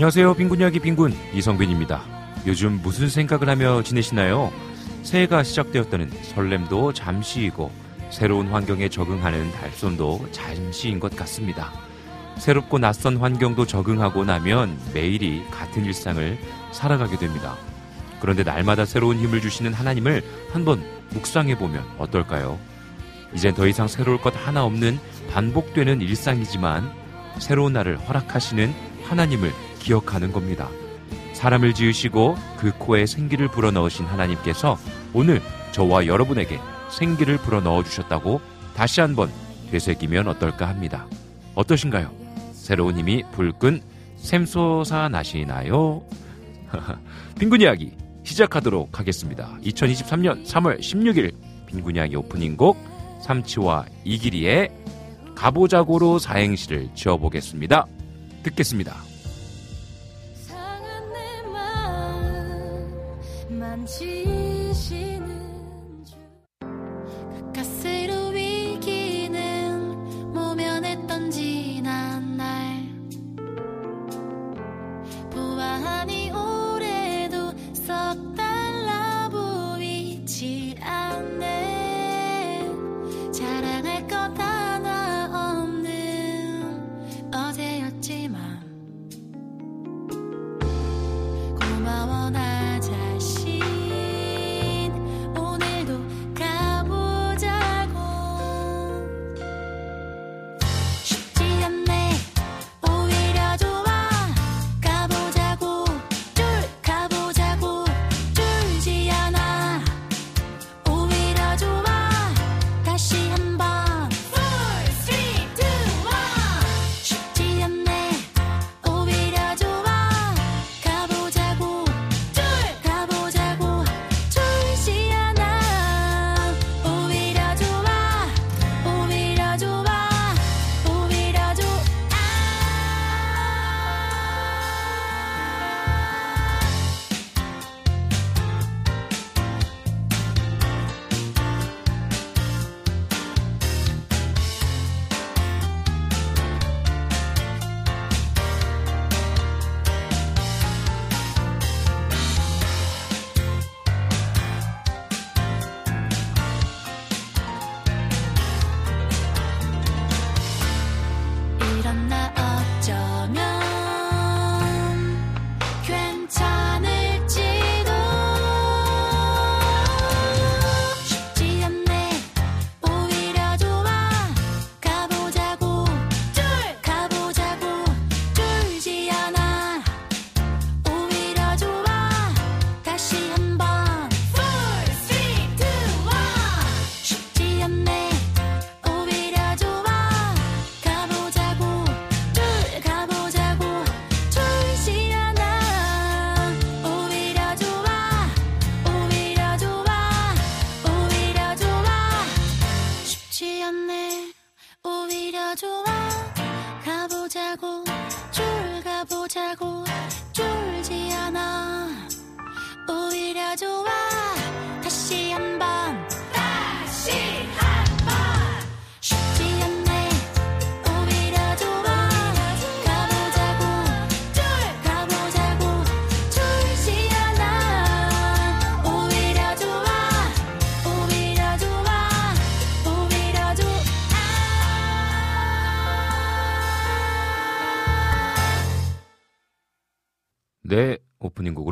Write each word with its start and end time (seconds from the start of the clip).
안녕하세요. 0.00 0.32
빈군 0.32 0.60
이야기 0.60 0.78
빈군 0.78 1.14
이성빈입니다. 1.34 2.02
요즘 2.46 2.80
무슨 2.82 3.10
생각을 3.10 3.50
하며 3.50 3.82
지내시나요? 3.82 4.50
새해가 5.02 5.42
시작되었다는 5.42 6.10
설렘도 6.22 6.94
잠시이고 6.94 7.70
새로운 8.08 8.46
환경에 8.46 8.88
적응하는 8.88 9.52
달손도 9.52 10.28
잠시인 10.32 11.00
것 11.00 11.14
같습니다. 11.16 11.70
새롭고 12.38 12.78
낯선 12.78 13.18
환경도 13.18 13.66
적응하고 13.66 14.24
나면 14.24 14.74
매일이 14.94 15.44
같은 15.50 15.84
일상을 15.84 16.38
살아가게 16.72 17.18
됩니다. 17.18 17.58
그런데 18.22 18.42
날마다 18.42 18.86
새로운 18.86 19.18
힘을 19.18 19.42
주시는 19.42 19.74
하나님을 19.74 20.24
한번 20.50 20.82
묵상해 21.10 21.58
보면 21.58 21.84
어떨까요? 21.98 22.58
이젠 23.34 23.54
더 23.54 23.66
이상 23.66 23.86
새로울 23.86 24.18
것 24.18 24.32
하나 24.46 24.64
없는 24.64 24.98
반복되는 25.30 26.00
일상이지만 26.00 26.90
새로운 27.38 27.74
날을 27.74 27.98
허락하시는 27.98 28.72
하나님을 29.04 29.52
기억하는 29.80 30.30
겁니다. 30.30 30.68
사람을 31.32 31.74
지으시고 31.74 32.36
그 32.58 32.70
코에 32.78 33.06
생기를 33.06 33.48
불어넣으신 33.48 34.04
하나님께서 34.06 34.78
오늘 35.12 35.42
저와 35.72 36.06
여러분에게 36.06 36.60
생기를 36.90 37.38
불어넣어 37.38 37.82
주셨다고 37.82 38.40
다시 38.76 39.00
한번 39.00 39.30
되새기면 39.70 40.28
어떨까 40.28 40.68
합니다. 40.68 41.06
어떠신가요? 41.54 42.10
새로운 42.52 42.96
힘이 42.96 43.24
불끈 43.32 43.82
샘솟아 44.16 45.08
나시나요? 45.08 46.02
빈군 47.38 47.62
이야기 47.62 47.92
시작하도록 48.22 48.98
하겠습니다. 48.98 49.56
2023년 49.64 50.46
3월 50.46 50.78
16일 50.80 51.34
빈군 51.66 51.96
이야기 51.96 52.16
오프닝 52.16 52.56
곡 52.56 52.76
삼치와 53.22 53.86
이기리의 54.04 54.70
가보자고로 55.34 56.18
사행시를 56.18 56.90
지어보겠습니다. 56.94 57.86
듣겠습니다. 58.42 59.09
마음 63.70 63.86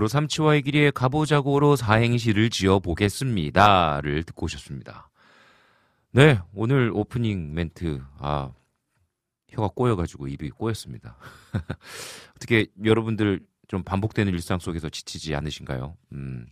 삼치와의 0.08 0.62
길이에 0.62 0.90
가보자고로 0.90 1.76
사행시를 1.76 2.50
지어 2.50 2.78
보겠습니다를 2.78 4.24
듣고 4.24 4.44
오셨습니다. 4.46 5.10
네, 6.12 6.38
오늘 6.54 6.90
오프닝 6.94 7.54
멘트 7.54 8.00
아 8.18 8.50
혀가 9.50 9.68
꼬여가지고 9.74 10.28
입이 10.28 10.50
꼬였습니다. 10.50 11.16
어떻게 12.36 12.66
여러분들 12.84 13.40
좀 13.68 13.82
반복되는 13.82 14.32
일상 14.32 14.58
속에서 14.58 14.88
지치지 14.88 15.34
않으신가요? 15.34 15.94
음, 16.12 16.46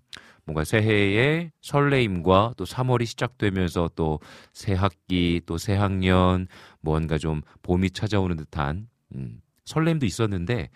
뭔가 0.45 0.65
새해의 0.65 1.51
설레임과 1.63 2.55
또 2.57 2.65
3월이 2.65 3.07
시작되면서 3.07 3.91
또 3.97 4.21
새 4.53 4.75
학기 4.75 5.41
또 5.47 5.57
새 5.57 5.75
학년 5.75 6.47
뭔가 6.81 7.19
좀 7.19 7.43
봄이 7.63 7.91
찾아오는 7.91 8.37
듯한 8.37 8.89
음, 9.15 9.41
설렘도 9.65 10.05
있었는데 10.07 10.69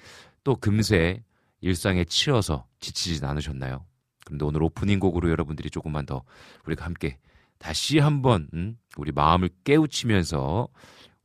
또 0.44 0.56
금세 0.56 1.22
일상에 1.60 2.04
치여서 2.04 2.66
지치진 2.80 3.24
않으셨나요? 3.24 3.84
그런데 4.24 4.44
오늘 4.44 4.62
오프닝 4.62 5.00
곡으로 5.00 5.30
여러분들이 5.30 5.70
조금만 5.70 6.06
더 6.06 6.22
우리가 6.66 6.84
함께 6.84 7.18
다시 7.58 7.98
한번 7.98 8.48
음, 8.54 8.78
우리 8.96 9.12
마음을 9.12 9.50
깨우치면서 9.64 10.68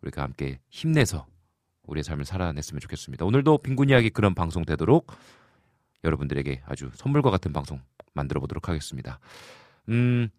우리가 0.02 0.24
함께 0.24 0.60
힘내서 0.70 1.26
우리의 1.84 2.04
삶을 2.04 2.26
살아냈으면 2.26 2.80
좋겠습니다. 2.80 3.26
오늘도 3.26 3.60
빈곤 3.60 3.90
이야기 3.90 4.10
그런 4.10 4.36
방송 4.36 4.66
되도록 4.66 5.12
여러분들에게 6.04 6.64
아주 6.66 6.92
선물과 6.96 7.32
같은 7.32 7.54
방송 7.54 7.82
만들어 8.14 8.40
보도록 8.40 8.70
하겠습니다. 8.70 9.20
음, 9.90 10.30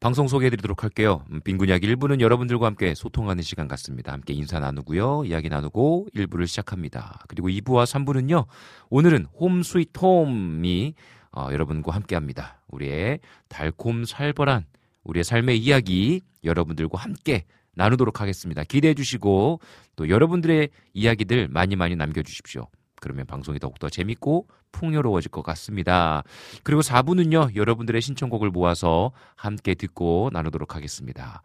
방송 0.00 0.28
소개해 0.28 0.50
드리도록 0.50 0.84
할게요. 0.84 1.24
음, 1.32 1.40
빈곤 1.42 1.68
이야기 1.68 1.92
1부는 1.92 2.20
여러분들과 2.20 2.66
함께 2.66 2.94
소통하는 2.94 3.42
시간 3.42 3.66
같습니다. 3.66 4.12
함께 4.12 4.32
인사 4.32 4.60
나누고요. 4.60 5.24
이야기 5.24 5.48
나누고 5.48 6.08
1부를 6.14 6.46
시작합니다. 6.46 7.18
그리고 7.26 7.48
2부와 7.48 7.84
3부는요. 7.84 8.46
오늘은 8.90 9.26
Home 9.40 9.62
Sweet 9.64 9.98
Home이 9.98 10.94
어, 11.32 11.48
여러분과 11.50 11.92
함께 11.92 12.14
합니다. 12.14 12.62
우리의 12.68 13.18
달콤 13.48 14.04
살벌한 14.04 14.66
우리의 15.02 15.24
삶의 15.24 15.58
이야기 15.58 16.20
여러분들과 16.44 16.98
함께 16.98 17.44
나누도록 17.74 18.20
하겠습니다. 18.20 18.62
기대해 18.62 18.94
주시고 18.94 19.60
또 19.96 20.08
여러분들의 20.08 20.68
이야기들 20.94 21.48
많이 21.48 21.74
많이 21.74 21.96
남겨 21.96 22.22
주십시오. 22.22 22.68
그러면 23.00 23.26
방송이 23.26 23.58
더욱더 23.58 23.88
재밌고 23.88 24.46
풍요로워질 24.72 25.30
것 25.30 25.42
같습니다. 25.42 26.22
그리고 26.62 26.82
4부는요, 26.82 27.56
여러분들의 27.56 28.00
신청곡을 28.00 28.50
모아서 28.50 29.10
함께 29.36 29.74
듣고 29.74 30.30
나누도록 30.32 30.76
하겠습니다. 30.76 31.42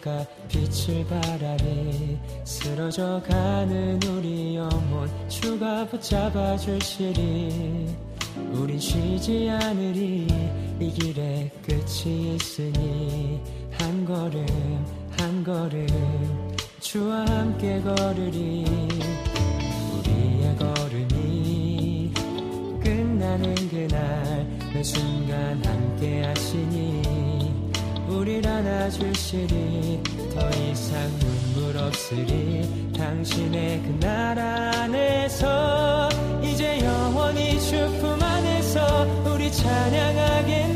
그가 0.03 0.25
빛을 0.49 1.05
바라니 1.07 2.19
쓰러져 2.43 3.21
가는 3.25 3.97
우리 4.03 4.57
영혼 4.57 5.09
주가 5.29 5.87
붙잡아 5.87 6.57
주시리. 6.57 7.87
우린 8.51 8.77
쉬지 8.77 9.49
않으리. 9.49 10.27
이 10.81 10.91
길에 10.91 11.49
끝이 11.65 12.35
있으니 12.35 13.41
한 13.71 14.03
걸음 14.03 14.45
한 15.17 15.41
걸음 15.41 15.87
주와 16.81 17.25
함께 17.25 17.81
걸으리. 17.81 18.65
우리의 19.99 20.57
걸음이 20.57 22.11
끝나는 22.83 23.55
그날 23.69 24.45
매 24.73 24.83
순간 24.83 25.63
함께 25.63 26.23
하시니 26.23 27.02
우릴 28.23 28.47
안아주시리 28.47 30.01
더 30.33 30.49
이상 30.51 31.19
눈물 31.19 31.75
없으리 31.77 32.93
당신의 32.95 33.83
그날 33.83 34.39
안에서 34.39 36.07
이제 36.41 36.79
영원히 36.85 37.59
주품 37.59 38.23
안에서 38.23 39.05
우리 39.25 39.51
찬양하겠네 39.51 40.72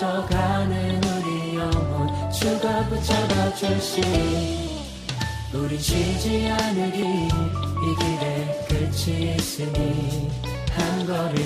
쓰러져가는 0.00 1.00
우리 1.04 1.58
영혼 1.58 2.32
주가 2.32 2.86
붙잡아 2.88 3.54
주시니 3.54 4.86
우린 5.52 5.78
쉬지 5.78 6.48
않으리. 6.48 7.28
이 7.28 7.96
길에 7.98 8.66
끝이 8.68 9.34
있으니 9.36 10.30
한한 10.72 11.06
걸음 11.06 11.44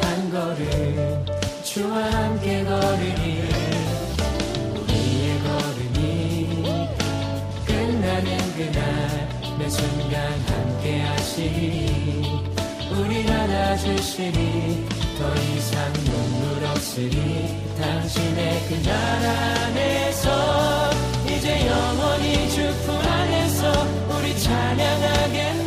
한 0.00 0.30
걸음 0.30 1.24
주와 1.62 2.10
함께 2.10 2.64
걸으니 2.64 3.42
우리의 4.72 5.40
걸음이 5.42 6.88
끝나는 7.66 8.38
그날 8.56 9.58
매 9.58 9.68
순간 9.68 10.32
함께 10.46 11.00
하시니 11.02 12.53
우리 12.96 13.28
안아주시니 13.28 14.86
더 15.18 15.34
이상 15.34 15.92
눈물 16.04 16.64
없으리 16.66 17.16
당신의 17.80 18.68
그 18.68 18.88
나라 18.88 19.30
안에서 19.66 20.90
이제 21.26 21.66
영원히 21.66 22.48
주품 22.50 22.96
안에서 22.96 23.72
우리 24.10 24.38
찬양하겠네 24.38 25.63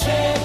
그 0.00 0.39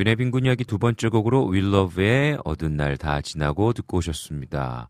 네, 0.00 0.04
성빈의 0.04 0.16
빈곤 0.16 0.46
이야기 0.46 0.64
두 0.64 0.78
번째 0.78 1.10
곡으로 1.10 1.48
윌러브의 1.48 2.38
어두운 2.46 2.74
날 2.78 2.96
다 2.96 3.20
지나고 3.20 3.74
듣고 3.74 3.98
오셨습니다. 3.98 4.88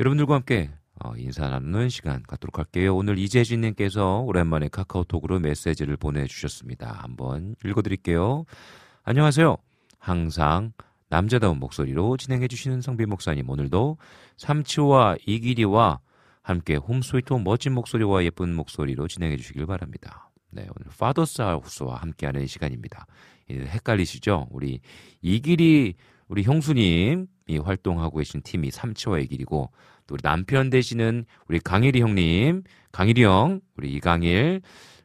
여러분들과 0.00 0.36
함께 0.36 0.70
어, 0.98 1.12
인사 1.18 1.50
나누는 1.50 1.90
시간 1.90 2.22
갖도록 2.22 2.58
할게요. 2.58 2.96
오늘 2.96 3.18
이재진님께서 3.18 4.20
오랜만에 4.20 4.68
카카오톡으로 4.68 5.40
메시지를 5.40 5.98
보내주셨습니다. 5.98 7.00
한번 7.02 7.54
읽어드릴게요. 7.66 8.46
안녕하세요. 9.04 9.58
항상 9.98 10.72
남자다운 11.10 11.58
목소리로 11.58 12.16
진행해주시는 12.16 12.80
성빈 12.80 13.10
목사님 13.10 13.50
오늘도 13.50 13.98
삼치와 14.38 15.16
이기리와 15.26 15.98
함께 16.40 16.76
홈스위트 16.76 17.34
멋진 17.34 17.74
목소리와 17.74 18.24
예쁜 18.24 18.54
목소리로 18.54 19.06
진행해주시길 19.06 19.66
바랍니다. 19.66 20.30
네, 20.50 20.62
오늘 20.62 20.90
파더스 20.98 21.42
하우스와 21.42 21.96
함께하는 21.96 22.46
시간입니다. 22.46 23.06
예, 23.50 23.54
헷갈리시죠? 23.54 24.48
우리 24.50 24.80
이기리 25.22 25.94
우리 26.28 26.42
형수님이 26.42 27.58
활동하고 27.62 28.18
계신 28.18 28.42
팀이 28.42 28.70
삼치와 28.70 29.20
이기리고 29.20 29.70
또 30.06 30.14
우리 30.14 30.22
남편 30.22 30.70
되시는 30.70 31.24
우리 31.48 31.58
강일이 31.60 32.00
형님, 32.00 32.62
강일이 32.92 33.24
형, 33.24 33.60
우리 33.76 33.92
이강일, 33.94 34.62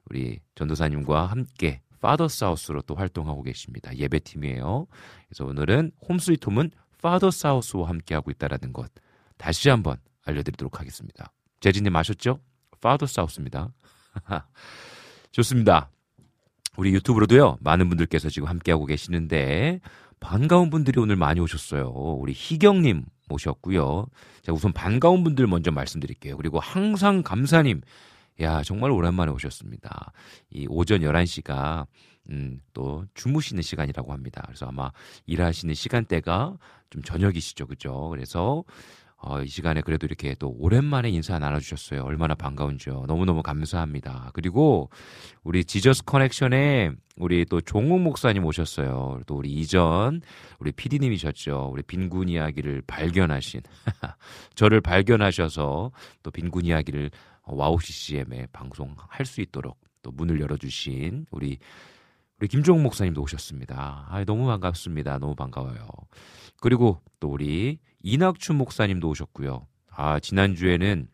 우리 0.09 0.39
전도사님과 0.55 1.25
함께 1.27 1.81
Father's 2.01 2.43
House로 2.43 2.81
또 2.81 2.95
활동하고 2.95 3.43
계십니다. 3.43 3.95
예배팀이에요. 3.95 4.87
그래서 5.27 5.45
오늘은 5.45 5.91
홈스위트홈은 6.07 6.71
파더스 7.01 7.47
하우스와 7.47 7.89
함께하고 7.89 8.31
있다라는 8.31 8.73
것 8.73 8.91
다시 9.37 9.69
한번 9.69 9.97
알려드리도록 10.25 10.79
하겠습니다. 10.79 11.31
재진님 11.59 11.95
아셨죠? 11.95 12.39
Father's 12.81 13.19
House입니다. 13.19 13.71
좋습니다. 15.31 15.89
우리 16.77 16.93
유튜브로도요, 16.93 17.57
많은 17.59 17.89
분들께서 17.89 18.29
지금 18.29 18.47
함께하고 18.47 18.85
계시는데, 18.85 19.81
반가운 20.19 20.69
분들이 20.69 20.99
오늘 20.99 21.15
많이 21.15 21.39
오셨어요. 21.39 21.89
우리 21.89 22.33
희경님 22.33 23.03
오셨고요. 23.29 24.07
자, 24.43 24.53
우선 24.53 24.71
반가운 24.71 25.23
분들 25.23 25.47
먼저 25.47 25.71
말씀드릴게요. 25.71 26.37
그리고 26.37 26.59
항상 26.59 27.23
감사님. 27.23 27.81
야, 28.39 28.63
정말 28.63 28.91
오랜만에 28.91 29.31
오셨습니다. 29.31 30.13
이 30.51 30.67
오전 30.69 31.01
11시가, 31.01 31.85
음, 32.29 32.59
또 32.73 33.05
주무시는 33.13 33.61
시간이라고 33.61 34.13
합니다. 34.13 34.43
그래서 34.45 34.67
아마 34.67 34.91
일하시는 35.25 35.73
시간대가 35.73 36.57
좀 36.89 37.01
저녁이시죠. 37.03 37.67
그죠? 37.67 38.09
그래서 38.09 38.63
어, 39.23 39.41
이 39.41 39.47
시간에 39.47 39.81
그래도 39.81 40.07
이렇게 40.07 40.35
또 40.39 40.55
오랜만에 40.57 41.09
인사 41.09 41.37
나눠주셨어요. 41.37 42.03
얼마나 42.03 42.33
반가운지요. 42.33 43.05
너무너무 43.07 43.43
감사합니다. 43.43 44.31
그리고 44.33 44.89
우리 45.43 45.63
Jesus 45.63 46.05
Connection에 46.05 46.91
우리 47.17 47.45
또 47.45 47.61
종욱 47.61 48.01
목사님 48.01 48.43
오셨어요. 48.45 49.21
또 49.27 49.35
우리 49.35 49.51
이전 49.51 50.21
우리 50.59 50.71
PD님이셨죠. 50.71 51.69
우리 51.71 51.83
빈군 51.83 52.29
이야기를 52.29 52.81
발견하신 52.87 53.61
저를 54.55 54.81
발견하셔서 54.81 55.91
또 56.23 56.31
빈군 56.31 56.65
이야기를 56.65 57.11
WOW 57.43 57.79
CCM에 57.79 58.47
방송할 58.51 59.25
수 59.25 59.41
있도록 59.41 59.79
또 60.01 60.11
문을 60.11 60.39
열어주신 60.41 61.27
우리 61.29 61.59
우리 62.39 62.47
김종욱 62.47 62.81
목사님도 62.81 63.21
오셨습니다. 63.21 64.07
아, 64.09 64.23
너무 64.25 64.47
반갑습니다. 64.47 65.19
너무 65.19 65.35
반가워요. 65.35 65.87
그리고 66.59 66.99
또 67.19 67.29
우리 67.29 67.77
이낙춘 68.03 68.55
목사님도 68.57 69.07
오셨고요. 69.09 69.67
아, 69.91 70.19
지난주에는 70.19 71.07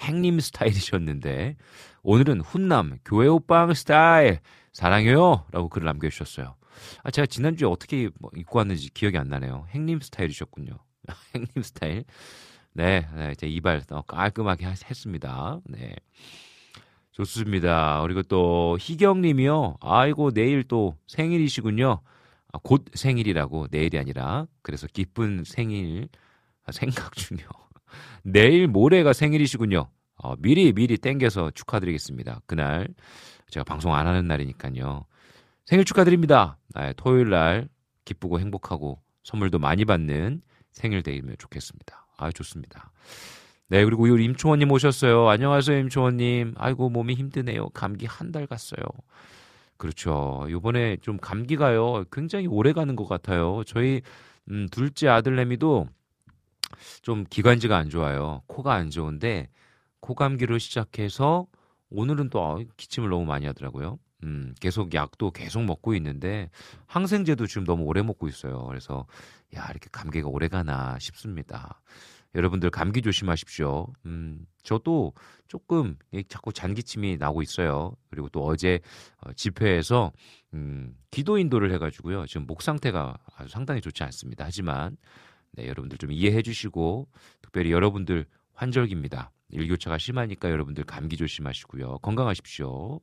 행님 0.00 0.40
스타일이셨는데 0.40 1.56
오늘은 2.02 2.40
훈남 2.40 2.98
교회 3.04 3.28
오빵 3.28 3.74
스타일 3.74 4.40
사랑해요 4.72 5.44
라고 5.52 5.68
글을 5.68 5.84
남겨주셨어요. 5.86 6.56
아, 7.02 7.10
제가 7.10 7.26
지난주에 7.26 7.68
어떻게 7.68 8.08
뭐 8.18 8.30
입고 8.36 8.58
왔는지 8.58 8.90
기억이 8.94 9.18
안 9.18 9.28
나네요. 9.28 9.66
행님 9.70 10.00
스타일이셨군요. 10.00 10.72
행님 11.34 11.62
스타일. 11.62 12.04
네, 12.74 13.06
네, 13.14 13.34
제 13.34 13.46
이발 13.46 13.82
어, 13.90 14.02
깔끔하게 14.02 14.64
하- 14.64 14.70
했습니다. 14.70 15.60
네. 15.66 15.94
좋습니다. 17.12 18.00
그리고 18.02 18.22
또 18.22 18.78
희경님이요. 18.80 19.76
아이고 19.82 20.30
내일 20.30 20.62
또 20.64 20.96
생일이시군요. 21.06 22.00
아, 22.52 22.58
곧 22.62 22.84
생일이라고 22.94 23.68
내일이 23.70 23.98
아니라 23.98 24.46
그래서 24.62 24.86
기쁜 24.92 25.42
생일 25.44 26.08
아, 26.64 26.72
생각 26.72 27.14
중요. 27.16 27.42
내일 28.22 28.68
모레가 28.68 29.12
생일이시군요. 29.12 29.88
어, 30.16 30.36
미리 30.36 30.72
미리 30.72 30.98
땡겨서 30.98 31.50
축하드리겠습니다. 31.52 32.42
그날 32.46 32.88
제가 33.50 33.64
방송 33.64 33.94
안 33.94 34.06
하는 34.06 34.26
날이니까요. 34.26 35.04
생일 35.66 35.84
축하드립니다. 35.84 36.58
아, 36.74 36.92
토요일 36.92 37.30
날 37.30 37.68
기쁘고 38.04 38.40
행복하고 38.40 39.00
선물도 39.24 39.58
많이 39.58 39.84
받는 39.84 40.42
생일 40.72 41.02
되면 41.02 41.36
좋겠습니다. 41.38 42.06
아 42.18 42.30
좋습니다. 42.30 42.92
네 43.68 43.84
그리고 43.84 44.02
우리 44.04 44.24
임초원님 44.26 44.70
오셨어요. 44.70 45.28
안녕하세요 45.28 45.78
임초원님. 45.78 46.54
아이고 46.58 46.88
몸이 46.90 47.14
힘드네요. 47.14 47.70
감기 47.70 48.06
한 48.06 48.30
달 48.32 48.46
갔어요. 48.46 48.82
그렇죠. 49.82 50.46
요번에 50.48 50.96
좀 50.98 51.18
감기가요 51.18 52.04
굉장히 52.12 52.46
오래 52.46 52.72
가는 52.72 52.94
것 52.94 53.08
같아요. 53.08 53.64
저희 53.66 54.00
음, 54.48 54.68
둘째 54.70 55.08
아들내미도 55.08 55.88
좀 57.02 57.24
기관지가 57.28 57.76
안 57.76 57.90
좋아요. 57.90 58.42
코가 58.46 58.74
안 58.74 58.90
좋은데 58.90 59.48
코감기로 59.98 60.58
시작해서 60.58 61.48
오늘은 61.90 62.30
또 62.30 62.44
아, 62.44 62.58
기침을 62.76 63.08
너무 63.08 63.24
많이 63.24 63.44
하더라고요. 63.46 63.98
음, 64.22 64.54
계속 64.60 64.94
약도 64.94 65.32
계속 65.32 65.64
먹고 65.64 65.94
있는데 65.96 66.48
항생제도 66.86 67.48
지금 67.48 67.64
너무 67.64 67.82
오래 67.82 68.02
먹고 68.02 68.28
있어요. 68.28 68.64
그래서 68.66 69.06
야 69.56 69.66
이렇게 69.68 69.88
감기가 69.90 70.28
오래 70.28 70.46
가나 70.46 70.96
싶습니다. 71.00 71.80
여러분들 72.34 72.70
감기 72.70 73.02
조심하십시오. 73.02 73.86
음, 74.06 74.46
저도 74.62 75.12
조금 75.48 75.96
이 76.12 76.24
자꾸 76.28 76.52
잔기침이 76.52 77.18
나고 77.18 77.42
있어요. 77.42 77.94
그리고 78.10 78.28
또 78.30 78.44
어제 78.44 78.80
어, 79.18 79.32
집회에서 79.34 80.12
음, 80.54 80.94
기도 81.10 81.38
인도를 81.38 81.72
해가지고요. 81.74 82.26
지금 82.26 82.46
목 82.46 82.62
상태가 82.62 83.16
아주 83.36 83.50
상당히 83.50 83.80
좋지 83.80 84.02
않습니다. 84.04 84.44
하지만 84.44 84.96
네, 85.52 85.66
여러분들 85.66 85.98
좀 85.98 86.10
이해해 86.10 86.42
주시고 86.42 87.08
특별히 87.42 87.70
여러분들 87.70 88.26
환절기입니다. 88.54 89.30
일교차가 89.50 89.98
심하니까 89.98 90.50
여러분들 90.50 90.84
감기 90.84 91.16
조심하시고요. 91.16 91.98
건강하십시오. 91.98 93.00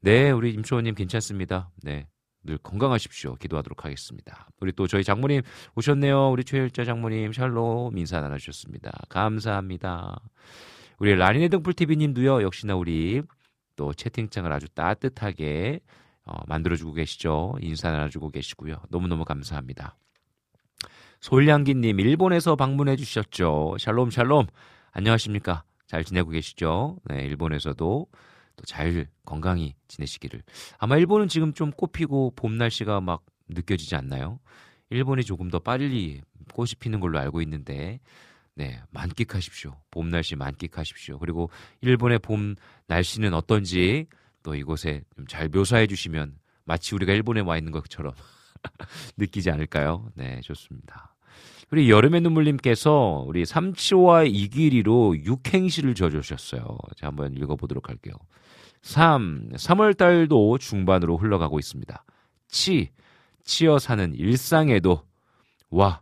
네, 0.00 0.30
우리 0.30 0.52
임초원님 0.52 0.94
괜찮습니다. 0.94 1.70
네, 1.82 2.06
늘 2.46 2.58
건강하십시오. 2.58 3.34
기도하도록 3.34 3.84
하겠습니다. 3.84 4.48
우리 4.60 4.72
또 4.72 4.86
저희 4.86 5.04
장모님 5.04 5.42
오셨네요. 5.74 6.30
우리 6.30 6.44
최일자 6.44 6.84
장모님 6.84 7.32
샬롬 7.32 7.98
인사 7.98 8.20
나눠주셨습니다. 8.20 8.92
감사합니다. 9.08 10.20
우리 10.98 11.14
라니네 11.14 11.48
등불 11.48 11.74
TV님도요. 11.74 12.42
역시나 12.42 12.76
우리 12.76 13.22
또 13.76 13.92
채팅창을 13.92 14.52
아주 14.52 14.68
따뜻하게 14.68 15.80
어, 16.24 16.34
만들어주고 16.46 16.94
계시죠. 16.94 17.56
인사 17.60 17.90
나눠주고 17.90 18.30
계시고요. 18.30 18.76
너무너무 18.88 19.24
감사합니다. 19.24 19.96
솔량기님 21.20 22.00
일본에서 22.00 22.56
방문해 22.56 22.96
주셨죠. 22.96 23.76
샬롬 23.78 24.10
샬롬 24.10 24.46
안녕하십니까? 24.92 25.64
잘 25.86 26.04
지내고 26.04 26.30
계시죠? 26.30 26.98
네, 27.04 27.24
일본에서도 27.24 28.06
또 28.56 28.64
잘 28.64 29.06
건강히 29.24 29.74
지내시기를. 29.88 30.42
아마 30.78 30.96
일본은 30.96 31.28
지금 31.28 31.52
좀 31.52 31.70
꽃피고 31.70 32.32
봄 32.36 32.56
날씨가 32.56 33.00
막 33.00 33.24
느껴지지 33.48 33.94
않나요? 33.94 34.40
일본이 34.90 35.24
조금 35.24 35.50
더 35.50 35.58
빨리 35.58 36.22
꽃이 36.52 36.72
피는 36.78 37.00
걸로 37.00 37.18
알고 37.18 37.42
있는데, 37.42 38.00
네, 38.54 38.80
만끽하십시오. 38.90 39.76
봄 39.90 40.08
날씨 40.08 40.36
만끽하십시오. 40.36 41.18
그리고 41.18 41.50
일본의 41.82 42.20
봄 42.20 42.56
날씨는 42.86 43.34
어떤지 43.34 44.06
또 44.42 44.54
이곳에 44.54 45.02
좀잘 45.16 45.48
묘사해 45.48 45.86
주시면 45.86 46.38
마치 46.64 46.94
우리가 46.94 47.12
일본에 47.12 47.40
와 47.40 47.58
있는 47.58 47.72
것처럼 47.72 48.14
느끼지 49.18 49.50
않을까요? 49.50 50.10
네, 50.14 50.40
좋습니다. 50.40 51.14
우리 51.70 51.90
여름의 51.90 52.20
눈물님께서 52.20 53.24
우리 53.26 53.44
삼치와 53.44 54.24
이기리로 54.24 55.24
육행시를 55.24 55.94
지어주셨어요. 55.94 56.78
자, 56.96 57.08
한번 57.08 57.34
읽어보도록 57.34 57.88
할게요. 57.88 58.14
3. 58.82 59.50
3월 59.54 59.96
달도 59.96 60.58
중반으로 60.58 61.16
흘러가고 61.16 61.58
있습니다. 61.58 62.04
치. 62.48 62.90
치어 63.44 63.78
사는 63.78 64.14
일상에도 64.14 65.02
와. 65.70 66.00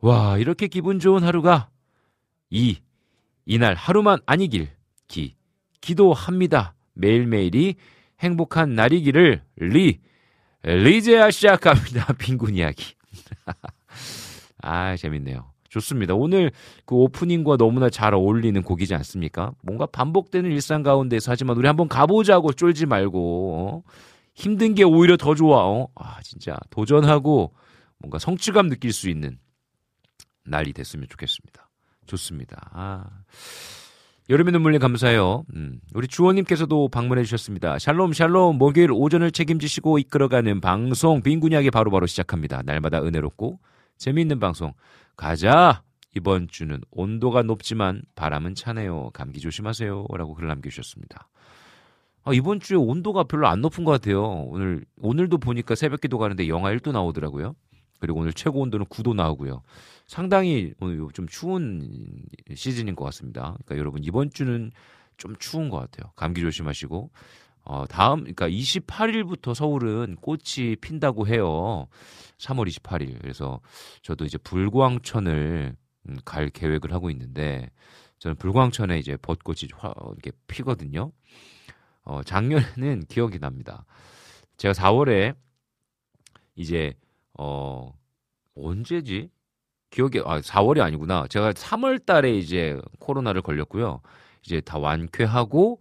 와, 0.00 0.38
이렇게 0.38 0.66
기분 0.68 0.98
좋은 0.98 1.22
하루가 1.22 1.68
2. 2.50 2.80
이날 3.46 3.74
하루만 3.74 4.18
아니길 4.26 4.68
기. 5.08 5.36
기도합니다. 5.80 6.74
매일매일이 6.94 7.76
행복한 8.20 8.74
날이기를 8.74 9.42
리. 9.56 10.00
리제야 10.62 11.30
시작합니다. 11.30 12.12
빈곤 12.18 12.54
이야기. 12.54 12.94
아, 14.62 14.96
재밌네요. 14.96 15.50
좋습니다. 15.70 16.14
오늘 16.14 16.50
그 16.84 16.94
오프닝과 16.96 17.56
너무나 17.56 17.88
잘 17.88 18.12
어울리는 18.12 18.60
곡이지 18.62 18.94
않습니까? 18.96 19.52
뭔가 19.62 19.86
반복되는 19.86 20.50
일상 20.50 20.82
가운데서 20.82 21.32
하지만 21.32 21.56
우리 21.56 21.66
한번 21.66 21.88
가보자고 21.88 22.52
쫄지 22.52 22.86
말고 22.86 23.84
어? 23.86 23.90
힘든 24.34 24.74
게 24.74 24.82
오히려 24.82 25.16
더 25.16 25.34
좋아. 25.34 25.66
어? 25.66 25.88
아 25.94 26.20
진짜 26.22 26.56
도전하고 26.70 27.52
뭔가 27.98 28.18
성취감 28.18 28.68
느낄 28.68 28.92
수 28.92 29.08
있는 29.08 29.38
날이 30.44 30.72
됐으면 30.72 31.06
좋겠습니다. 31.08 31.68
좋습니다. 32.06 32.70
아. 32.72 33.04
여름의 34.28 34.52
눈물님 34.52 34.80
감사해요. 34.80 35.44
음, 35.54 35.80
우리 35.92 36.06
주원님께서도 36.06 36.88
방문해 36.88 37.24
주셨습니다. 37.24 37.80
샬롬 37.80 38.12
샬롬 38.12 38.58
목요일 38.58 38.90
오전을 38.92 39.32
책임지시고 39.32 39.98
이끌어가는 39.98 40.60
방송 40.60 41.20
빈군이야기 41.20 41.70
바로바로 41.72 42.06
시작합니다. 42.06 42.62
날마다 42.64 43.02
은혜롭고 43.02 43.58
재미있는 44.00 44.40
방송 44.40 44.72
가자. 45.14 45.82
이번 46.16 46.48
주는 46.48 46.80
온도가 46.90 47.42
높지만 47.42 48.02
바람은 48.16 48.54
차네요. 48.54 49.10
감기 49.12 49.40
조심하세요. 49.40 50.06
라고 50.16 50.34
글을 50.34 50.48
남겨주셨습니다. 50.48 51.28
아, 52.24 52.32
이번 52.32 52.60
주에 52.60 52.78
온도가 52.78 53.24
별로 53.24 53.46
안 53.46 53.60
높은 53.60 53.84
것 53.84 53.92
같아요. 53.92 54.24
오늘, 54.24 54.86
오늘도 55.02 55.38
보니까 55.38 55.74
새벽 55.74 56.00
기도 56.00 56.16
가는데 56.16 56.48
영하 56.48 56.72
1도 56.72 56.92
나오더라고요. 56.92 57.54
그리고 58.00 58.20
오늘 58.20 58.32
최고 58.32 58.60
온도는 58.60 58.86
9도 58.86 59.14
나오고요. 59.14 59.62
상당히 60.06 60.72
오늘 60.80 61.06
좀 61.12 61.28
추운 61.28 62.24
시즌인 62.54 62.96
것 62.96 63.04
같습니다. 63.04 63.54
그러니까 63.66 63.76
여러분 63.76 64.02
이번 64.02 64.30
주는 64.30 64.72
좀 65.18 65.36
추운 65.38 65.68
것 65.68 65.76
같아요. 65.76 66.10
감기 66.16 66.40
조심하시고. 66.40 67.10
어, 67.64 67.84
다음, 67.86 68.20
그러니까 68.20 68.48
28일부터 68.48 69.54
서울은 69.54 70.16
꽃이 70.16 70.76
핀다고 70.80 71.26
해요. 71.28 71.86
3월 72.38 72.68
28일. 72.68 73.20
그래서 73.20 73.60
저도 74.02 74.24
이제 74.24 74.38
불광천을 74.38 75.76
음, 76.08 76.16
갈 76.24 76.48
계획을 76.48 76.92
하고 76.92 77.10
있는데 77.10 77.70
저는 78.18 78.36
불광천에 78.36 78.98
이제 78.98 79.16
벚꽃이 79.20 79.68
화, 79.76 79.92
이렇게 80.06 80.32
피거든요. 80.46 81.12
어, 82.02 82.22
작년에는 82.22 83.04
기억이 83.08 83.38
납니다. 83.38 83.84
제가 84.56 84.72
4월에 84.72 85.34
이제 86.54 86.94
어 87.38 87.92
언제지? 88.54 89.30
기억이 89.90 90.20
아 90.24 90.40
4월이 90.40 90.80
아니구나. 90.80 91.26
제가 91.28 91.52
3월 91.52 92.04
달에 92.04 92.36
이제 92.36 92.78
코로나를 92.98 93.42
걸렸고요. 93.42 94.00
이제 94.44 94.60
다 94.60 94.78
완쾌하고 94.78 95.80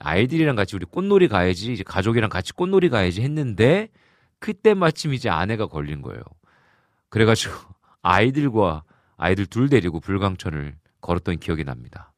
아이들이랑 0.00 0.56
같이 0.56 0.76
우리 0.76 0.84
꽃놀이 0.84 1.28
가야지 1.28 1.72
이제 1.72 1.82
가족이랑 1.82 2.30
같이 2.30 2.52
꽃놀이 2.52 2.88
가야지 2.88 3.22
했는데 3.22 3.88
그때 4.38 4.74
마침 4.74 5.14
이제 5.14 5.28
아내가 5.28 5.66
걸린 5.66 6.02
거예요. 6.02 6.22
그래가지고 7.08 7.54
아이들과 8.02 8.84
아이들 9.16 9.46
둘 9.46 9.68
데리고 9.68 10.00
불광천을 10.00 10.76
걸었던 11.00 11.38
기억이 11.38 11.64
납니다. 11.64 12.12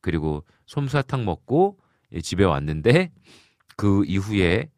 그리고 0.00 0.44
솜사탕 0.66 1.24
먹고 1.24 1.78
집에 2.22 2.44
왔는데 2.44 3.10
그 3.76 4.04
이후에 4.06 4.70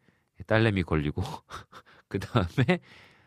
딸내미 0.46 0.82
걸리고 0.84 1.22
그 2.08 2.18
다음에 2.18 2.78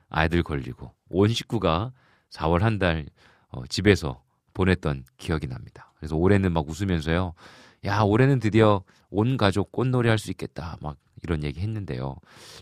아이들 0.09 0.43
걸리고 0.43 0.93
온 1.09 1.29
식구가 1.29 1.91
4월 2.29 2.59
한달 2.59 3.05
어, 3.49 3.65
집에서 3.67 4.23
보냈던 4.53 5.03
기억이 5.17 5.47
납니다. 5.47 5.91
그래서 5.97 6.15
올해는 6.15 6.51
막 6.51 6.67
웃으면서요. 6.67 7.33
야, 7.85 8.01
올해는 8.01 8.39
드디어 8.39 8.83
온 9.09 9.37
가족 9.37 9.71
꽃놀이 9.71 10.09
할 10.09 10.17
수 10.17 10.31
있겠다. 10.31 10.77
막 10.81 10.97
이런 11.23 11.43
얘기 11.43 11.59
했는데요. 11.61 12.15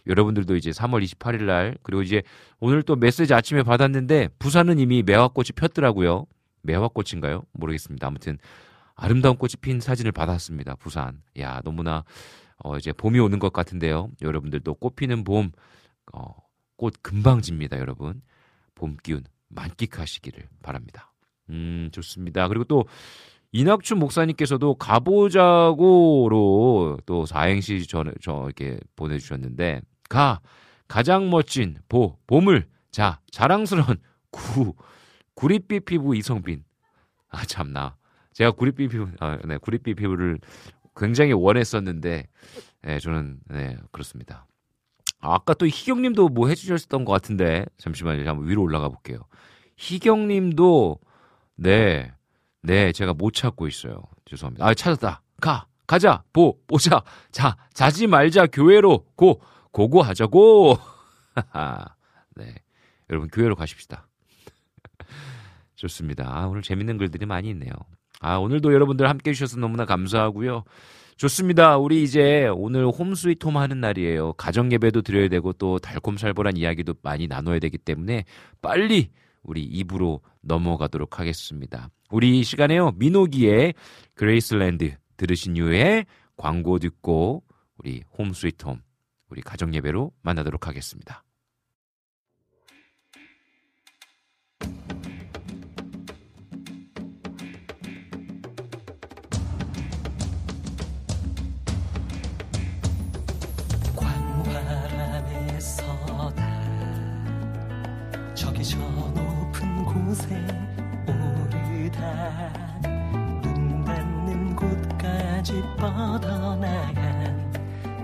여러분들도 0.07 0.55
이제 0.55 0.71
3월 0.71 1.03
28일 1.03 1.43
날 1.43 1.77
그리고 1.83 2.01
이제 2.01 2.21
오늘 2.59 2.83
또 2.83 2.95
메시지 2.95 3.33
아침에 3.33 3.63
받았는데 3.63 4.29
부산은 4.39 4.79
이미 4.79 5.03
매화꽃이 5.03 5.47
폈더라고요. 5.55 6.25
매화꽃인가요? 6.61 7.43
모르겠습니다. 7.53 8.07
아무튼 8.07 8.37
아름다운 8.95 9.35
꽃이 9.37 9.53
핀 9.61 9.79
사진을 9.79 10.11
받았습니다. 10.11 10.75
부산. 10.75 11.21
야, 11.39 11.61
너무나 11.63 12.03
어 12.63 12.77
이제 12.77 12.93
봄이 12.93 13.19
오는 13.19 13.39
것 13.39 13.51
같은데요. 13.51 14.09
여러분들도 14.21 14.75
꽃 14.75 14.95
피는 14.95 15.23
봄 15.25 15.51
어, 16.13 16.33
꽃 16.77 16.93
금방 17.01 17.41
집니다, 17.41 17.77
여러분. 17.79 18.21
봄 18.75 18.95
기운 19.03 19.23
만끽하시기를 19.49 20.47
바랍니다. 20.63 21.11
음, 21.49 21.89
좋습니다. 21.91 22.47
그리고 22.47 22.63
또 22.65 22.85
이낙춘 23.55 23.99
목사님께서도 23.99 24.75
가보자고로 24.75 26.29
또 27.05 27.25
사행시 27.25 27.87
전에 27.87 28.11
저 28.21 28.43
이렇게 28.43 28.77
보내주셨는데 28.97 29.79
가 30.09 30.41
가장 30.89 31.29
멋진 31.29 31.77
보 31.87 32.17
봄을 32.27 32.67
자 32.91 33.21
자랑스러운 33.31 33.95
구 34.29 34.73
구릿빛 35.35 35.85
피부 35.85 36.17
이성빈 36.17 36.65
아 37.29 37.45
참나 37.45 37.95
제가 38.33 38.51
구릿빛 38.51 38.91
피부 38.91 39.07
아, 39.21 39.37
네 39.45 39.55
구릿빛 39.57 39.95
피부를 39.95 40.39
굉장히 40.93 41.31
원했었는데 41.31 42.27
네 42.81 42.99
저는 42.99 43.39
네 43.47 43.77
그렇습니다. 43.93 44.47
아, 45.21 45.35
아까 45.35 45.53
또 45.53 45.65
희경님도 45.65 46.27
뭐 46.27 46.49
해주셨던 46.49 47.05
것 47.05 47.13
같은데 47.13 47.65
잠시만요 47.77 48.27
한번 48.27 48.49
위로 48.49 48.63
올라가 48.63 48.89
볼게요. 48.89 49.19
희경님도 49.77 50.99
네 51.55 52.11
네, 52.65 52.91
제가 52.91 53.13
못 53.13 53.33
찾고 53.33 53.67
있어요. 53.67 54.01
죄송합니다. 54.25 54.65
아, 54.65 54.73
찾았다. 54.73 55.21
가, 55.39 55.67
가자, 55.85 56.23
보, 56.33 56.57
보자. 56.67 57.03
자, 57.31 57.55
자지 57.73 58.07
말자, 58.07 58.47
교회로, 58.47 59.05
고, 59.15 59.41
고고 59.71 60.01
하자고. 60.01 60.77
네. 62.35 62.55
여러분, 63.09 63.29
교회로 63.29 63.55
가십시다. 63.55 64.07
좋습니다. 65.75 66.25
아, 66.27 66.47
오늘 66.47 66.61
재밌는 66.61 66.97
글들이 66.97 67.25
많이 67.25 67.49
있네요. 67.49 67.71
아, 68.19 68.37
오늘도 68.37 68.73
여러분들 68.73 69.07
함께 69.07 69.29
해주셔서 69.29 69.59
너무나 69.59 69.85
감사하고요. 69.85 70.63
좋습니다. 71.17 71.77
우리 71.77 72.03
이제 72.03 72.49
오늘 72.53 72.87
홈스위트 72.87 73.45
홈 73.45 73.57
하는 73.57 73.79
날이에요. 73.79 74.33
가정 74.33 74.71
예배도 74.71 75.01
드려야 75.01 75.29
되고 75.29 75.53
또 75.53 75.79
달콤살벌한 75.79 76.57
이야기도 76.57 76.95
많이 77.03 77.27
나눠야 77.27 77.59
되기 77.59 77.77
때문에 77.77 78.25
빨리 78.61 79.11
우리 79.45 79.63
2부로 79.63 80.21
넘어가도록 80.41 81.19
하겠습니다. 81.19 81.89
우리 82.11 82.39
이 82.39 82.43
시간에요. 82.43 82.91
민호기의 82.97 83.73
Graceland 84.13 84.95
들으신 85.17 85.55
이후에 85.55 86.05
광고 86.37 86.79
듣고 86.79 87.43
우리 87.77 88.03
Home 88.17 88.33
Sweet 88.33 88.65
Home 88.65 88.81
우리 89.29 89.41
가정 89.41 89.73
예배로 89.73 90.11
만나도록 90.21 90.67
하겠습니다. 90.67 91.24
곳에 110.15 110.47
오르다 111.07 111.99
눈 113.41 113.83
닿는 113.83 114.55
곳까지 114.55 115.61
뻗어나간 115.77 117.51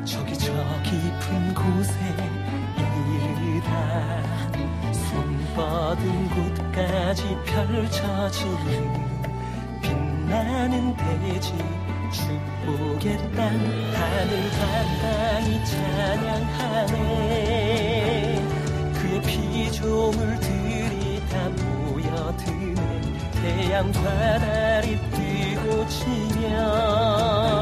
저기 0.04 0.38
저 0.38 0.52
깊은 0.84 1.54
곳에 1.54 1.98
이르다 2.78 4.22
손 4.92 5.10
뻗은 5.56 6.28
곳까지 6.30 7.36
펼쳐지는 7.46 9.12
빛나는 9.82 10.96
대지 10.96 11.52
축복의 12.12 13.18
땅 13.34 13.42
하늘과 13.94 14.60
땅이 15.00 15.64
찬양하네. 15.64 16.92
그의 18.94 19.22
피조물 19.22 20.38
들이 20.40 21.22
다 21.30 21.48
모여드네 21.48 22.80
태양과 23.32 24.38
달이 24.38 24.86
뜨고 25.10 25.88
지며 25.88 27.61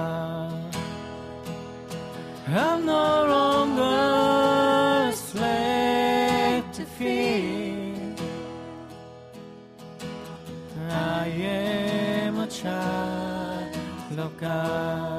sky. 14.41 15.10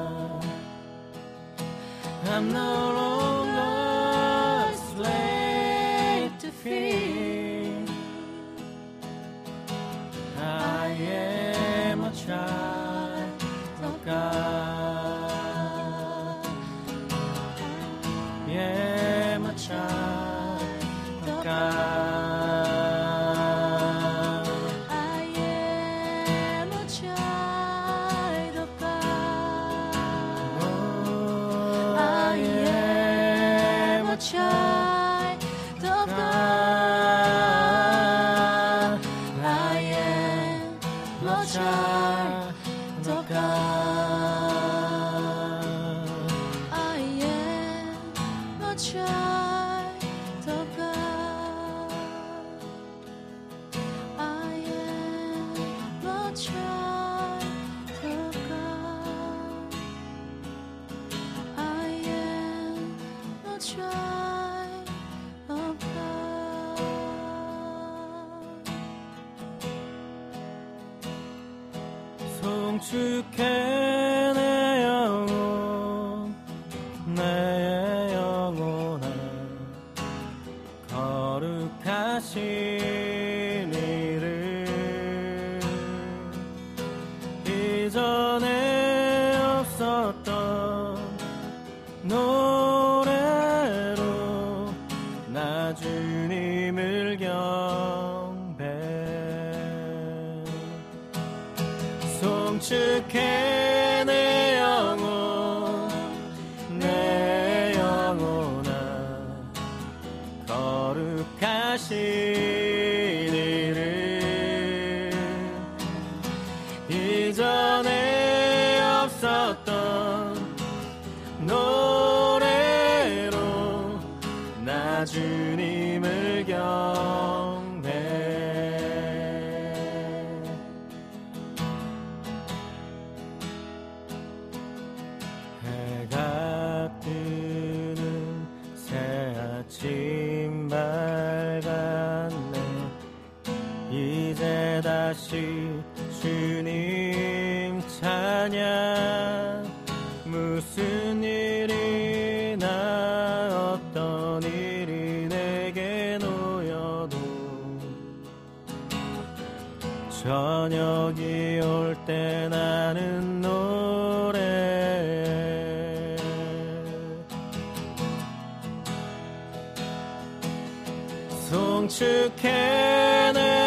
송축해 171.49 173.31
내 173.33 173.62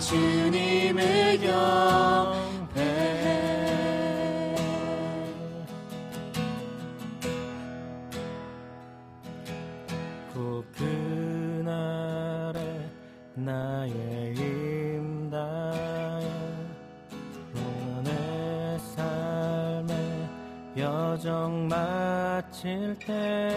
주님을 0.00 1.38
경배해 1.42 2.80
고픈 10.32 11.68
아래 11.68 12.90
나의 13.34 14.34
임다한 14.36 16.22
오늘 17.54 18.78
삶의 18.96 19.94
여정 20.78 21.68
마칠 21.68 22.96
때 23.06 23.49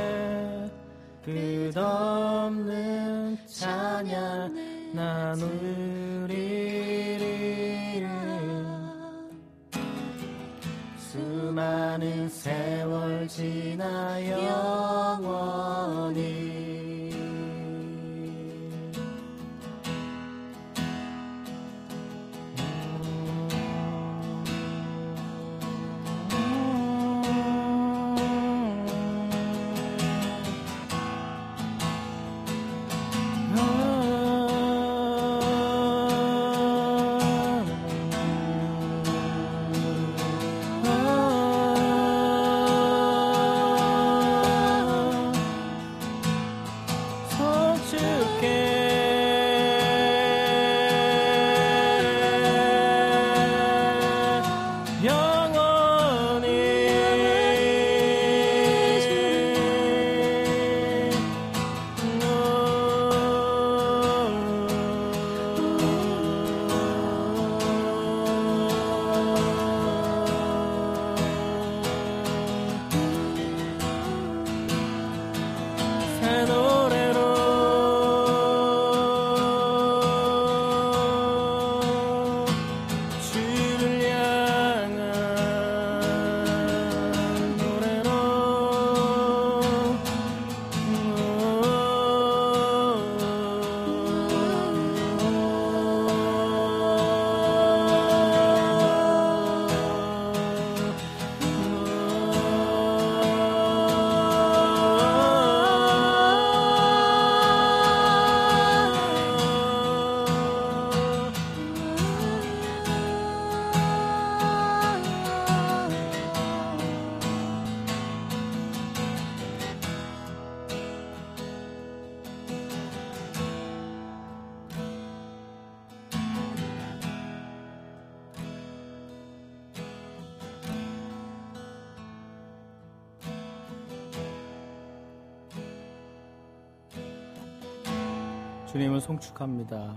주님을 138.84 138.99
송축합니다. 138.99 139.95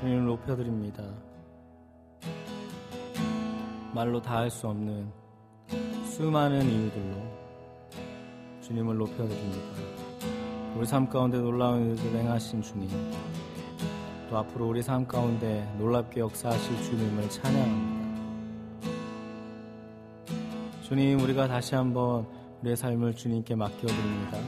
주님을 0.00 0.24
높여드립니다. 0.24 1.02
말로 3.92 4.22
다 4.22 4.36
할 4.38 4.50
수 4.50 4.68
없는 4.68 5.12
수많은 6.06 6.62
이유들로 6.62 7.16
주님을 8.62 8.96
높여드립니다. 8.96 9.66
우리 10.76 10.86
삶 10.86 11.06
가운데 11.06 11.36
놀라운 11.36 11.94
일을 11.94 12.20
행하신 12.20 12.62
주님, 12.62 12.88
또 14.30 14.38
앞으로 14.38 14.68
우리 14.68 14.80
삶 14.80 15.06
가운데 15.06 15.70
놀랍게 15.76 16.20
역사하실 16.20 16.84
주님을 16.84 17.28
찬양합니다. 17.28 18.22
주님, 20.84 21.20
우리가 21.20 21.48
다시 21.48 21.74
한번 21.74 22.26
우리의 22.62 22.78
삶을 22.78 23.14
주님께 23.14 23.56
맡겨드립니다. 23.56 24.38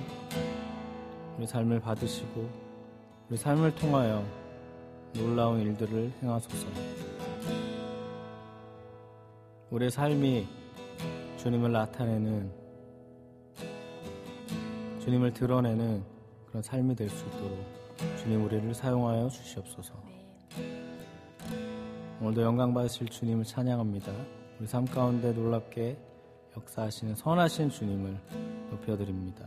우리 1.37 1.47
삶을 1.47 1.81
받으시고 1.81 2.49
우리 3.29 3.37
삶을 3.37 3.75
통하여 3.75 4.25
놀라운 5.15 5.61
일들을 5.61 6.13
행하소서. 6.23 6.67
우리의 9.71 9.91
삶이 9.91 10.47
주님을 11.37 11.73
나타내는 11.73 12.51
주님을 15.01 15.33
드러내는 15.33 16.03
그런 16.47 16.63
삶이 16.63 16.95
될 16.95 17.09
수 17.09 17.27
있도록 17.27 17.59
주님 18.19 18.45
우리를 18.45 18.75
사용하여 18.75 19.29
주시옵소서. 19.29 19.95
오늘도 22.21 22.43
영광 22.43 22.73
받으실 22.73 23.09
주님을 23.09 23.45
찬양합니다. 23.45 24.13
우리 24.59 24.67
삶 24.67 24.85
가운데 24.87 25.33
놀랍게 25.33 25.99
역사하시는 26.57 27.15
선하신 27.15 27.69
주님을 27.71 28.19
높여드립니다. 28.71 29.47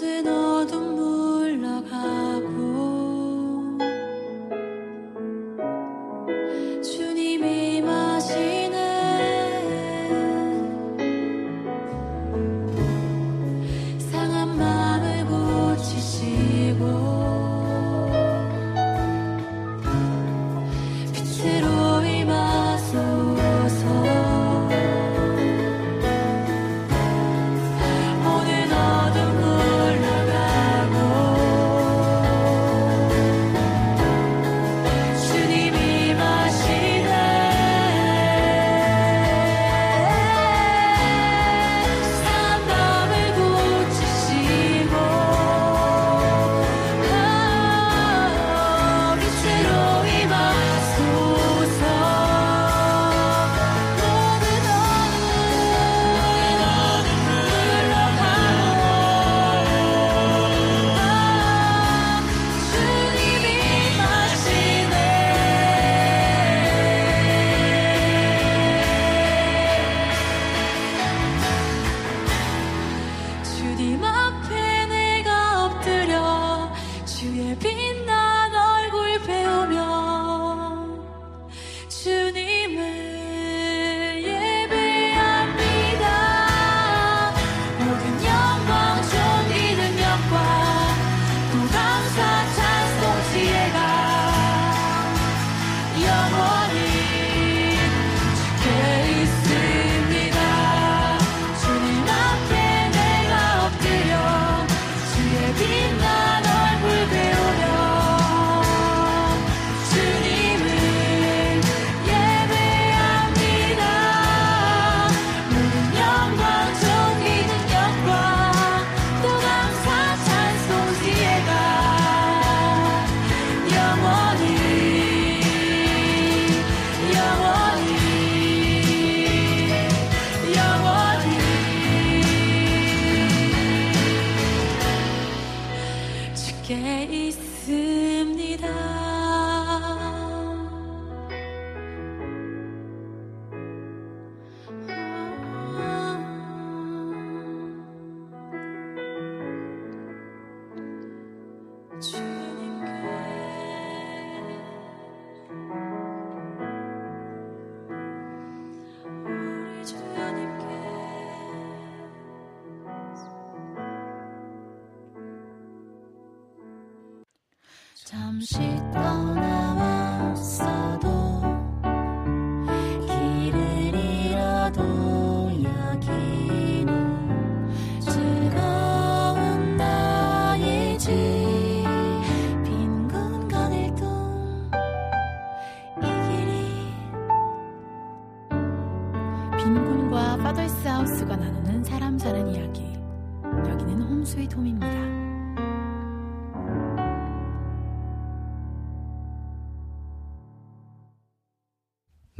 golden 0.00 0.39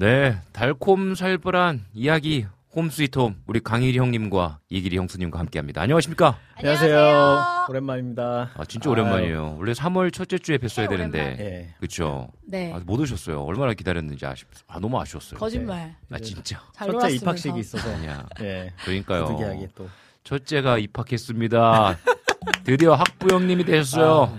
네, 0.00 0.38
달콤 0.54 1.14
살벌한 1.14 1.84
이야기 1.92 2.46
홈스위트홈 2.74 3.42
우리 3.46 3.60
강일이 3.60 3.98
형님과 3.98 4.60
이길이 4.70 4.96
형수님과 4.96 5.38
함께합니다. 5.38 5.82
안녕하십니까? 5.82 6.38
안녕하세요. 6.54 7.66
오랜만입니다. 7.68 8.50
아 8.56 8.64
진짜 8.64 8.88
오랜만이에요. 8.88 9.56
원래 9.58 9.72
3월 9.72 10.10
첫째 10.10 10.38
주에 10.38 10.56
뵀어야 10.56 10.88
되는데, 10.88 11.36
예. 11.38 11.74
그렇죠. 11.76 12.28
네. 12.46 12.72
아, 12.72 12.80
못 12.82 12.98
오셨어요. 12.98 13.42
얼마나 13.42 13.74
기다렸는지 13.74 14.24
아쉽. 14.24 14.48
아 14.68 14.80
너무 14.80 14.98
아쉬웠어요. 14.98 15.38
거짓말. 15.38 15.94
아 16.10 16.18
진짜. 16.18 16.62
잘 16.72 16.86
첫째 16.86 16.92
놀았으면서. 16.92 17.22
입학식이 17.22 17.58
있어서 17.60 17.94
아니야. 17.94 18.26
예. 18.40 18.72
그러니까요. 18.82 19.26
부득이하게 19.26 19.68
또 19.74 19.86
첫째가 20.24 20.78
입학했습니다. 20.78 21.98
드디어 22.64 22.94
학부 22.94 23.34
형님이 23.34 23.64
되셨어요. 23.66 24.34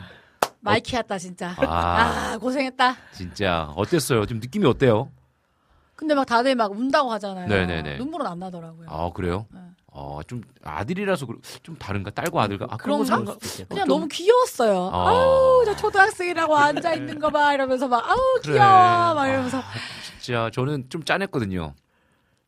마이키였다 0.61 1.19
진짜. 1.19 1.53
아. 1.57 2.31
아 2.33 2.37
고생했다. 2.39 2.95
진짜 3.13 3.71
어땠어요? 3.75 4.25
지금 4.25 4.39
느낌이 4.39 4.65
어때요? 4.65 5.11
근데 6.01 6.15
막 6.15 6.25
다들 6.25 6.55
막 6.55 6.71
운다고 6.71 7.11
하잖아요. 7.11 7.47
네네네. 7.47 7.97
눈물은 7.97 8.25
안 8.25 8.39
나더라고요. 8.39 8.87
아 8.89 9.11
그래요? 9.13 9.45
네. 9.51 9.59
어좀 9.93 10.41
아들이라서 10.63 11.27
그러- 11.27 11.37
좀 11.61 11.75
다른가? 11.77 12.09
딸과 12.09 12.41
아들과 12.41 12.65
아 12.71 12.77
그런가? 12.77 13.03
그런 13.05 13.25
거 13.25 13.31
상관- 13.35 13.67
그냥 13.69 13.85
좀- 13.85 13.87
너무 13.87 14.07
귀여웠어요. 14.07 14.89
아. 14.91 15.09
아우 15.09 15.63
저 15.63 15.75
초등학생이라고 15.75 16.57
앉아 16.57 16.95
있는 16.95 17.19
거 17.19 17.29
봐 17.29 17.53
이러면서 17.53 17.87
막 17.87 18.09
아우 18.09 18.17
그래. 18.41 18.53
귀여워 18.53 19.13
막 19.13 19.27
이러면서 19.27 19.59
아, 19.59 19.63
진짜 20.19 20.49
저는 20.51 20.89
좀 20.89 21.03
짠했거든요. 21.03 21.75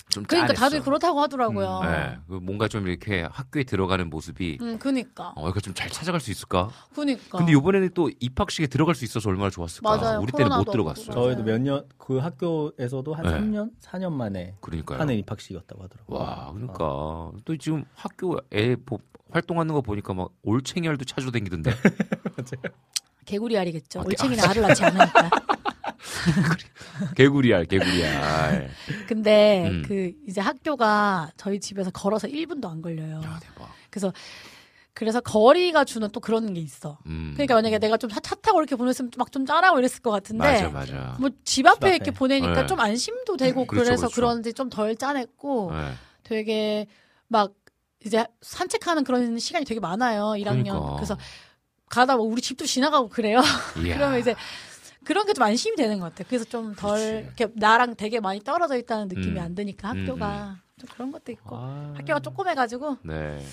좀 0.09 0.23
그러니까 0.25 0.53
짠했어. 0.53 0.63
다들 0.65 0.81
그렇다고 0.83 1.21
하더라고요. 1.21 1.81
네, 1.83 2.17
그 2.27 2.33
뭔가 2.33 2.67
좀 2.67 2.87
이렇게 2.87 3.23
학교에 3.31 3.63
들어가는 3.63 4.09
모습이 4.09 4.59
음 4.61 4.77
그니까 4.77 5.33
어 5.35 5.49
이거 5.49 5.59
좀 5.59 5.73
잘 5.73 5.89
찾아갈 5.89 6.21
수 6.21 6.29
있을까? 6.29 6.69
그니까. 6.93 7.39
근데 7.39 7.51
이번에는 7.53 7.89
또 7.95 8.11
입학식에 8.19 8.67
들어갈 8.67 8.93
수 8.93 9.05
있어서 9.05 9.29
얼마나 9.29 9.49
좋았을까? 9.49 9.97
맞아요. 9.97 10.19
우리 10.19 10.31
때는 10.31 10.49
못 10.49 10.65
코로나도 10.65 10.71
들어갔어요. 10.71 11.07
없고. 11.09 11.13
저희도 11.23 11.43
몇 11.43 11.59
년 11.61 11.87
그 11.97 12.17
학교에서도 12.17 13.13
한 13.13 13.23
네. 13.25 13.31
3년, 13.39 13.71
4년 13.81 14.11
만에 14.11 14.55
그러니까요. 14.61 14.99
하는 14.99 15.15
입학식이었다고 15.15 15.83
하더라고요. 15.83 16.19
와, 16.19 16.51
그러니까 16.53 17.31
또 17.45 17.57
지금 17.57 17.83
학교 17.95 18.37
애 18.53 18.75
보- 18.75 18.99
활동하는 19.31 19.73
거 19.73 19.81
보니까 19.81 20.13
막 20.13 20.29
올챙이 20.43 20.87
알도 20.87 21.05
찾아 21.05 21.31
다니던데. 21.31 21.71
개구리 23.25 23.57
알이겠죠. 23.57 24.01
아, 24.01 24.03
올챙이는 24.05 24.43
알을 24.43 24.61
낳지 24.63 24.83
않으니까. 24.83 25.29
개구리알, 27.15 27.65
개구리알. 27.65 28.69
근데 29.07 29.67
음. 29.69 29.83
그 29.87 30.11
이제 30.27 30.41
학교가 30.41 31.31
저희 31.37 31.59
집에서 31.59 31.91
걸어서 31.91 32.27
1분도 32.27 32.69
안 32.69 32.81
걸려요. 32.81 33.21
야, 33.23 33.39
대박. 33.41 33.69
그래서 33.89 34.11
그래서 34.95 35.21
거리가 35.21 35.85
주는 35.85 36.07
또 36.11 36.19
그런 36.19 36.53
게 36.53 36.61
있어. 36.61 36.99
음. 37.07 37.31
그러니까 37.33 37.55
만약에 37.55 37.79
내가 37.79 37.97
좀 37.97 38.09
차 38.11 38.19
타고 38.19 38.59
이렇게 38.59 38.75
보냈으면 38.75 39.11
막좀 39.17 39.45
짠하고 39.45 39.79
이랬을 39.79 40.01
것 40.01 40.11
같은데 40.11 40.43
맞아, 40.43 40.69
맞아. 40.69 41.15
뭐 41.19 41.29
집 41.43 41.65
앞에 41.65 41.75
집 41.75 41.85
앞에. 41.85 41.95
이렇게 41.95 42.11
보내니까 42.11 42.61
네. 42.61 42.65
좀 42.67 42.79
안심도 42.79 43.37
되고 43.37 43.65
그렇죠, 43.65 43.85
그래서 43.85 44.01
그렇죠. 44.07 44.15
그런지 44.15 44.53
좀덜 44.53 44.95
짠했고 44.95 45.71
네. 45.73 45.93
되게 46.23 46.85
막 47.27 47.53
이제 48.05 48.25
산책하는 48.41 49.03
그런 49.03 49.39
시간이 49.39 49.65
되게 49.65 49.79
많아요. 49.79 50.33
1학년. 50.37 50.63
그러니까. 50.73 50.95
그래서 50.95 51.17
가다 51.89 52.17
뭐 52.17 52.25
우리 52.25 52.41
집도 52.41 52.65
지나가고 52.65 53.09
그래요. 53.09 53.41
그러면 53.73 54.19
이제 54.19 54.35
그런 55.03 55.25
게 55.25 55.33
좀 55.33 55.43
안심이 55.43 55.75
되는 55.75 55.99
것 55.99 56.05
같아요. 56.09 56.25
그래서 56.29 56.45
좀 56.45 56.73
덜. 56.75 56.99
이렇게 57.25 57.47
나랑 57.55 57.95
되게 57.95 58.19
많이 58.19 58.39
떨어져 58.43 58.77
있다는 58.77 59.07
느낌이 59.07 59.37
음. 59.39 59.43
안 59.43 59.55
드니까 59.55 59.91
음, 59.93 60.01
학교가 60.01 60.57
좀 60.79 60.89
그런 60.93 61.11
것도 61.11 61.31
있고 61.31 61.55
아. 61.57 61.93
학교가 61.97 62.19
조그매가지고 62.19 62.97
네. 63.03 63.43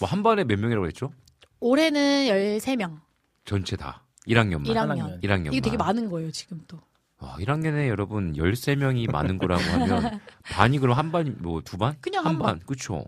뭐 0.00 0.08
한 0.08 0.22
반에 0.22 0.44
몇 0.44 0.58
명이라고 0.58 0.86
했죠? 0.86 1.12
올해는 1.60 2.26
13명, 2.28 3.00
전체 3.44 3.76
다. 3.76 4.04
1학년만. 4.26 4.64
1학년. 4.66 5.22
1학년만. 5.22 5.46
이게 5.52 5.60
되게 5.60 5.76
많은 5.76 6.08
거예요 6.10 6.30
지금 6.30 6.60
또. 6.68 6.78
아, 7.20 7.36
1학년에 7.40 7.88
여러분 7.88 8.34
13명이 8.34 9.10
많은 9.10 9.38
거라고 9.38 9.60
하면 9.62 10.20
반이 10.52 10.78
그럼 10.78 10.96
한 10.96 11.10
반이 11.10 11.30
뭐두 11.30 11.76
반? 11.78 11.96
그냥 12.00 12.24
한한 12.24 12.38
반. 12.38 12.60
그쵸 12.60 13.04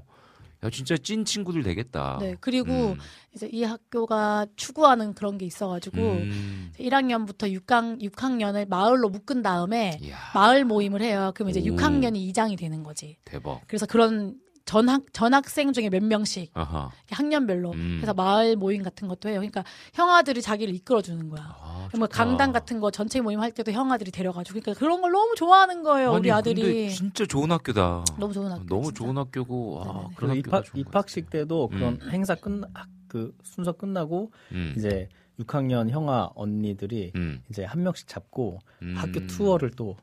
야 0.63 0.71
진짜 0.71 0.97
찐 0.97 1.25
친구들 1.25 1.63
되겠다. 1.63 2.19
네 2.21 2.37
그리고 2.41 2.71
음. 2.73 2.99
이제 3.35 3.49
이 3.51 3.63
학교가 3.63 4.47
추구하는 4.57 5.15
그런 5.15 5.39
게 5.39 5.47
있어가지고 5.47 5.99
음. 5.99 6.73
1학년부터 6.79 7.51
6학, 7.65 8.03
6학년을 8.03 8.69
마을로 8.69 9.09
묶은 9.09 9.43
다음에 9.43 9.99
이야, 10.03 10.17
마을 10.35 10.65
모임을 10.65 11.01
해요. 11.01 11.33
그럼 11.35 11.51
이제 11.51 11.61
오. 11.61 11.65
6학년이 11.65 12.17
이장이 12.17 12.57
되는 12.57 12.83
거지. 12.83 13.17
대박. 13.25 13.61
그래서 13.67 13.87
그런 13.87 14.37
전학 14.71 15.03
전학생 15.13 15.73
중에 15.73 15.91
몇 15.91 16.01
명씩 16.05 16.53
아하. 16.55 16.93
학년별로 17.11 17.73
음. 17.73 17.97
그래서 17.97 18.15
마을 18.15 18.55
모임 18.55 18.85
같은 18.85 19.09
것도 19.09 19.29
해요. 19.29 19.39
그러니까 19.41 19.65
형아들이 19.95 20.41
자기를 20.41 20.73
이끌어 20.77 21.03
주는 21.03 21.29
거야. 21.29 21.43
아, 21.61 21.89
뭐. 21.99 22.07
강당 22.07 22.53
같은 22.53 22.79
거 22.79 22.93
전체 22.93 23.21
모임 23.21 23.41
할 23.41 23.51
때도 23.51 23.73
형아들이 23.73 24.13
데려가지고 24.13 24.61
그러니까 24.61 24.79
그런 24.79 25.01
걸 25.01 25.11
너무 25.11 25.35
좋아하는 25.35 25.83
거예요. 25.83 26.13
우리 26.13 26.31
아니, 26.31 26.39
아들이 26.39 26.63
근데 26.63 26.89
진짜 26.91 27.27
좋은 27.27 27.51
학교다. 27.51 28.05
너무 28.17 28.33
좋은 28.33 28.49
학교. 28.53 28.65
너무 28.67 28.85
진짜. 28.85 28.99
좋은 28.99 29.19
학교고 29.19 29.73
와, 29.73 29.85
네네네. 29.87 30.09
그런 30.15 30.31
그래서 30.31 30.39
학교가 30.39 30.59
입학, 30.59 30.77
입학식. 30.79 31.31
때도 31.31 31.67
그런 31.69 31.99
음. 32.01 32.11
행사 32.13 32.37
끝나 32.37 32.69
그 33.09 33.35
순서 33.43 33.73
끝나고 33.73 34.31
음. 34.53 34.75
이제 34.77 35.09
6학년 35.41 35.91
형아 35.91 36.31
언니들이 36.37 37.11
음. 37.17 37.43
이제 37.51 37.65
한 37.65 37.83
명씩 37.83 38.07
잡고 38.07 38.61
음. 38.83 38.95
학교 38.97 39.27
투어를 39.27 39.71
또. 39.73 39.97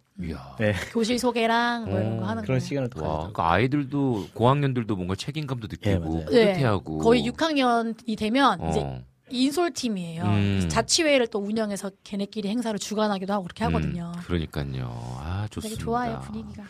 네, 0.59 0.74
교실 0.91 1.20
소개랑 1.20 1.86
뭐 1.86 1.99
이런 1.99 2.18
거 2.18 2.24
어, 2.24 2.28
하는 2.30 2.43
그런 2.43 2.59
거. 2.59 2.65
시간을 2.65 2.89
또 2.89 3.03
와, 3.03 3.18
그러니까 3.18 3.51
아이들도 3.51 4.30
고학년들도 4.34 4.95
뭔가 4.95 5.15
책임감도 5.15 5.68
예, 5.84 5.89
느끼고 5.91 6.09
맞아요. 6.09 6.20
네. 6.20 6.26
뿌듯해하고 6.26 6.97
거의 6.99 7.24
6학년이 7.30 8.18
되면 8.18 8.70
이제 8.70 8.80
어. 8.82 9.01
인솔팀이에요. 9.30 10.24
음. 10.24 10.65
자치회를 10.70 11.28
또 11.28 11.39
운영해서 11.39 11.91
걔네끼리 12.03 12.47
행사를 12.49 12.78
주관하기도 12.80 13.32
하고 13.34 13.43
그렇게 13.43 13.63
하거든요. 13.65 14.11
음, 14.15 14.22
그러니까요. 14.26 14.89
아, 15.20 15.47
좋습니다. 15.51 15.76
되게 15.76 15.84
좋아요 15.84 16.20
분위기가. 16.22 16.63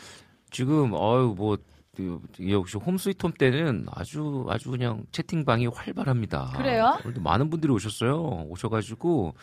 지금 0.50 0.92
어유 0.94 1.36
뭐 1.38 1.58
그, 1.96 2.20
역시 2.50 2.78
홈스위트홈 2.78 3.34
때는 3.34 3.86
아주 3.92 4.46
아주 4.50 4.70
그냥 4.70 5.04
채팅방이 5.12 5.68
활발합니다. 5.68 6.54
그래요? 6.56 6.98
오늘도 7.04 7.22
많은 7.22 7.50
분들이 7.50 7.72
오셨어요. 7.74 8.46
오셔가지고 8.50 9.34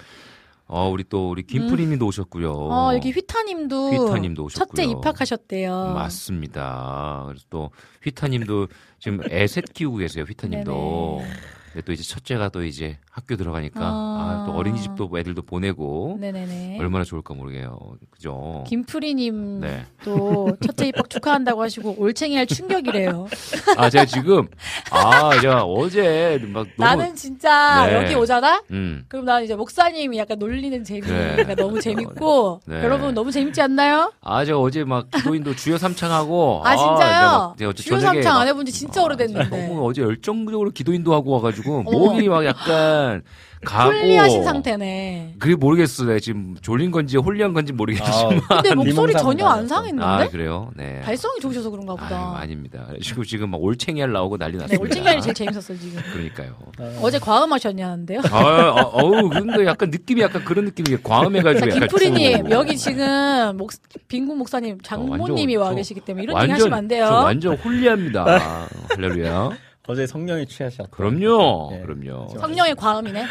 어 0.66 0.88
우리 0.88 1.04
또 1.04 1.30
우리 1.30 1.42
김프리님도 1.42 2.06
오셨고요. 2.06 2.50
어 2.52 2.94
여기 2.94 3.10
휘타님도, 3.10 3.90
휘타님도 3.90 4.44
오셨고요. 4.44 4.66
첫째 4.66 4.84
입학하셨대요. 4.84 5.92
맞습니다. 5.94 7.24
그래서 7.26 7.44
또 7.50 7.70
휘타님도 8.02 8.68
지금 8.98 9.20
애셋 9.30 9.72
키우고 9.74 9.98
계세요. 9.98 10.24
휘타님도. 10.24 11.18
네네. 11.20 11.34
근데 11.74 11.84
또 11.86 11.92
이제 11.92 12.04
첫째가 12.04 12.50
또 12.50 12.62
이제 12.64 12.98
학교 13.10 13.36
들어가니까 13.36 13.80
아. 13.80 13.84
아, 13.84 14.44
또 14.46 14.52
어린이집도 14.56 15.10
애들도 15.18 15.42
보내고 15.42 16.18
네네네. 16.20 16.78
얼마나 16.78 17.02
좋을까 17.04 17.34
모르게요. 17.34 17.96
그죠? 18.12 18.62
김프리님 18.68 19.60
네. 19.60 19.84
또 20.04 20.56
첫째 20.64 20.86
입학 20.86 21.10
축하한다고 21.10 21.60
하시고 21.62 21.96
올챙이 21.98 22.36
할 22.36 22.46
충격이래요. 22.46 23.26
아 23.76 23.90
제가 23.90 24.04
지금 24.04 24.46
아 24.92 25.40
제가 25.40 25.64
어제 25.64 26.38
막 26.46 26.64
너무 26.76 26.88
나는 26.90 27.14
진짜 27.16 27.86
네. 27.86 27.94
여기 27.96 28.14
오잖아. 28.14 28.62
음. 28.70 29.04
그럼 29.08 29.24
나는 29.24 29.42
이제 29.44 29.56
목사님이 29.56 30.16
약간 30.18 30.38
놀리는 30.38 30.84
재미가 30.84 31.06
그래. 31.36 31.54
너무 31.56 31.80
재밌고 31.80 32.60
네. 32.66 32.84
여러분 32.84 33.14
너무 33.14 33.32
재밌지 33.32 33.60
않나요? 33.60 34.12
아 34.20 34.44
제가 34.44 34.60
어제 34.60 34.84
막 34.84 35.10
기도인도 35.10 35.56
주여 35.56 35.78
삼창하고 35.78 36.62
아 36.64 36.76
진짜요? 36.76 37.26
어, 37.28 37.56
제가 37.58 37.70
어제 37.70 37.82
주여 37.82 37.98
삼창 37.98 38.34
막- 38.34 38.40
안 38.42 38.48
해본 38.48 38.64
지 38.66 38.70
진짜 38.72 39.00
아, 39.00 39.04
오래됐는데 39.06 39.48
너무 39.48 39.88
어제 39.88 40.02
열정적으로 40.02 40.70
기도인도 40.70 41.12
하고 41.12 41.32
와가지고 41.32 41.63
어머. 41.66 41.82
목이 41.90 42.28
막 42.28 42.44
약간 42.44 43.22
가고 43.64 43.92
holy하신 43.92 44.44
상태네. 44.44 45.36
그게 45.38 45.54
모르겠어. 45.54 46.04
내가 46.04 46.18
지금 46.20 46.54
졸린 46.60 46.90
건지 46.90 47.16
holy한 47.16 47.54
건지 47.54 47.72
모르겠지만. 47.72 48.40
근데 48.46 48.74
목소리 48.74 49.12
전혀 49.14 49.46
안. 49.46 49.66
상했는데? 49.66 50.04
아 50.04 50.28
그래요? 50.28 50.70
네. 50.76 51.00
발성이 51.02 51.40
좋으셔서 51.40 51.70
그런가 51.70 51.94
보다. 51.94 52.14
아유, 52.14 52.34
아닙니다. 52.36 52.86
지금 53.00 53.22
지금 53.24 53.50
막 53.50 53.62
올챙이알 53.62 54.12
나오고 54.12 54.36
난리 54.36 54.52
네, 54.52 54.58
났습니다. 54.58 54.82
올챙이알이 54.82 55.22
제일 55.22 55.34
재밌었어요 55.34 55.78
지금. 55.78 56.02
그러니까요. 56.12 56.54
어제 57.00 57.18
과음하셨냐는데요. 57.18 58.20
아, 58.30 58.38
아, 58.38 58.82
어우, 58.92 59.30
근데 59.30 59.64
약간 59.64 59.88
느낌이 59.90 60.20
약간 60.20 60.44
그런 60.44 60.66
느낌이 60.66 60.98
과음해가지고 61.02 61.66
약간 61.66 61.88
김프리님 61.88 62.38
좀- 62.42 62.50
여기 62.50 62.76
지금 62.76 63.56
목, 63.56 63.70
빈국 64.08 64.36
목사님 64.36 64.78
장모님이 64.82 65.56
어, 65.56 65.60
완전 65.60 65.62
와 65.62 65.70
저- 65.70 65.76
계시기 65.76 66.00
때문에 66.00 66.24
이런 66.24 66.42
얘기 66.42 66.52
하시면 66.52 66.74
안 66.78 66.86
돼요. 66.88 67.06
저 67.08 67.14
완전 67.14 67.56
홀리합니다. 67.56 68.66
할렐루야. 68.94 69.50
어제 69.86 70.06
성령이 70.06 70.46
취하셨다. 70.46 70.90
그럼요. 70.90 71.68
네. 71.72 71.82
그럼요. 71.82 72.28
성령의 72.38 72.74
과음이네. 72.74 73.22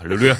할렐루야. 0.00 0.34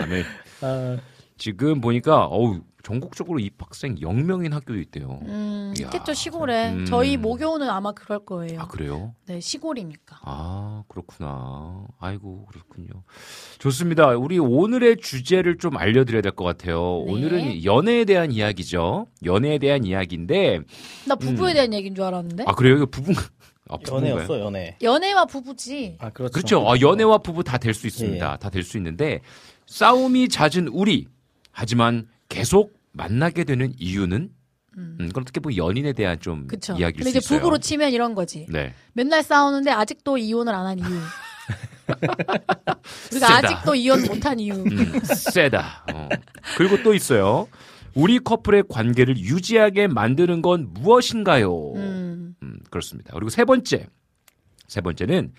아멘. 0.00 0.24
아, 0.62 0.96
지금 1.38 1.80
보니까 1.80 2.24
어우 2.26 2.60
전국적으로 2.82 3.38
입학생 3.38 3.94
0명인 3.94 4.50
학교도 4.50 4.80
있대요. 4.80 5.20
음, 5.22 5.72
이야. 5.78 5.86
있겠죠 5.86 6.14
시골에. 6.14 6.72
음. 6.72 6.84
저희 6.84 7.16
모교는 7.16 7.70
아마 7.70 7.92
그럴 7.92 8.24
거예요. 8.24 8.60
아 8.60 8.66
그래요? 8.66 9.14
네 9.26 9.38
시골이니까. 9.38 10.18
아 10.22 10.82
그렇구나. 10.88 11.86
아이고 12.00 12.46
그렇군요. 12.46 12.88
좋습니다. 13.60 14.08
우리 14.16 14.40
오늘의 14.40 14.96
주제를 14.96 15.58
좀 15.58 15.76
알려드려야 15.76 16.22
될 16.22 16.32
것 16.32 16.42
같아요. 16.44 17.04
네. 17.06 17.12
오늘은 17.12 17.64
연애에 17.64 18.04
대한 18.04 18.32
이야기죠. 18.32 19.06
연애에 19.24 19.58
대한 19.58 19.84
이야기인데 19.84 20.60
나 21.06 21.14
부부에 21.14 21.52
음. 21.52 21.54
대한 21.54 21.72
얘기인 21.74 21.94
줄 21.94 22.02
알았는데. 22.02 22.44
아 22.48 22.52
그래요? 22.54 22.76
이거 22.78 22.86
부부 22.86 23.12
아? 23.74 23.94
연애였어, 23.94 24.40
연애. 24.40 24.76
연애와 24.82 25.24
부부지. 25.26 25.96
아, 26.00 26.10
그렇죠. 26.10 26.32
그렇죠. 26.32 26.70
아, 26.70 26.78
연애와 26.80 27.18
부부 27.18 27.44
다 27.44 27.58
될수 27.58 27.86
예, 27.86 27.88
있습니다. 27.88 28.36
다될 28.38 28.62
수 28.62 28.76
있는데 28.76 29.20
싸움이 29.66 30.28
잦은 30.28 30.68
우리 30.68 31.06
하지만 31.50 32.08
계속 32.28 32.72
만나게 32.92 33.44
되는 33.44 33.72
이유는 33.78 34.30
음, 34.78 34.96
그럼 34.98 35.22
어떻게 35.22 35.38
보면 35.40 35.56
연인에 35.58 35.92
대한 35.92 36.18
좀 36.18 36.46
그쵸. 36.46 36.72
이야기일 36.74 37.04
근데 37.04 37.04
수 37.04 37.08
이제 37.10 37.18
있어요. 37.18 37.38
부부로 37.40 37.58
치면 37.58 37.92
이런 37.92 38.14
거지. 38.14 38.46
네. 38.48 38.72
맨날 38.94 39.22
싸우는데 39.22 39.70
아직도 39.70 40.16
이혼을 40.16 40.54
안 40.54 40.66
한 40.66 40.78
이유. 40.78 40.86
우리가 43.12 43.26
세다. 43.26 43.36
아직도 43.36 43.74
이혼 43.74 44.02
못한 44.06 44.40
이유. 44.40 44.54
음, 44.54 45.00
세다. 45.04 45.84
어. 45.92 46.08
그리고 46.56 46.82
또 46.82 46.94
있어요. 46.94 47.48
우리 47.94 48.18
커플의 48.18 48.64
관계를 48.68 49.18
유지하게 49.18 49.88
만드는 49.88 50.40
건 50.40 50.68
무엇인가요? 50.72 51.72
음. 51.74 52.01
음, 52.52 52.58
그렇습니다. 52.70 53.12
그리고 53.14 53.30
세 53.30 53.44
번째. 53.44 53.86
세 54.68 54.80
번째는 54.80 55.32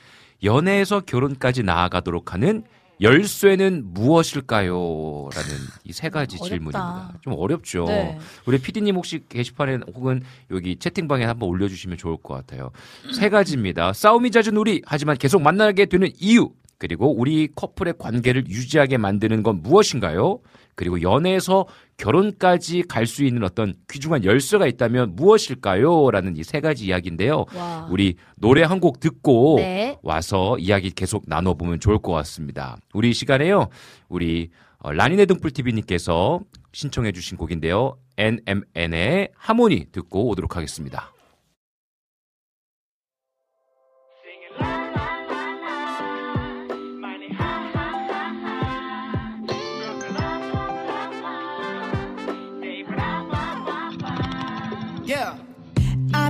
연애에서 0.44 1.00
결혼까지 1.02 1.64
나아가도록 1.64 2.34
하는 2.34 2.64
열쇠는 3.02 3.84
무엇일까요? 3.94 5.30
라는 5.34 5.50
이 5.84 5.92
세 5.94 6.10
가지 6.10 6.36
어렵다. 6.38 6.48
질문입니다. 6.50 7.14
좀 7.22 7.34
어렵죠. 7.38 7.86
네. 7.86 8.20
우리 8.46 8.60
PD님 8.60 8.96
혹시 8.96 9.24
게시판에 9.28 9.80
혹은 9.96 10.22
여기 10.52 10.76
채팅방에 10.78 11.26
한번 11.26 11.50
올려주시면 11.50 11.98
좋을 11.98 12.18
것 12.18 12.34
같아요. 12.36 12.72
세 13.14 13.30
가지입니다. 13.30 13.94
싸움이 13.94 14.32
잦은 14.32 14.56
우리, 14.58 14.82
하지만 14.86 15.18
계속 15.18 15.42
만나게 15.42 15.86
되는 15.88 16.10
이유, 16.20 16.52
그리고 16.78 17.14
우리 17.14 17.48
커플의 17.56 17.96
관계를 17.98 18.48
유지하게 18.48 18.98
만드는 18.98 19.42
건 19.44 19.62
무엇인가요? 19.64 20.40
그리고 20.76 21.02
연애에서 21.02 21.66
결혼까지 21.98 22.84
갈 22.84 23.06
수 23.06 23.24
있는 23.24 23.44
어떤 23.44 23.74
귀중한 23.90 24.24
열쇠가 24.26 24.66
있다면 24.68 25.16
무엇일까요? 25.16 26.10
라는 26.12 26.36
이 26.38 26.44
세 26.44 26.60
가지 26.62 26.86
이야기인데요. 26.86 27.46
와. 27.56 27.88
우리 27.90 28.16
노래 28.38 28.64
한 28.64 28.80
곡 28.80 29.00
듣고 29.00 29.56
네. 29.60 29.98
와서 30.04 30.58
이야기 30.58 30.90
계속 30.92 31.24
나눠보면 31.28 31.80
좋을 31.80 32.00
것 32.00 32.12
같습니다. 32.14 32.78
우리 32.94 33.12
이 33.12 33.14
시간에요. 33.14 33.68
우리 34.10 34.50
어, 34.80 34.92
라니네 34.92 35.26
등불TV님께서 35.28 36.42
신청해 36.74 37.12
주신 37.14 37.38
곡인데요. 37.38 37.96
NMN의 38.18 39.30
하모니 39.38 39.86
듣고 39.92 40.28
오도록 40.30 40.58
하겠습니다. 40.58 41.13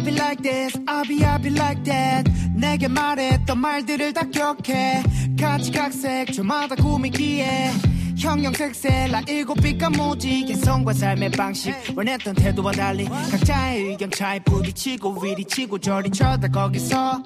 Be 0.03 0.11
like 0.13 0.41
this, 0.43 0.77
I 0.87 1.03
be, 1.07 1.23
I 1.23 1.41
be 1.41 1.51
like 1.51 1.83
that. 1.83 2.31
내게 2.55 2.87
말했던 2.87 3.57
말들을 3.57 4.13
다 4.13 4.23
기억해. 4.23 5.03
가지각색, 5.39 6.33
저마다 6.33 6.75
꾸미기에. 6.75 7.71
형형색색, 8.17 9.11
나 9.11 9.21
일곱 9.27 9.55
빛과 9.55 9.89
모지. 9.89 10.45
개성과 10.45 10.93
삶의 10.93 11.31
방식, 11.31 11.73
원했던 11.95 12.35
태도와 12.35 12.71
달리. 12.71 13.05
각자의 13.05 13.81
의견 13.89 14.11
차이 14.11 14.39
부딪히고, 14.41 15.19
위리 15.21 15.43
치고, 15.45 15.79
저리 15.79 16.09
쳐다 16.11 16.47
거기서. 16.49 17.23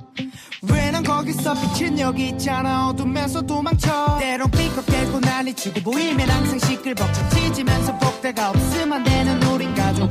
왜 0.63 0.87
난 0.91 1.03
거기서 1.03 1.53
빛은 1.53 1.99
여기 1.99 2.29
있잖아. 2.29 2.87
어둠에서 2.89 3.41
도망쳐. 3.41 4.17
때론 4.19 4.49
삐걱대고 4.49 5.19
난리치고, 5.19 5.81
보이면 5.81 6.29
항상 6.29 6.57
시끌벅적 6.59 7.29
찢으면서 7.31 7.97
복대가 7.99 8.49
없으면 8.51 8.93
안 8.93 9.03
되는 9.03 9.43
우린 9.43 9.75
가족. 9.75 10.09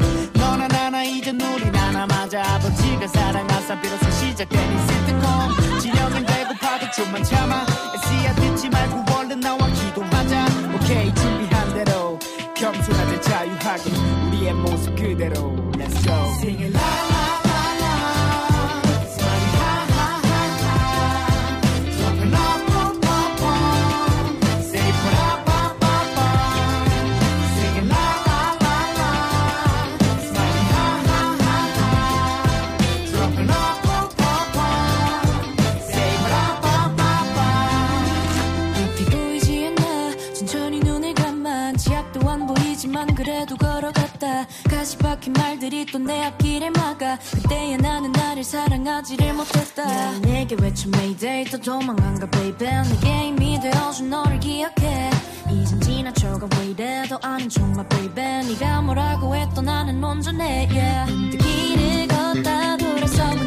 나나 0.97 1.05
이제 1.05 1.31
우리 1.31 1.71
나나 1.71 2.07
맞아. 2.07 2.41
아버지가 2.41 3.07
사랑하사 3.09 3.79
비로소 3.83 4.11
시작된 4.13 4.59
이 4.59 4.87
시트콤 4.87 5.79
진영은 5.81 6.25
배고파도 6.25 6.91
좀만 6.93 7.23
참아. 7.23 7.67
애쓰야 7.97 8.35
듣지 8.37 8.71
말고 8.71 9.13
얼른 9.15 9.41
나와 9.41 9.59
기도하자. 9.59 10.47
오케이 10.75 11.15
준비한 11.15 11.75
대로. 11.75 12.19
겸손하자 12.55 13.21
자유하게 13.21 13.91
우리의 14.29 14.55
모습 14.55 14.97
그대로. 14.97 15.55
Let's 15.73 16.03
go. 16.03 16.15
Sing 16.41 16.63
it 16.63 16.73
la 16.73 17.06
보이지만 43.07 43.15
그래도 43.15 43.57
걸어갔다. 43.57 44.47
가시 44.69 44.99
박힌 44.99 45.33
말들이 45.35 45.87
또 45.87 45.99
내 45.99 46.25
앞길을 46.25 46.71
막아. 46.73 47.19
그때야 47.33 47.77
나는 47.79 48.13
나를 48.13 48.45
사랑하지를 48.45 49.33
못했다. 49.35 50.19
내게 50.21 50.57
외쳐 50.61 50.89
Mayday? 50.89 51.45
또 51.51 51.59
도망간가 51.59 52.29
baby? 52.31 52.69
내게 52.91 53.29
이미 53.29 53.61
되어준 53.61 54.11
너를 54.11 54.39
기억해. 54.41 55.11
이젠 55.51 55.81
지나쳐가 55.81 56.49
왜 56.59 56.67
이래도 56.69 57.19
아는 57.23 57.49
척마 57.49 57.83
baby? 57.89 58.47
네가 58.49 58.83
뭐라고 58.83 59.35
해도 59.35 59.63
나는 59.63 60.03
온전해 60.03 60.69
yeah. 60.71 61.39
길을 61.39 62.09
걷다 62.09 62.77
돌아서 62.77 63.46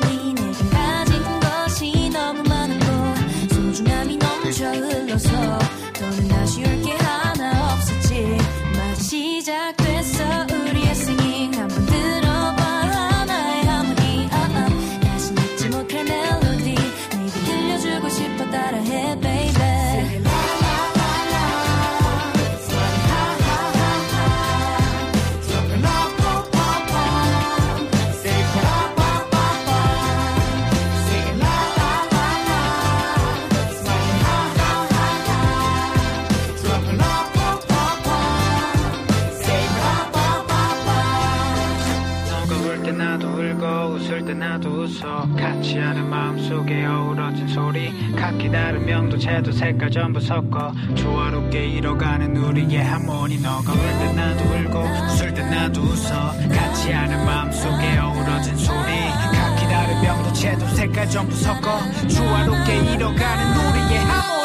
웃어 44.90 45.28
같이 45.36 45.78
하는 45.78 46.10
마음속에 46.10 46.84
어우러진 46.86 47.48
소리. 47.48 47.92
각기 48.16 48.50
다른 48.52 48.84
명도체도 48.86 49.52
색깔 49.52 49.92
전부 49.92 50.20
섞어 50.20 50.74
조화롭게 50.96 51.68
이뤄가는 51.68 52.36
우리의 52.36 52.84
하모니. 52.84 53.40
너가 53.40 53.72
울 53.72 53.78
때 54.00 54.14
나도 54.14 54.44
울고 54.46 54.80
웃을 55.06 55.34
때 55.34 55.44
나도 55.44 55.82
웃어. 55.82 56.32
같이 56.50 56.92
하는 56.92 57.24
마음속에 57.24 57.98
어우러진 58.00 58.58
소리. 58.58 58.92
각기 59.32 59.66
다른 59.68 60.02
명도체도 60.02 60.66
색깔 60.70 61.08
전부 61.10 61.36
섞어 61.36 61.80
조화롭게 62.08 62.78
이뤄가는 62.94 63.58
우리의 63.58 64.00
하모니 64.00 64.39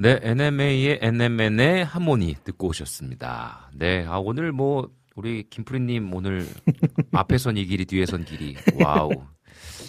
네, 0.00 0.18
NMA의 0.22 0.98
NMN의 1.02 1.84
하모니 1.84 2.36
듣고 2.44 2.68
오셨습니다. 2.68 3.70
네, 3.74 4.06
아, 4.08 4.16
오늘 4.16 4.50
뭐, 4.50 4.88
우리 5.14 5.44
김프리님 5.50 6.14
오늘 6.14 6.48
앞에선 7.12 7.58
이 7.58 7.66
길이, 7.66 7.84
뒤에선 7.84 8.24
길이. 8.24 8.56
wow. 8.82 9.10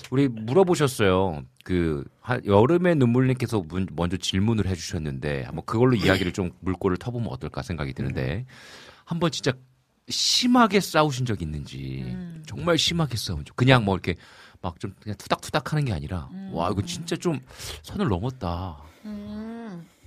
우리 0.09 0.28
물어보셨어요. 0.28 1.43
그, 1.64 2.03
하- 2.20 2.41
여름의 2.45 2.95
눈물님께서 2.97 3.62
문- 3.62 3.88
먼저 3.93 4.18
질문을 4.18 4.66
해주셨는데, 4.68 5.43
한번 5.43 5.64
그걸로 5.66 5.95
이야기를 5.95 6.34
좀 6.34 6.51
물꼬를 6.59 6.97
터보면 6.97 7.30
어떨까 7.30 7.62
생각이 7.62 7.93
드는데, 7.93 8.45
한번 9.05 9.32
진짜 9.32 9.53
심하게 10.09 10.82
싸우신 10.82 11.26
적 11.26 11.41
있는지, 11.41 12.18
정말 12.45 12.78
심하게 12.78 13.16
싸운 13.16 13.45
적, 13.45 13.55
그냥 13.55 13.86
뭐 13.86 13.95
이렇게 13.95 14.16
막 14.62 14.78
좀 14.78 14.93
그냥 15.01 15.16
투닥투닥 15.18 15.72
하는 15.72 15.86
게 15.86 15.93
아니라, 15.93 16.28
와, 16.51 16.70
이거 16.70 16.82
진짜 16.82 17.16
좀 17.16 17.39
선을 17.84 18.09
넘었다. 18.09 18.78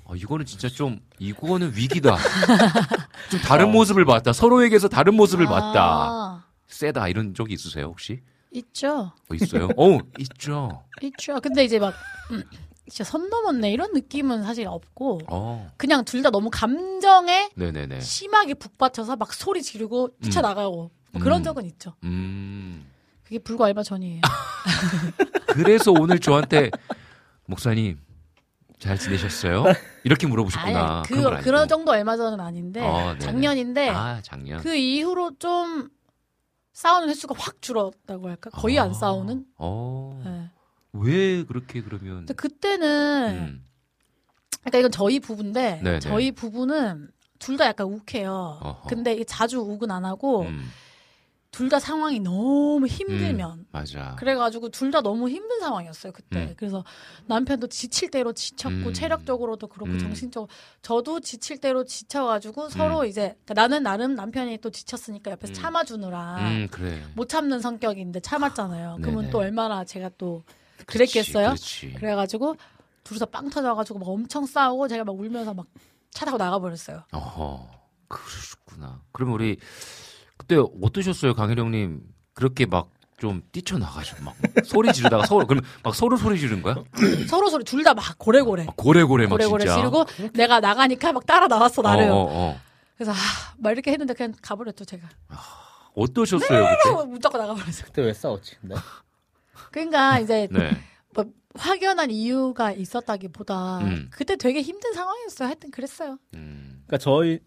아, 0.06 0.12
이거는 0.14 0.44
진짜 0.46 0.68
좀 0.68 1.00
이거는 1.18 1.72
위기다. 1.74 2.16
좀 3.30 3.40
다른 3.40 3.70
모습을 3.72 4.04
봤다. 4.04 4.32
서로에게서 4.32 4.88
다른 4.88 5.14
모습을 5.14 5.46
봤다. 5.46 5.80
아, 5.82 6.44
세다 6.66 7.08
이런 7.08 7.34
적이 7.34 7.54
있으세요 7.54 7.86
혹시? 7.86 8.20
있죠. 8.52 9.12
어, 9.30 9.34
있어요? 9.34 9.68
어 9.76 9.98
있죠. 10.18 10.84
있죠. 11.02 11.40
근데 11.40 11.64
이제 11.64 11.78
막 11.78 11.92
음, 12.30 12.44
진짜 12.88 13.02
선 13.02 13.28
넘었네 13.28 13.72
이런 13.72 13.92
느낌은 13.92 14.42
사실 14.44 14.68
없고 14.68 15.20
어 15.28 15.70
그냥 15.76 16.04
둘 16.04 16.22
다 16.22 16.30
너무 16.30 16.50
감정에 16.52 17.50
네네네. 17.56 18.00
심하게 18.00 18.54
북받쳐서 18.54 19.16
막 19.16 19.32
소리 19.34 19.60
지르고 19.62 20.10
뛰쳐나가고 20.22 20.90
뭐 21.12 21.22
그런 21.22 21.40
음. 21.40 21.44
적은 21.44 21.64
있죠. 21.66 21.94
음 22.04 22.86
그게 23.24 23.38
불과 23.40 23.64
얼마 23.64 23.82
전이에요. 23.82 24.20
그래서 25.48 25.90
오늘 25.92 26.18
저한테 26.20 26.70
목사님 27.46 27.98
잘 28.78 28.98
지내셨어요? 28.98 29.64
이렇게 30.04 30.26
물어보셨구나. 30.26 31.02
아니, 31.06 31.08
그. 31.08 31.40
그런 31.42 31.68
정도 31.68 31.92
얼마 31.92 32.16
전은 32.16 32.40
아닌데 32.40 32.80
어. 32.82 33.16
작년인데 33.18 33.88
아 33.90 34.20
작년. 34.22 34.60
그 34.60 34.74
이후로 34.74 35.32
좀 35.38 35.88
싸우는 36.72 37.08
횟수가 37.08 37.34
확 37.38 37.62
줄었다고 37.62 38.28
할까? 38.28 38.50
거의 38.50 38.78
안 38.78 38.90
아, 38.90 38.92
싸우는. 38.92 39.44
어. 39.56 40.20
네. 40.24 40.50
왜 40.92 41.44
그렇게 41.44 41.82
그러면? 41.82 42.18
근데 42.18 42.34
그때는 42.34 43.30
음. 43.34 43.64
그러니까 44.60 44.78
이건 44.78 44.90
저희 44.90 45.20
부부인데 45.20 45.80
네네. 45.82 46.00
저희 46.00 46.32
부부는 46.32 47.10
둘 47.38 47.56
다 47.58 47.66
약간 47.66 47.86
욱해요. 47.88 48.58
어허. 48.62 48.88
근데 48.88 49.22
자주 49.24 49.60
욱은 49.60 49.90
안 49.90 50.04
하고 50.06 50.42
음, 50.42 50.70
둘 51.54 51.68
다 51.68 51.78
상황이 51.78 52.18
너무 52.20 52.86
힘들면 52.86 53.50
음, 53.60 53.66
맞아. 53.70 54.16
그래가지고 54.18 54.70
둘 54.70 54.90
다 54.90 55.00
너무 55.00 55.28
힘든 55.28 55.60
상황이었어요 55.60 56.12
그때. 56.12 56.40
음. 56.46 56.54
그래서 56.56 56.84
남편도 57.26 57.68
지칠 57.68 58.10
대로 58.10 58.32
지쳤고 58.32 58.74
음. 58.88 58.92
체력적으로도 58.92 59.68
그렇고 59.68 59.92
음. 59.92 59.98
정신적으로 59.98 60.48
저도 60.82 61.20
지칠 61.20 61.58
대로 61.58 61.84
지쳐가지고 61.84 62.68
서로 62.70 63.04
이제 63.04 63.36
그러니까 63.44 63.54
나는 63.54 63.82
나름 63.84 64.14
남편이 64.14 64.58
또 64.58 64.70
지쳤으니까 64.70 65.30
옆에서 65.30 65.52
음. 65.52 65.54
참아주느라 65.54 66.36
음 66.40 66.68
그래. 66.70 67.00
못 67.14 67.28
참는 67.28 67.60
성격인데 67.60 68.20
참았잖아요. 68.20 68.98
그러면 69.00 69.20
네네. 69.22 69.30
또 69.30 69.38
얼마나 69.38 69.84
제가 69.84 70.10
또 70.18 70.42
그랬겠어요. 70.86 71.46
그렇지. 71.50 71.80
그렇지. 71.80 71.98
그래가지고 72.00 72.56
둘이서 73.04 73.26
빵 73.26 73.48
터져가지고 73.50 73.98
막 74.00 74.08
엄청 74.08 74.44
싸우고 74.46 74.88
제가 74.88 75.04
막 75.04 75.14
울면서 75.18 75.54
막 75.54 75.66
차 76.14 76.24
타고 76.24 76.38
나가버렸어요. 76.38 77.02
어허, 77.12 77.68
그러셨구나. 78.06 79.02
그럼 79.10 79.32
우리 79.32 79.58
그때 80.46 80.56
어떠셨어요, 80.82 81.34
강혜령님? 81.34 82.00
그렇게 82.34 82.66
막 82.66 82.90
좀 83.16 83.42
뛰쳐나가지고 83.52 84.24
막 84.24 84.34
소리 84.64 84.92
지르다가 84.92 85.24
서로 85.24 85.46
그럼 85.46 85.62
막 85.84 85.94
서로 85.94 86.16
소리 86.16 86.38
지른 86.38 86.60
거야? 86.62 86.74
서로 87.30 87.48
소리 87.48 87.62
둘 87.64 87.84
다 87.84 87.94
막 87.94 88.18
고래고래. 88.18 88.64
막 88.64 88.76
고래고래 88.76 89.26
막 89.26 89.30
고래고래 89.36 89.64
진짜. 89.64 89.76
지르고 89.76 90.04
내가 90.34 90.58
나가니까 90.60 91.12
막 91.12 91.24
따라 91.24 91.46
나왔어 91.46 91.80
나를. 91.80 92.10
어, 92.10 92.14
어, 92.16 92.28
어. 92.50 92.60
그래서 92.96 93.12
아, 93.12 93.14
막 93.58 93.70
이렇게 93.70 93.92
했는데 93.92 94.14
그냥 94.14 94.34
가버렸죠 94.42 94.84
제가. 94.84 95.08
어떠셨어요 95.94 96.66
그때? 96.82 97.06
무조건 97.06 97.40
나가버렸어요. 97.40 97.84
그때 97.86 98.02
왜 98.02 98.12
싸웠지? 98.12 98.56
근데 98.60 98.74
그러니까 99.70 100.18
이제 100.18 100.48
네. 100.50 100.76
뭐 101.14 101.24
확연한 101.54 102.10
이유가 102.10 102.72
있었다기보다 102.72 103.78
음. 103.78 104.08
그때 104.10 104.34
되게 104.36 104.60
힘든 104.60 104.92
상황이었어요. 104.92 105.46
하여튼 105.46 105.70
그랬어요. 105.70 106.18
음. 106.34 106.82
그러니까 106.86 106.98
저희 106.98 107.38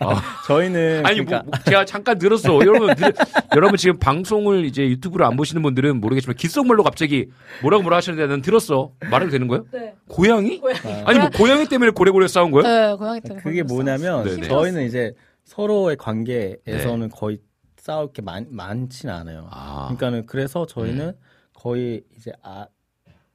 아. 0.00 0.22
저희는 0.46 1.04
아니 1.04 1.16
그러니까 1.24 1.42
뭐, 1.42 1.50
뭐 1.50 1.58
제가 1.64 1.84
잠깐 1.84 2.18
들었어. 2.18 2.54
여러분 2.60 2.94
들- 2.94 3.12
여러분 3.56 3.76
지금 3.76 3.98
방송을 3.98 4.64
이제 4.64 4.82
유튜브로 4.88 5.26
안 5.26 5.36
보시는 5.36 5.62
분들은 5.62 6.00
모르겠지만 6.00 6.36
귓속말로 6.36 6.82
갑자기 6.82 7.28
뭐라고 7.62 7.82
뭐라 7.82 7.96
하시는데 7.98 8.26
난 8.26 8.40
들었어. 8.42 8.92
말해도 9.10 9.30
되는 9.32 9.48
거예요? 9.48 9.64
네. 9.72 9.94
고양이? 10.08 10.60
고양이. 10.60 11.02
아니 11.04 11.18
뭐 11.18 11.28
고양이 11.30 11.66
때문에 11.66 11.90
고래고래 11.92 12.28
싸운 12.28 12.50
거예요? 12.50 12.66
네, 12.68 12.94
고양이 12.96 13.20
때문에. 13.20 13.42
그게. 13.42 13.62
뭐냐면 13.62 14.24
네네. 14.24 14.48
저희는 14.48 14.86
이제 14.86 15.12
서로의 15.44 15.96
관계에서는 15.96 17.08
거의 17.10 17.38
싸울 17.76 18.12
게 18.12 18.20
많, 18.22 18.46
많지는 18.50 19.14
않아요. 19.14 19.48
아. 19.50 19.84
그러니까는 19.88 20.26
그래서 20.26 20.66
저희는 20.66 21.12
거의 21.54 22.02
이제 22.16 22.32
아 22.42 22.66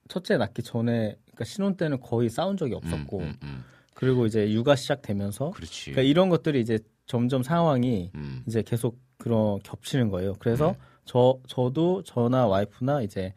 첫째 0.07 0.38
낳기 0.38 0.61
전에 0.64 1.16
그러니까 1.26 1.43
신혼 1.45 1.76
때는 1.76 1.99
거의 1.99 2.30
싸운 2.30 2.55
적이 2.55 2.76
없었고 2.76 3.20
음, 3.20 3.24
음, 3.24 3.36
음. 3.43 3.64
그리고 3.94 4.26
이제 4.26 4.52
육아 4.52 4.76
시작되면서 4.76 5.52
그렇지. 5.52 5.91
그러니까 5.91 6.02
이런 6.10 6.30
것들이 6.30 6.62
이제 6.62 6.80
점점 7.06 7.44
상황이 7.44 8.12
음. 8.16 8.44
이제 8.48 8.62
계속 8.62 9.00
그런 9.18 9.60
겹치는 9.64 10.10
거예요. 10.10 10.34
그래서 10.39 10.70
음. 10.72 10.76
저 11.06 11.39
저도 11.48 12.04
저나 12.04 12.48
와이프나 12.48 13.02
이제 13.02 13.34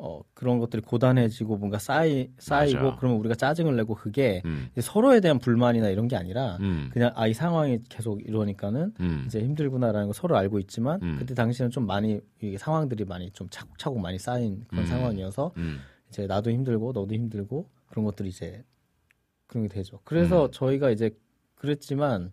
어 0.00 0.20
그런 0.32 0.60
것들이 0.60 0.80
고단해지고 0.82 1.56
뭔가 1.56 1.80
쌓이 1.80 2.30
쌓이고 2.38 2.80
맞아. 2.84 2.96
그러면 2.98 3.18
우리가 3.18 3.34
짜증을 3.34 3.74
내고 3.74 3.96
그게 3.96 4.42
음. 4.44 4.68
서로에 4.80 5.18
대한 5.18 5.40
불만이나 5.40 5.88
이런 5.88 6.06
게 6.06 6.14
아니라 6.14 6.56
음. 6.60 6.88
그냥 6.92 7.10
아 7.16 7.26
이 7.26 7.34
상황이 7.34 7.80
계속 7.88 8.24
이러니까는 8.24 8.92
음. 9.00 9.24
이제 9.26 9.40
힘들구나라는 9.40 10.06
걸 10.06 10.14
서로 10.14 10.36
알고 10.36 10.60
있지만 10.60 11.00
음. 11.02 11.16
그때 11.18 11.34
당시에는 11.34 11.72
좀 11.72 11.84
많이 11.86 12.20
이게 12.40 12.56
상황들이 12.56 13.04
많이 13.06 13.32
좀 13.32 13.48
차곡차곡 13.50 13.98
많이 14.00 14.20
쌓인 14.20 14.62
그런 14.68 14.84
음. 14.84 14.88
상황이어서 14.88 15.52
음. 15.56 15.80
이제 16.08 16.28
나도 16.28 16.52
힘들고 16.52 16.92
너도 16.92 17.12
힘들고 17.12 17.68
그런 17.88 18.04
것들이 18.04 18.28
이제 18.28 18.62
그런 19.48 19.66
게 19.66 19.74
되죠. 19.74 19.98
그래서 20.04 20.46
음. 20.46 20.50
저희가 20.52 20.90
이제 20.90 21.10
그랬지만 21.56 22.30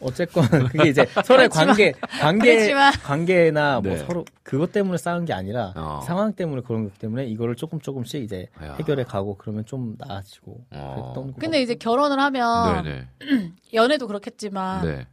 어쨌건 0.00 0.44
그게 0.68 0.90
이제 0.90 1.06
서로의 1.24 1.48
관계 1.48 1.92
관계 2.20 2.56
그렇지만- 2.56 2.92
관계나 3.02 3.80
뭐 3.80 3.92
네. 3.92 3.98
서로 3.98 4.24
그것 4.42 4.70
때문에 4.72 4.98
싸운 4.98 5.24
게 5.24 5.32
아니라 5.32 5.72
어. 5.76 6.00
상황 6.04 6.34
때문에 6.34 6.60
그런 6.62 6.84
것 6.84 6.98
때문에 6.98 7.24
이거를 7.26 7.54
조금 7.54 7.80
조금씩 7.80 8.22
이제 8.22 8.48
야. 8.62 8.74
해결해 8.74 9.04
가고 9.04 9.36
그러면 9.38 9.64
좀 9.64 9.94
나아지고 9.98 10.66
어. 10.72 10.94
그랬던 11.14 11.32
거. 11.32 11.38
근데 11.40 11.62
이제 11.62 11.74
결혼을 11.76 12.18
하면 12.20 12.82
네네. 12.84 13.08
연애도 13.72 14.06
그렇겠지만 14.08 14.84
네. 14.84 15.06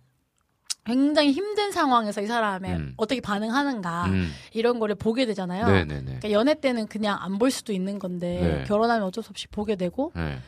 굉장히 0.84 1.32
힘든 1.32 1.72
상황에서 1.72 2.22
이 2.22 2.26
사람의 2.26 2.72
음. 2.74 2.94
어떻게 2.98 3.22
반응하는가 3.22 4.06
음. 4.08 4.32
이런 4.52 4.80
거를 4.80 4.96
보게 4.96 5.28
되잖아요. 5.28 5.68
네네네. 5.68 6.02
그러니까 6.04 6.32
연애 6.32 6.56
때는 6.60 6.88
그냥 6.88 7.18
안 7.22 7.38
볼 7.38 7.52
수도 7.52 7.72
있는 7.72 8.00
건데 8.00 8.58
네. 8.60 8.64
결혼하면 8.66 9.04
어쩔 9.08 9.24
수 9.24 9.30
없이 9.30 9.48
보게 9.48 9.76
되고 9.76 10.12
네. 10.16 10.40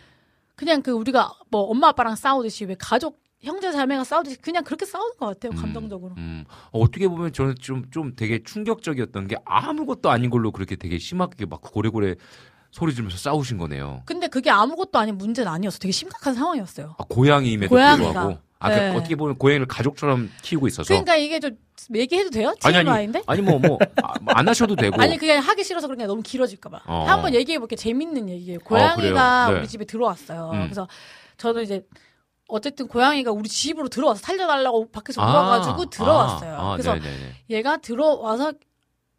그냥 0.64 0.82
그 0.82 0.92
우리가 0.92 1.34
뭐 1.50 1.64
엄마 1.64 1.90
아빠랑 1.90 2.16
싸우듯이 2.16 2.66
왜 2.66 2.76
가족 2.80 3.22
형제 3.42 3.72
자매가 3.72 4.06
싸우듯이 4.06 4.38
그냥 4.38 4.64
그렇게 4.64 4.86
싸우는 4.86 5.18
것 5.18 5.26
같아요 5.28 5.52
감정적으로. 5.60 6.16
음, 6.18 6.46
어, 6.72 6.80
어떻게 6.80 7.08
보면 7.08 7.34
저는 7.34 7.56
좀, 7.60 7.84
좀 7.92 8.16
되게 8.16 8.42
충격적이었던 8.42 9.28
게 9.28 9.36
아무것도 9.44 10.10
아닌 10.10 10.30
걸로 10.30 10.52
그렇게 10.52 10.78
되게 10.78 10.98
심하게 10.98 11.46
막 11.46 11.62
고래고래 11.62 12.16
소리 12.72 12.94
지르면서 12.94 13.18
싸우신 13.18 13.58
거네요. 13.58 14.02
근데 14.06 14.28
그게 14.28 14.50
아무것도 14.50 14.98
아닌 14.98 15.18
문제는 15.18 15.52
아니었어. 15.52 15.78
되게 15.80 15.92
심각한 15.92 16.34
상황이었어요. 16.34 16.96
아, 16.98 17.04
고양이 17.10 17.52
임에도 17.52 17.70
고양이가. 17.70 18.04
불구하고. 18.14 18.40
아, 18.64 18.70
그 18.70 18.76
네. 18.76 18.90
어떻게 18.96 19.16
보면 19.16 19.38
고양이를 19.38 19.68
가족처럼 19.68 20.32
키우고 20.42 20.68
있어서. 20.68 20.88
그러니까 20.88 21.18
이게 21.18 21.42
좀 21.42 21.58
얘기해도 21.94 22.30
돼요? 22.30 22.54
아니, 22.64 22.78
아니, 22.78 22.86
TMI인데? 22.86 23.24
아니, 23.28 23.42
뭐, 23.42 23.60
뭐, 23.60 23.78
아, 24.02 24.14
안 24.28 24.48
하셔도 24.48 24.78
되고. 24.78 24.96
아니 25.04 25.18
그게 25.18 25.34
하기 25.34 25.66
싫어서 25.66 25.88
그런 25.88 26.00
게 26.00 26.06
너무 26.06 26.22
길어질까봐. 26.22 26.84
어. 26.86 27.06
한번 27.06 27.34
얘기해 27.34 27.60
볼게 27.60 27.76
재밌는 27.76 28.30
얘기예요. 28.30 28.60
그래요? 28.60 28.94
고양이가 28.96 29.52
네. 29.52 29.60
우리 29.60 29.68
집에 29.68 29.84
들어왔어요. 29.84 30.52
음. 30.54 30.64
그래서 30.64 30.88
저는 31.36 31.64
이제 31.64 31.86
어쨌든 32.48 32.88
고양이가 32.88 33.32
우리 33.32 33.50
집으로 33.50 33.90
들어와서 33.90 34.22
살려달라고 34.22 34.92
밖에서 34.92 35.22
아, 35.22 35.28
물어가지고 35.28 35.90
들어왔어요. 35.90 36.56
아, 36.56 36.72
아, 36.72 36.72
그래서 36.78 36.94
네네네. 36.94 37.36
얘가 37.50 37.78
들어와서 37.78 38.54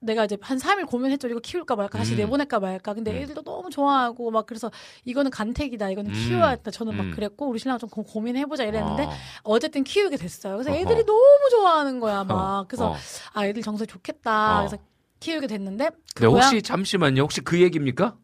내가 0.05 0.25
이제 0.25 0.37
한 0.41 0.59
3일 0.59 0.87
고민했죠. 0.87 1.29
이거 1.29 1.41
키울까 1.41 1.77
말까, 1.77 1.99
다시 1.99 2.13
음. 2.13 2.19
내보낼까 2.19 2.61
말까. 2.61 2.95
근데 2.95 3.11
음. 3.11 3.17
애들도 3.17 3.43
너무 3.43 3.71
좋아하고 3.71 4.31
막 4.31 4.47
그래서 4.47 4.71
이거는 5.05 5.31
간택이다. 5.31 5.91
이거는 5.91 6.11
음. 6.11 6.15
키워야 6.15 6.57
겠다. 6.57 6.71
저는 6.71 6.97
막 6.97 7.05
음. 7.05 7.11
그랬고 7.13 7.47
우리 7.49 7.59
신랑 7.59 7.79
좀 7.79 7.89
고- 7.89 8.03
고민해 8.03 8.47
보자 8.47 8.65
이랬는데 8.65 9.05
아. 9.05 9.11
어쨌든 9.43 9.83
키우게 9.85 10.17
됐어요. 10.17 10.55
그래서 10.55 10.71
어허. 10.71 10.79
애들이 10.81 11.05
너무 11.05 11.49
좋아하는 11.51 12.01
거야 12.01 12.25
막. 12.25 12.35
어, 12.61 12.65
그래서 12.69 12.91
어. 12.93 12.97
아 13.33 13.47
애들 13.47 13.63
정서 13.63 13.85
좋겠다. 13.87 14.57
어. 14.61 14.69
그래서 14.69 14.77
키우게 15.21 15.47
됐는데 15.47 15.91
그 16.15 16.23
네, 16.23 16.27
혹시 16.27 16.51
고양- 16.51 16.63
잠시만요. 16.63 17.23
혹시 17.23 17.41
그 17.41 17.61
얘기입니까? 17.61 18.17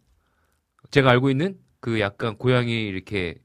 제가 0.91 1.11
알고 1.11 1.31
있는 1.31 1.59
그 1.81 1.99
약간 2.01 2.37
고양이 2.37 2.73
이렇게 2.89 3.37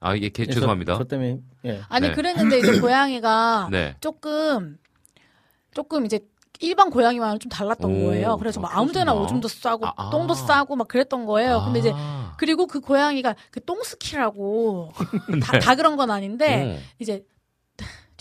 아 0.00 0.14
이게 0.14 0.28
개- 0.28 0.42
예, 0.42 0.46
저- 0.46 0.54
죄송합니다. 0.54 0.96
저, 0.98 1.04
때문에 1.04 1.38
예. 1.64 1.80
아니 1.88 2.08
네. 2.08 2.14
그랬는데 2.14 2.58
이제 2.58 2.72
고양이가 2.80 3.68
네. 3.70 3.96
조금 4.00 4.76
조금 5.74 6.04
이제 6.04 6.18
일반 6.62 6.90
고양이와는 6.90 7.38
좀 7.40 7.50
달랐던 7.50 7.90
오, 7.90 8.06
거예요. 8.06 8.36
그래서 8.38 8.60
막 8.60 8.76
아무데나 8.76 9.12
그렇구나. 9.12 9.24
오줌도 9.24 9.48
싸고 9.48 9.86
아, 9.86 9.92
아. 9.96 10.10
똥도 10.10 10.34
싸고 10.34 10.76
막 10.76 10.88
그랬던 10.88 11.26
거예요. 11.26 11.62
근데 11.64 11.80
이제 11.80 11.92
아. 11.94 12.34
그리고 12.38 12.66
그 12.66 12.80
고양이가 12.80 13.34
그 13.50 13.62
똥스키라고 13.64 14.90
다, 15.42 15.52
네. 15.52 15.58
다 15.58 15.74
그런 15.74 15.96
건 15.96 16.10
아닌데 16.10 16.76
어. 16.78 16.82
이제 16.98 17.24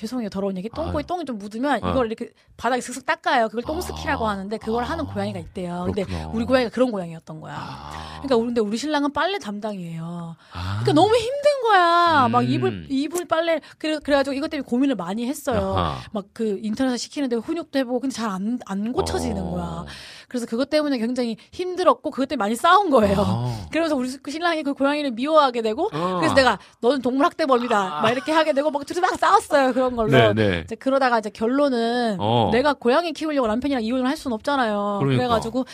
죄송해요 0.01 0.29
더러운 0.29 0.57
얘기 0.57 0.67
똥꼬에. 0.69 1.03
똥이 1.03 1.25
좀 1.25 1.37
묻으면 1.37 1.83
어. 1.83 1.89
이걸 1.91 2.07
이렇게 2.07 2.31
바닥에 2.57 2.81
슥슥 2.81 3.05
닦아요. 3.05 3.47
그걸 3.49 3.61
똥스키라고 3.63 4.27
아. 4.27 4.31
하는데 4.31 4.57
그걸 4.57 4.83
하는 4.83 5.05
아. 5.05 5.13
고양이가 5.13 5.39
있대요. 5.39 5.83
근데. 5.85 6.03
우리 6.33 6.43
고양이가 6.45 6.71
그런 6.71 6.91
고양이였던 6.91 7.39
거야. 7.39 7.55
아. 7.55 8.19
그러니까 8.23 8.37
근데 8.37 8.61
우리 8.61 8.77
신랑은 8.77 9.13
빨래 9.13 9.37
담당이에요. 9.37 10.35
아. 10.53 10.79
그러니까 10.81 10.93
너무 10.93 11.15
힘든 11.15 11.61
거야. 11.63 12.27
막 12.29 12.39
음. 12.39 12.49
이불 12.49 12.87
이불 12.89 13.25
빨래 13.27 13.61
그래 13.77 13.99
그래가지고 13.99 14.33
이것 14.33 14.49
때문에 14.49 14.65
고민을 14.67 14.95
많이 14.95 15.27
했어요. 15.27 15.75
막 16.11 16.25
그 16.33 16.59
인터넷에서 16.63 16.97
시키는데 16.97 17.35
훈육도 17.35 17.77
해보고 17.79 17.99
근데 17.99 18.15
잘 18.15 18.29
안안 18.29 18.93
고쳐지는 18.93 19.41
어. 19.41 19.51
거야. 19.51 19.85
그래서 20.31 20.45
그것 20.45 20.69
때문에 20.69 20.97
굉장히 20.97 21.35
힘들었고 21.51 22.09
그것 22.09 22.25
때문에 22.29 22.45
많이 22.45 22.55
싸운 22.55 22.89
거예요. 22.89 23.17
아. 23.19 23.67
그러면서 23.69 23.97
우리 23.97 24.09
그 24.23 24.31
신랑이 24.31 24.63
그 24.63 24.73
고양이를 24.73 25.11
미워하게 25.11 25.61
되고 25.61 25.89
어. 25.91 26.17
그래서 26.19 26.33
내가 26.35 26.57
너는 26.79 27.01
동물 27.01 27.25
학대범이다 27.25 27.99
막 28.01 28.09
이렇게 28.09 28.31
하게 28.31 28.53
되고 28.53 28.71
막 28.71 28.85
둘이 28.85 29.01
막 29.01 29.13
싸웠어요 29.19 29.73
그런 29.73 29.97
걸로. 29.97 30.15
아. 30.15 30.33
네네. 30.33 30.61
이제 30.63 30.75
그러다가 30.75 31.19
이제 31.19 31.29
결론은 31.29 32.15
어. 32.17 32.49
내가 32.53 32.73
고양이 32.73 33.11
키우려고 33.11 33.45
남편이랑 33.47 33.83
이혼을 33.83 34.07
할 34.07 34.15
수는 34.15 34.33
없잖아요. 34.35 34.99
그러니까. 35.01 35.17
그래가지고 35.17 35.65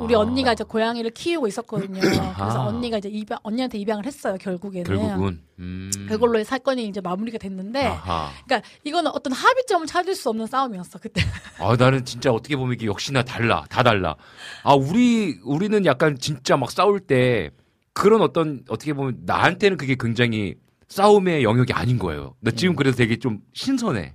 우리 0.00 0.14
아. 0.14 0.20
언니가 0.20 0.54
이제 0.54 0.64
고양이를 0.64 1.10
키우고 1.10 1.46
있었거든요. 1.46 2.00
그래서 2.00 2.22
아하. 2.22 2.66
언니가 2.66 2.96
이제 2.96 3.10
입양 3.10 3.38
언니한테 3.42 3.76
입양을 3.76 4.06
했어요 4.06 4.38
결국에는. 4.40 4.84
결국은 4.84 5.40
음. 5.58 5.90
그걸로 6.08 6.42
사건이 6.42 6.86
이제 6.86 7.00
마무리가 7.00 7.38
됐는데, 7.38 7.84
아하. 7.86 8.30
그러니까 8.46 8.68
이거는 8.84 9.10
어떤 9.12 9.32
합의점을 9.32 9.86
찾을 9.86 10.14
수 10.14 10.28
없는 10.28 10.46
싸움이었어 10.46 10.98
그때. 11.00 11.20
아, 11.58 11.74
나는 11.76 12.04
진짜 12.04 12.30
어떻게 12.32 12.56
보면 12.56 12.74
이게 12.74 12.86
역시나 12.86 13.24
달라. 13.24 13.64
다 13.68 13.82
달라. 13.82 13.97
아, 14.06 14.74
우리, 14.74 15.38
우리는 15.44 15.84
약간 15.86 16.18
진짜 16.18 16.56
막 16.56 16.70
싸울 16.70 17.00
때 17.00 17.50
그런 17.92 18.20
어떤, 18.20 18.62
어떻게 18.68 18.92
보면 18.92 19.22
나한테는 19.26 19.76
그게 19.76 19.96
굉장히 19.98 20.54
싸움의 20.88 21.42
영역이 21.44 21.72
아닌 21.72 21.98
거예요. 21.98 22.34
나 22.40 22.50
지금 22.50 22.76
그래서 22.76 22.96
되게 22.96 23.18
좀 23.18 23.40
신선해. 23.52 24.14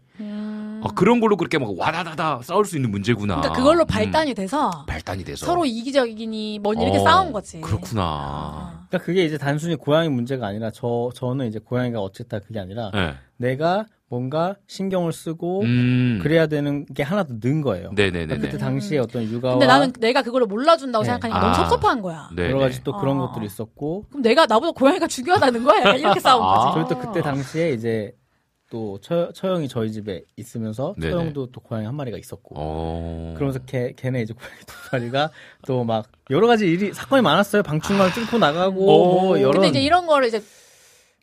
아, 0.83 0.93
그런 0.95 1.19
걸로 1.19 1.37
그렇게 1.37 1.57
막 1.57 1.77
와다다다 1.77 2.41
싸울 2.43 2.65
수 2.65 2.75
있는 2.75 2.91
문제구나. 2.91 3.35
음. 3.35 3.41
그러니까 3.41 3.57
그걸로 3.57 3.83
음, 3.83 3.87
발단이 3.87 4.33
돼서 4.33 4.85
발단이 4.87 5.23
돼서. 5.23 5.45
서로 5.45 5.65
이기적이니 5.65 6.59
뭐니 6.59 6.83
이렇게 6.83 6.99
어, 6.99 7.03
싸운 7.03 7.31
거지. 7.31 7.61
그렇구나. 7.61 8.85
그러니까 8.89 8.97
그게 9.05 9.25
이제 9.25 9.37
단순히 9.37 9.75
고양이 9.75 10.09
문제가 10.09 10.47
아니라 10.47 10.71
저 10.71 11.09
저는 11.15 11.47
이제 11.47 11.59
고양이가 11.59 11.99
어쨌다 11.99 12.39
그게 12.39 12.59
아니라 12.59 12.91
네. 12.93 13.13
내가 13.37 13.85
뭔가 14.09 14.55
신경을 14.67 15.11
쓰고 15.11 15.61
음. 15.63 16.19
그래야 16.21 16.45
되는 16.45 16.85
게 16.85 17.01
하나 17.01 17.23
더 17.23 17.33
는 17.41 17.61
거예요. 17.61 17.89
네네네네. 17.95 18.25
그러니까 18.27 18.47
그때 18.47 18.57
당시에 18.59 18.99
어떤 18.99 19.23
육아와 19.23 19.55
근데 19.55 19.65
나는 19.65 19.91
내가 19.99 20.21
그걸 20.21 20.43
몰라준다고 20.45 21.01
네. 21.03 21.07
생각하니까 21.09 21.39
아. 21.39 21.41
너무 21.41 21.55
섭섭한 21.55 22.01
거야. 22.03 22.29
네네. 22.35 22.49
여러 22.49 22.59
가지 22.59 22.83
또 22.83 22.95
그런 22.95 23.19
어. 23.19 23.27
것들이 23.27 23.47
있었고 23.47 24.05
그럼 24.09 24.21
내가 24.21 24.45
나보다 24.45 24.71
고양이가 24.73 25.07
중요하다는 25.07 25.63
거야. 25.63 25.95
이렇게 25.95 26.19
싸운 26.21 26.43
거지. 26.43 26.67
아. 26.67 26.73
그리고 26.75 26.89
또 26.89 26.99
그때 26.99 27.21
당시에 27.23 27.71
이제 27.71 28.13
또 28.73 28.97
처, 29.03 29.31
처형이 29.33 29.67
저희 29.67 29.91
집에 29.91 30.23
있으면서 30.35 30.95
네네. 30.97 31.11
처형도 31.13 31.51
또 31.51 31.61
고양이 31.61 31.85
한 31.85 31.93
마리가 31.93 32.17
있었고 32.17 32.55
어. 32.57 33.33
그러면서 33.35 33.59
걔, 33.67 33.93
걔네 33.95 34.23
이제 34.23 34.33
고양이 34.33 34.55
두 34.65 34.73
마리가 34.91 35.29
또 35.67 35.83
막 35.83 36.07
여러 36.31 36.47
가지 36.47 36.65
일이 36.65 36.91
사건이 36.91 37.21
많았어요. 37.21 37.61
방충망 37.61 38.09
뚫고 38.13 38.39
나가고 38.39 38.81
어. 38.91 39.21
뭐 39.25 39.41
여러 39.41 39.51
근데 39.51 39.67
이제 39.67 39.79
이런 39.81 40.07
거를 40.07 40.27
이제 40.27 40.41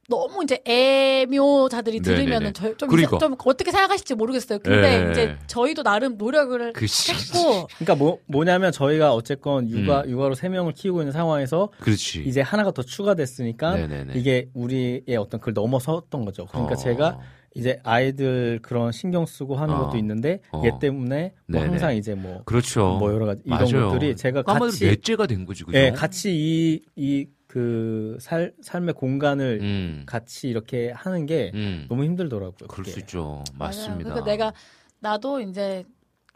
너무 0.09 0.45
이제 0.45 0.61
애묘자들이. 0.65 2.01
들으면은 2.03 2.53
저, 2.53 2.77
좀, 2.77 2.89
그러니까. 2.89 3.19
좀 3.19 3.35
어떻게 3.45 3.71
생각하실지 3.73 4.15
모르겠어요. 4.15 4.59
근데 4.61 5.05
네. 5.05 5.11
이제 5.11 5.37
저희도 5.49 5.83
나름 5.83 6.17
노력을 6.19 6.73
그 6.73 6.87
시- 6.87 7.13
했고 7.13 7.67
그러니까 7.79 7.95
뭐 7.97 8.19
뭐냐면 8.27 8.71
저희가 8.71 9.13
어쨌건 9.15 9.69
육아 9.69 10.03
음. 10.03 10.11
육아로 10.11 10.35
세 10.37 10.49
명을 10.49 10.73
키우고 10.75 11.01
있는 11.01 11.13
상황에서 11.13 11.71
그렇지. 11.81 12.23
이제 12.27 12.41
하나가 12.43 12.71
더 12.71 12.83
추가됐으니까 12.83 13.75
네네네. 13.75 14.13
이게 14.17 14.49
우리의 14.55 15.17
어떤 15.19 15.41
그걸 15.41 15.55
넘어섰던 15.55 16.25
거죠. 16.25 16.47
그러니까 16.47 16.75
어. 16.75 16.77
제가 16.77 17.19
이제 17.55 17.81
아이들 17.83 18.61
그런 18.63 18.93
신경 18.93 19.27
쓰고 19.27 19.57
하는 19.57 19.75
어. 19.75 19.87
것도 19.87 19.99
있는데 19.99 20.41
어. 20.53 20.63
얘 20.65 20.71
때문에 20.81 21.35
뭐 21.47 21.61
네네. 21.61 21.71
항상 21.71 21.97
이제 21.97 22.15
뭐, 22.15 22.43
그렇죠. 22.45 22.97
뭐 22.99 23.13
여러 23.13 23.27
가지 23.27 23.43
이런 23.45 23.59
맞아요. 23.59 23.89
것들이 23.91 24.15
제가 24.17 24.43
같이 24.43 24.87
넷째가 24.87 25.27
된 25.27 25.45
거지, 25.47 25.65
그죠? 25.65 25.77
예, 25.79 25.91
같이 25.91 26.31
이 26.35 26.81
이 26.97 27.27
그 27.51 28.17
살 28.21 28.53
삶의 28.63 28.95
공간을 28.95 29.59
음. 29.61 30.03
같이 30.07 30.49
이렇게 30.49 30.93
하는 30.93 31.27
게 31.27 31.51
음. 31.55 31.87
너무 31.89 32.05
힘들더라고요. 32.05 32.69
그럴 32.69 32.85
그게. 32.85 32.93
수 32.93 33.01
있죠. 33.01 33.43
맞습니다. 33.55 34.05
그러니까 34.11 34.25
내가 34.25 34.53
나도 35.01 35.41
이제 35.41 35.85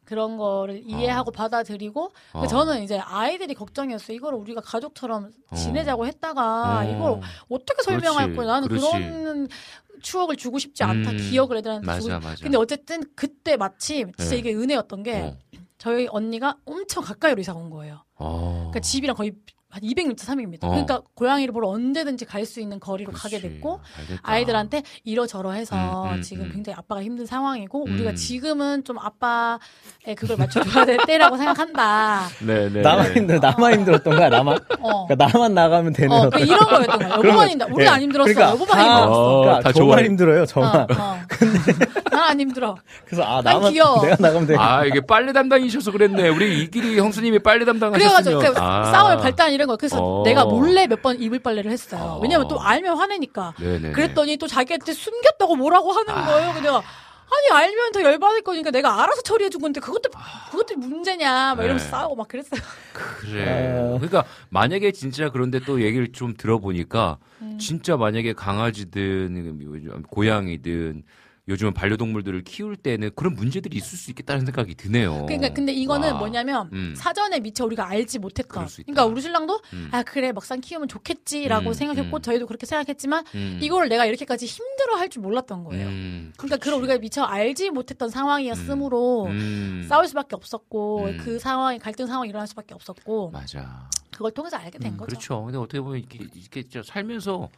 그런 0.04 0.36
거를 0.36 0.82
이해하고 0.84 1.30
받아들이고 1.30 2.12
어. 2.32 2.40
그 2.40 2.46
저는 2.46 2.82
이제 2.82 2.98
아이들이 2.98 3.54
걱정이었어요. 3.54 4.14
이걸 4.16 4.34
우리가 4.34 4.60
가족처럼 4.60 5.30
어. 5.50 5.56
지내자고 5.56 6.06
했다가 6.06 6.80
어. 6.80 6.84
이걸 6.84 7.20
어떻게 7.48 7.82
설명할 7.82 8.34
거야? 8.34 8.46
나는 8.46 8.68
그렇지. 8.68 8.86
그런 8.90 9.48
추억을 10.02 10.36
주고 10.36 10.58
싶지 10.58 10.84
않다. 10.84 11.12
음. 11.12 11.16
기억을 11.16 11.56
애들한테 11.58 11.86
맞아, 11.86 12.00
주고. 12.00 12.12
맞아. 12.20 12.42
근데 12.42 12.58
어쨌든 12.58 13.02
그때 13.16 13.56
마침 13.56 14.12
진짜 14.12 14.32
네. 14.32 14.38
이게 14.38 14.54
은혜였던 14.54 15.02
게 15.02 15.20
어. 15.20 15.36
저희 15.78 16.06
언니가 16.10 16.56
엄청 16.64 17.02
가까이로 17.02 17.40
이사 17.40 17.52
온 17.54 17.70
거예요. 17.70 18.04
어. 18.16 18.70
그러니까 18.70 18.80
집이랑 18.80 19.16
거의 19.16 19.32
한 19.74 19.82
200m, 19.82 20.16
300m. 20.16 20.58
어. 20.62 20.68
그러니까 20.68 21.00
고양이를 21.14 21.52
보러 21.52 21.68
언제든지 21.68 22.24
갈 22.26 22.44
수 22.44 22.60
있는 22.60 22.78
거리로 22.78 23.10
그렇지. 23.10 23.22
가게 23.22 23.40
됐고 23.40 23.80
알겠다. 23.98 24.20
아이들한테 24.22 24.82
이러저러 25.02 25.52
해서 25.52 26.04
음, 26.04 26.12
음, 26.16 26.22
지금 26.22 26.44
음. 26.44 26.50
굉장히 26.52 26.76
아빠가 26.78 27.02
힘든 27.02 27.24
상황이고 27.26 27.86
음. 27.88 27.94
우리가 27.94 28.14
지금은 28.14 28.84
좀 28.84 28.98
아빠의 28.98 30.14
그걸 30.16 30.36
맞춰줘야 30.36 30.84
될 30.84 30.98
때라고 31.06 31.36
생각한다. 31.38 32.26
네, 32.46 32.68
네. 32.68 32.82
나만 32.82 33.14
힘들 33.16 33.40
나만 33.40 33.72
힘들었던 33.72 34.14
거야. 34.14 34.28
나만 34.28 34.58
어. 34.80 35.06
그러니까 35.06 35.26
나만 35.26 35.54
나가면 35.54 35.92
되는 35.94 36.12
어, 36.12 36.20
어떤 36.26 36.30
그 36.38 36.46
이런 36.46 36.58
거였던 36.60 36.98
거야. 36.98 37.08
여보만 37.08 37.36
거- 37.36 37.46
힘들어. 37.48 37.68
우리는 37.74 37.84
예. 37.84 37.88
안 37.88 38.02
힘들었어. 38.02 38.32
그러니까 38.34 38.52
여보만 38.52 38.76
다- 38.76 38.82
힘들었어. 38.84 39.10
어, 39.12 39.40
그러니까 39.40 39.62
다 39.62 39.72
저만 39.72 39.88
좋아해. 39.88 40.04
힘들어요. 40.04 40.46
저만. 40.46 40.76
어, 40.76 40.86
어. 40.98 41.20
난안 42.10 42.40
힘들어. 42.40 42.76
그래서 43.06 43.22
아난 43.22 43.44
나만 43.54 43.72
귀여워. 43.72 44.02
내가 44.02 44.16
나가면 44.18 44.46
돼. 44.46 44.56
아, 44.56 44.84
이게 44.84 45.00
빨래 45.00 45.32
담당이셔서 45.32 45.90
그랬네. 45.92 46.28
우리 46.28 46.62
이길이 46.62 46.98
형수님이 46.98 47.38
빨래 47.40 47.64
그래가지고 47.64 47.78
담당하셨으면. 47.80 48.54
그 48.54 48.60
아. 48.60 48.84
싸움의 48.92 49.16
발단 49.18 49.52
이 49.52 49.56
이런 49.64 49.68
거. 49.68 49.76
그래서 49.76 50.02
어. 50.02 50.22
내가 50.24 50.44
몰래 50.44 50.86
몇 50.86 51.02
번 51.04 51.20
이불 51.20 51.38
빨래를 51.40 51.70
했어요. 51.70 52.00
어. 52.02 52.20
왜냐면 52.22 52.48
또 52.48 52.60
알면 52.60 52.96
화내니까. 52.96 53.54
네네. 53.58 53.92
그랬더니 53.92 54.36
또 54.36 54.46
자기한테 54.46 54.92
숨겼다고 54.92 55.56
뭐라고 55.56 55.92
하는 55.92 56.14
아. 56.14 56.24
거예요. 56.26 56.52
내가 56.62 56.76
아니 56.78 57.58
알면 57.62 57.92
더 57.92 58.02
열받을 58.02 58.42
거니까 58.42 58.70
내가 58.70 59.02
알아서 59.02 59.20
처리해 59.22 59.50
준 59.50 59.60
건데 59.60 59.80
그것도 59.80 60.10
그것도 60.50 60.76
문제냐 60.78 61.54
막 61.56 61.62
이러면서 61.64 61.84
네. 61.86 61.90
싸우고 61.90 62.14
막 62.16 62.28
그랬어요. 62.28 62.60
그래. 62.92 63.72
그러니까 63.98 64.24
만약에 64.50 64.92
진짜 64.92 65.30
그런데 65.30 65.58
또 65.60 65.82
얘기를 65.82 66.12
좀 66.12 66.34
들어보니까 66.36 67.18
음. 67.42 67.58
진짜 67.58 67.96
만약에 67.96 68.34
강아지든 68.34 70.02
고양이든 70.10 71.02
요즘은 71.46 71.74
반려동물들을 71.74 72.42
키울 72.44 72.74
때는 72.74 73.10
그런 73.14 73.34
문제들이 73.34 73.76
있을 73.76 73.98
수 73.98 74.10
있겠다는 74.10 74.46
생각이 74.46 74.74
드네요. 74.76 75.26
그러니까 75.26 75.52
근데 75.52 75.72
이거는 75.72 76.12
와. 76.12 76.18
뭐냐면 76.18 76.70
음. 76.72 76.94
사전에 76.96 77.40
미처 77.40 77.66
우리가 77.66 77.86
알지 77.86 78.18
못했던. 78.18 78.66
그러니까 78.66 79.04
우리 79.04 79.20
신랑도 79.20 79.60
음. 79.74 79.88
아 79.92 80.02
그래 80.02 80.32
막상 80.32 80.62
키우면 80.62 80.88
좋겠지라고 80.88 81.68
음, 81.68 81.72
생각했고 81.74 82.16
음. 82.16 82.22
저희도 82.22 82.46
그렇게 82.46 82.64
생각했지만 82.64 83.24
음. 83.34 83.58
이걸 83.60 83.90
내가 83.90 84.06
이렇게까지 84.06 84.46
힘들어 84.46 84.96
할 84.96 85.04
줄 85.10 85.20
몰랐던 85.20 85.64
거예요. 85.64 85.86
음, 85.86 86.32
그러니까 86.38 86.56
그런 86.56 86.78
우리가 86.80 86.96
미처 86.98 87.22
알지 87.24 87.70
못했던 87.70 88.08
상황이었으므로 88.08 89.26
음. 89.26 89.84
싸울 89.86 90.08
수밖에 90.08 90.34
없었고 90.34 91.04
음. 91.04 91.18
그 91.20 91.38
상황이 91.38 91.78
갈등 91.78 92.06
상황이 92.06 92.30
일어날 92.30 92.46
수밖에 92.48 92.72
없었고 92.74 93.30
맞아. 93.30 93.88
그걸 94.10 94.30
통해서 94.32 94.56
알게 94.56 94.78
된 94.78 94.92
음, 94.92 94.96
거죠. 94.96 95.06
그렇죠. 95.08 95.44
근데 95.44 95.58
어떻게 95.58 95.78
보면 95.80 95.98
이렇게, 95.98 96.18
이렇게 96.34 96.82
살면서 96.82 97.48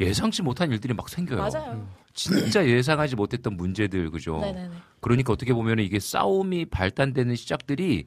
예상치 0.00 0.42
못한 0.42 0.70
일들이 0.70 0.94
막 0.94 1.08
생겨요. 1.08 1.38
맞아요. 1.38 1.88
진짜 2.12 2.66
예상하지 2.66 3.16
못했던 3.16 3.56
문제들 3.56 4.10
그죠. 4.10 4.38
네네네. 4.38 4.70
그러니까 5.00 5.32
어떻게 5.32 5.52
보면 5.52 5.78
이게 5.78 5.98
싸움이 5.98 6.66
발단되는 6.66 7.34
시작들이 7.36 8.06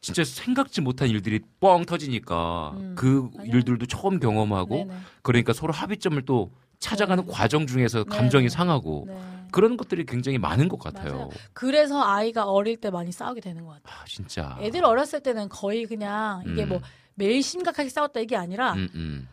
진짜 0.00 0.24
생각지 0.24 0.80
못한 0.82 1.08
일들이 1.08 1.40
뻥 1.60 1.84
터지니까 1.84 2.74
음, 2.76 2.94
그 2.96 3.30
맞아요. 3.34 3.50
일들도 3.50 3.86
처음 3.86 4.20
경험하고 4.20 4.76
네네. 4.76 4.94
그러니까 5.22 5.52
서로 5.52 5.72
합의점을 5.72 6.20
또 6.22 6.52
찾아가는 6.78 7.24
네. 7.24 7.32
과정 7.32 7.66
중에서 7.66 8.04
네, 8.04 8.16
감정이 8.16 8.44
네. 8.44 8.48
상하고 8.48 9.04
네. 9.08 9.18
그런 9.50 9.76
것들이 9.76 10.04
굉장히 10.04 10.38
많은 10.38 10.68
것 10.68 10.78
같아요. 10.78 11.12
맞아요. 11.14 11.30
그래서 11.54 12.02
아이가 12.02 12.44
어릴 12.44 12.76
때 12.76 12.90
많이 12.90 13.10
싸우게 13.10 13.40
되는 13.40 13.64
것 13.64 13.82
같아요. 13.82 14.00
아, 14.00 14.04
진짜. 14.06 14.58
애들 14.60 14.84
어렸을 14.84 15.20
때는 15.20 15.48
거의 15.48 15.86
그냥 15.86 16.42
이게 16.46 16.64
음. 16.64 16.68
뭐 16.68 16.80
매일 17.14 17.42
심각하게 17.42 17.88
싸웠다 17.88 18.20
이게 18.20 18.36
아니라 18.36 18.74
음, 18.74 18.88
음. 18.94 19.28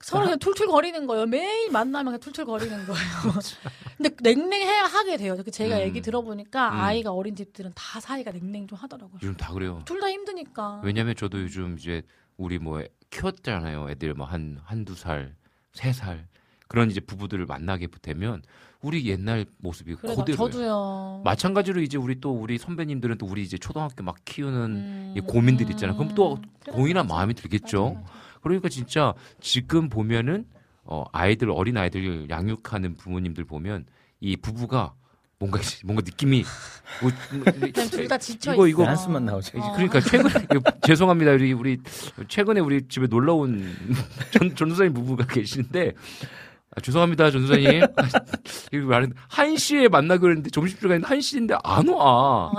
서로 0.00 0.24
그냥 0.24 0.38
툴툴거리는 0.38 1.06
거예요. 1.06 1.26
매일 1.26 1.70
만나면 1.70 2.06
그냥 2.12 2.20
툴툴거리는 2.20 2.86
거예요. 2.86 3.02
근데 3.96 4.10
냉랭해야 4.22 4.84
하게 4.84 5.16
돼요. 5.16 5.36
그 5.44 5.50
제가 5.50 5.76
음. 5.76 5.80
얘기 5.82 6.00
들어보니까 6.00 6.68
음. 6.70 6.80
아이가 6.80 7.12
어린 7.12 7.34
집들은 7.34 7.72
다 7.74 7.98
사이가 8.00 8.30
냉랭 8.30 8.66
좀 8.68 8.78
하더라고요. 8.78 9.18
요즘 9.22 9.36
다 9.36 9.52
그래요. 9.52 9.82
둘 9.84 10.00
다 10.00 10.08
힘드니까. 10.08 10.80
왜냐면 10.84 11.16
저도 11.16 11.40
요즘 11.42 11.76
이제 11.78 12.02
우리 12.36 12.58
뭐 12.60 12.82
키웠잖아요. 13.10 13.90
애들 13.90 14.14
뭐 14.14 14.26
한 14.26 14.58
한두 14.64 14.94
살, 14.94 15.34
세 15.72 15.92
살. 15.92 16.28
그런 16.68 16.90
이제 16.90 17.00
부부들을 17.00 17.46
만나게 17.46 17.88
되면 18.02 18.42
우리 18.82 19.04
옛날 19.06 19.46
모습이 19.56 19.94
그래, 19.96 20.14
나 20.14 20.22
그대로예요. 20.22 20.50
저도요. 20.52 21.22
마찬가지로 21.24 21.80
이제 21.80 21.96
우리 21.96 22.20
또 22.20 22.30
우리 22.32 22.58
선배님들은 22.58 23.18
또 23.18 23.26
우리 23.26 23.42
이제 23.42 23.56
초등학교 23.58 24.04
막 24.04 24.16
키우는 24.26 24.60
음, 24.70 25.14
이 25.16 25.20
고민들 25.20 25.68
있잖아요. 25.70 25.96
그럼 25.96 26.14
또 26.14 26.38
그래, 26.60 26.72
고민한. 26.74 27.06
마음이 27.08 27.34
들겠죠. 27.34 27.94
맞아, 27.94 28.00
맞아. 28.00 28.12
그러니까 28.48 28.68
진짜 28.68 29.14
지금 29.40 29.88
보면은 29.88 30.44
어 30.84 31.04
아이들 31.12 31.50
어린 31.50 31.76
아이들 31.76 32.28
양육하는 32.30 32.96
부모님들 32.96 33.44
보면 33.44 33.86
이 34.20 34.36
부부가 34.36 34.94
뭔가 35.40 35.60
뭔가 35.84 36.02
느낌이 36.04 36.42
뭐, 37.00 37.10
그냥 37.44 37.88
둘다 37.90 38.18
지쳐 38.18 38.54
이거. 38.54 38.66
이거 38.66 38.84
한숨만 38.86 39.24
나오죠. 39.24 39.58
어. 39.58 39.72
그러니까 39.72 40.00
최근 40.00 40.30
죄송합니다 40.82 41.32
우리 41.32 41.52
우리 41.52 41.78
최근에 42.26 42.60
우리 42.60 42.88
집에 42.88 43.06
놀러 43.06 43.34
온 43.34 43.62
전 44.32 44.54
전도사님 44.56 44.94
부부가 44.94 45.26
계시는데 45.26 45.92
아, 46.78 46.80
죄송합니다 46.80 47.30
전도사님 47.30 47.82
이거 48.72 48.86
말은 48.86 49.12
한 49.28 49.56
시에 49.56 49.88
만나기로 49.88 50.30
했는데 50.30 50.50
점심시간 50.50 50.92
했는데 50.92 51.06
한 51.08 51.20
시인데 51.20 51.56
안 51.64 51.88
와. 51.88 52.52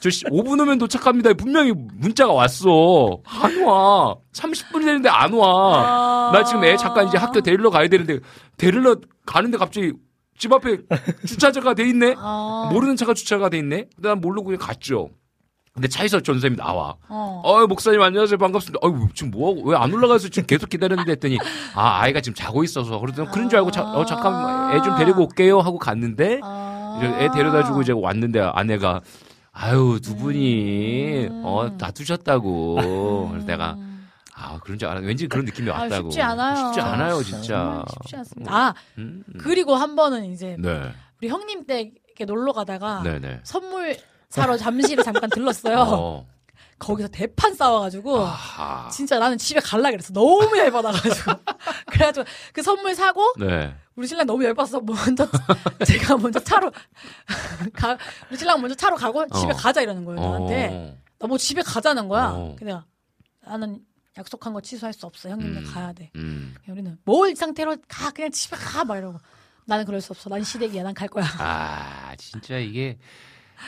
저 0.00 0.08
5분 0.08 0.60
후면 0.60 0.78
도착합니다. 0.78 1.32
분명히 1.34 1.72
문자가 1.72 2.32
왔어. 2.32 3.20
안 3.24 3.62
와. 3.62 4.14
30분이 4.32 4.84
되는데 4.84 5.08
안 5.08 5.32
와. 5.32 6.30
나 6.32 6.44
지금 6.44 6.64
애 6.64 6.76
잠깐 6.76 7.08
이제 7.08 7.18
학교 7.18 7.40
데리러 7.40 7.70
가야 7.70 7.88
되는데 7.88 8.20
데리러 8.56 8.96
가는데 9.26 9.58
갑자기 9.58 9.92
집 10.38 10.52
앞에 10.52 10.78
주차자가 11.26 11.74
돼 11.74 11.88
있네. 11.88 12.14
아. 12.16 12.70
모르는 12.72 12.96
차가 12.96 13.14
주차가 13.14 13.48
돼 13.48 13.58
있네. 13.58 13.88
근데 13.96 14.08
난 14.08 14.20
모르고 14.20 14.46
그냥 14.46 14.58
갔죠. 14.60 15.10
근데 15.74 15.88
차에서 15.88 16.20
전선생님이 16.20 16.56
나와. 16.56 16.94
어. 17.08 17.42
어, 17.44 17.66
목사님 17.66 18.00
안녕하세요. 18.00 18.38
반갑습니다. 18.38 18.78
어유 18.86 19.08
지금 19.12 19.32
뭐하고, 19.32 19.68
왜 19.68 19.76
안 19.76 19.92
올라가서 19.92 20.28
지금 20.28 20.46
계속 20.46 20.70
기다렸는데 20.70 21.10
했더니, 21.12 21.36
아, 21.74 21.98
아이가 22.00 22.20
지금 22.20 22.36
자고 22.36 22.62
있어서. 22.62 23.00
그러더니 23.00 23.28
그런 23.32 23.48
줄 23.48 23.58
알고, 23.58 23.72
자, 23.72 23.82
어, 23.82 24.04
잠깐 24.04 24.76
애 24.76 24.82
좀 24.84 24.96
데리고 24.96 25.22
올게요. 25.24 25.58
하고 25.58 25.76
갔는데, 25.78 26.38
아. 26.44 26.96
이제 26.98 27.24
애 27.24 27.28
데려다 27.34 27.64
주고 27.64 27.82
이제 27.82 27.90
왔는데 27.92 28.38
아내가, 28.54 29.00
아유, 29.50 29.98
두 30.00 30.14
분이, 30.14 31.26
음. 31.26 31.42
어, 31.44 31.76
다투셨다고. 31.76 33.28
그래서 33.32 33.44
내가, 33.46 33.76
아, 34.36 34.60
그런 34.60 34.78
줄 34.78 34.88
알았, 34.88 35.02
왠지 35.02 35.26
그런 35.26 35.44
느낌이 35.44 35.72
아, 35.72 35.80
왔다고. 35.80 36.10
쉽지 36.10 36.22
않아요. 36.22 36.56
쉽지 36.66 36.80
않아요, 36.82 37.22
진짜. 37.24 37.84
쉽지 38.04 38.14
않습니다. 38.16 38.56
아, 38.56 38.74
음, 38.98 39.24
음. 39.28 39.38
그리고 39.40 39.74
한 39.74 39.96
번은 39.96 40.26
이제 40.26 40.54
네. 40.56 40.82
우리 41.20 41.28
형님 41.28 41.66
때 41.66 41.90
이렇게 42.06 42.24
놀러 42.26 42.52
가다가 42.52 43.02
네네. 43.02 43.40
선물 43.42 43.96
사러 44.34 44.56
잠실에 44.56 45.02
잠깐 45.02 45.30
들렀어요. 45.30 45.78
어. 45.78 46.26
거기서 46.78 47.08
대판 47.08 47.54
싸워가지고 47.54 48.18
아하. 48.18 48.88
진짜 48.90 49.18
나는 49.18 49.38
집에 49.38 49.60
갈라 49.60 49.90
그랬어. 49.90 50.12
너무 50.12 50.56
열받아가지고. 50.58 51.32
그래가지고 51.86 52.26
그 52.52 52.62
선물 52.62 52.94
사고 52.96 53.32
네. 53.38 53.74
우리 53.94 54.06
신랑 54.08 54.26
너무 54.26 54.44
열받아서 54.44 54.80
먼저 54.80 55.26
제가 55.86 56.16
먼저 56.16 56.40
차로 56.40 56.72
가 57.74 57.96
우리 58.28 58.36
신랑 58.36 58.60
먼저 58.60 58.74
차로 58.74 58.96
가고 58.96 59.24
집에 59.28 59.52
어. 59.52 59.56
가자 59.56 59.80
이러는 59.82 60.04
거예요 60.04 60.20
나한테. 60.20 60.68
어. 60.72 60.96
나뭐 61.20 61.38
집에 61.38 61.62
가자는 61.62 62.08
거야. 62.08 62.30
어. 62.34 62.56
근데 62.58 62.76
나는 63.46 63.80
약속한 64.18 64.52
거 64.52 64.60
취소할 64.60 64.92
수 64.92 65.06
없어. 65.06 65.28
형님네 65.28 65.60
음. 65.60 65.70
가야 65.72 65.92
돼. 65.92 66.10
음. 66.16 66.54
우리는 66.68 66.98
뭘이 67.04 67.36
상태로 67.36 67.76
가 67.88 68.10
그냥 68.10 68.30
집에 68.32 68.56
가 68.56 68.84
막 68.84 68.96
이러고 68.98 69.18
나는 69.64 69.84
그럴 69.84 70.00
수 70.00 70.12
없어. 70.12 70.28
난 70.28 70.42
시댁이야. 70.42 70.82
난 70.82 70.92
갈 70.92 71.08
거야. 71.08 71.24
아, 71.38 72.14
진짜 72.18 72.58
이게 72.58 72.98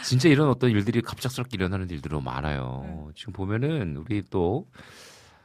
진짜 0.05 0.29
이런 0.29 0.49
어떤 0.49 0.71
일들이 0.71 1.01
갑작스럽게 1.03 1.57
일어나는 1.57 1.89
너무 2.09 2.23
많아요. 2.23 2.83
네. 2.87 3.13
지금 3.15 3.33
보면은 3.33 3.97
우리 3.97 4.23
또 4.31 4.67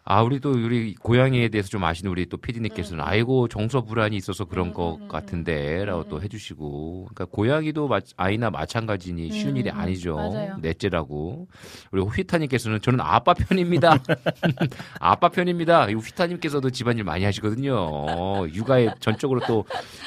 아, 0.04 0.24
우리 0.24 0.40
또 0.40 0.50
우리 0.52 0.96
고양이에 0.96 1.50
대해서 1.50 1.70
좀 1.70 1.84
아시는 1.84 2.12
우리 2.12 2.26
또 2.26 2.38
음, 2.38 2.42
피디님께서는 2.42 3.04
아이고 3.04 3.48
정서 3.48 3.82
불안이 3.82 4.16
있어서 4.18 4.46
그런 4.46 4.74
것 4.74 4.98
같은데라고 5.08 6.02
음, 6.02 6.06
또 6.10 6.22
해주시고, 6.22 7.10
그러니까 7.14 7.26
고양이도 7.36 7.88
마- 7.88 8.00
아이나 8.18 8.50
마찬가지니 8.50 9.32
쉬운 9.32 9.52
음, 9.52 9.58
일이 9.58 9.70
음, 9.70 9.80
아니죠. 9.80 10.16
맞아요. 10.16 10.56
넷째라고. 10.60 11.48
우리 11.92 12.02
휘타님께서는 12.02 12.82
저는 12.82 13.00
아빠 13.00 13.36
편입니다. 13.36 14.00
아빠 15.00 15.30
편입니다. 15.30 15.90
이 15.90 15.94
휘타님께서도 15.94 16.72
집안일 16.72 17.04
많이 17.04 17.24
하시거든요. 17.24 18.48
육아에 18.54 18.90
전적으로 19.00 19.42
또 19.48 19.66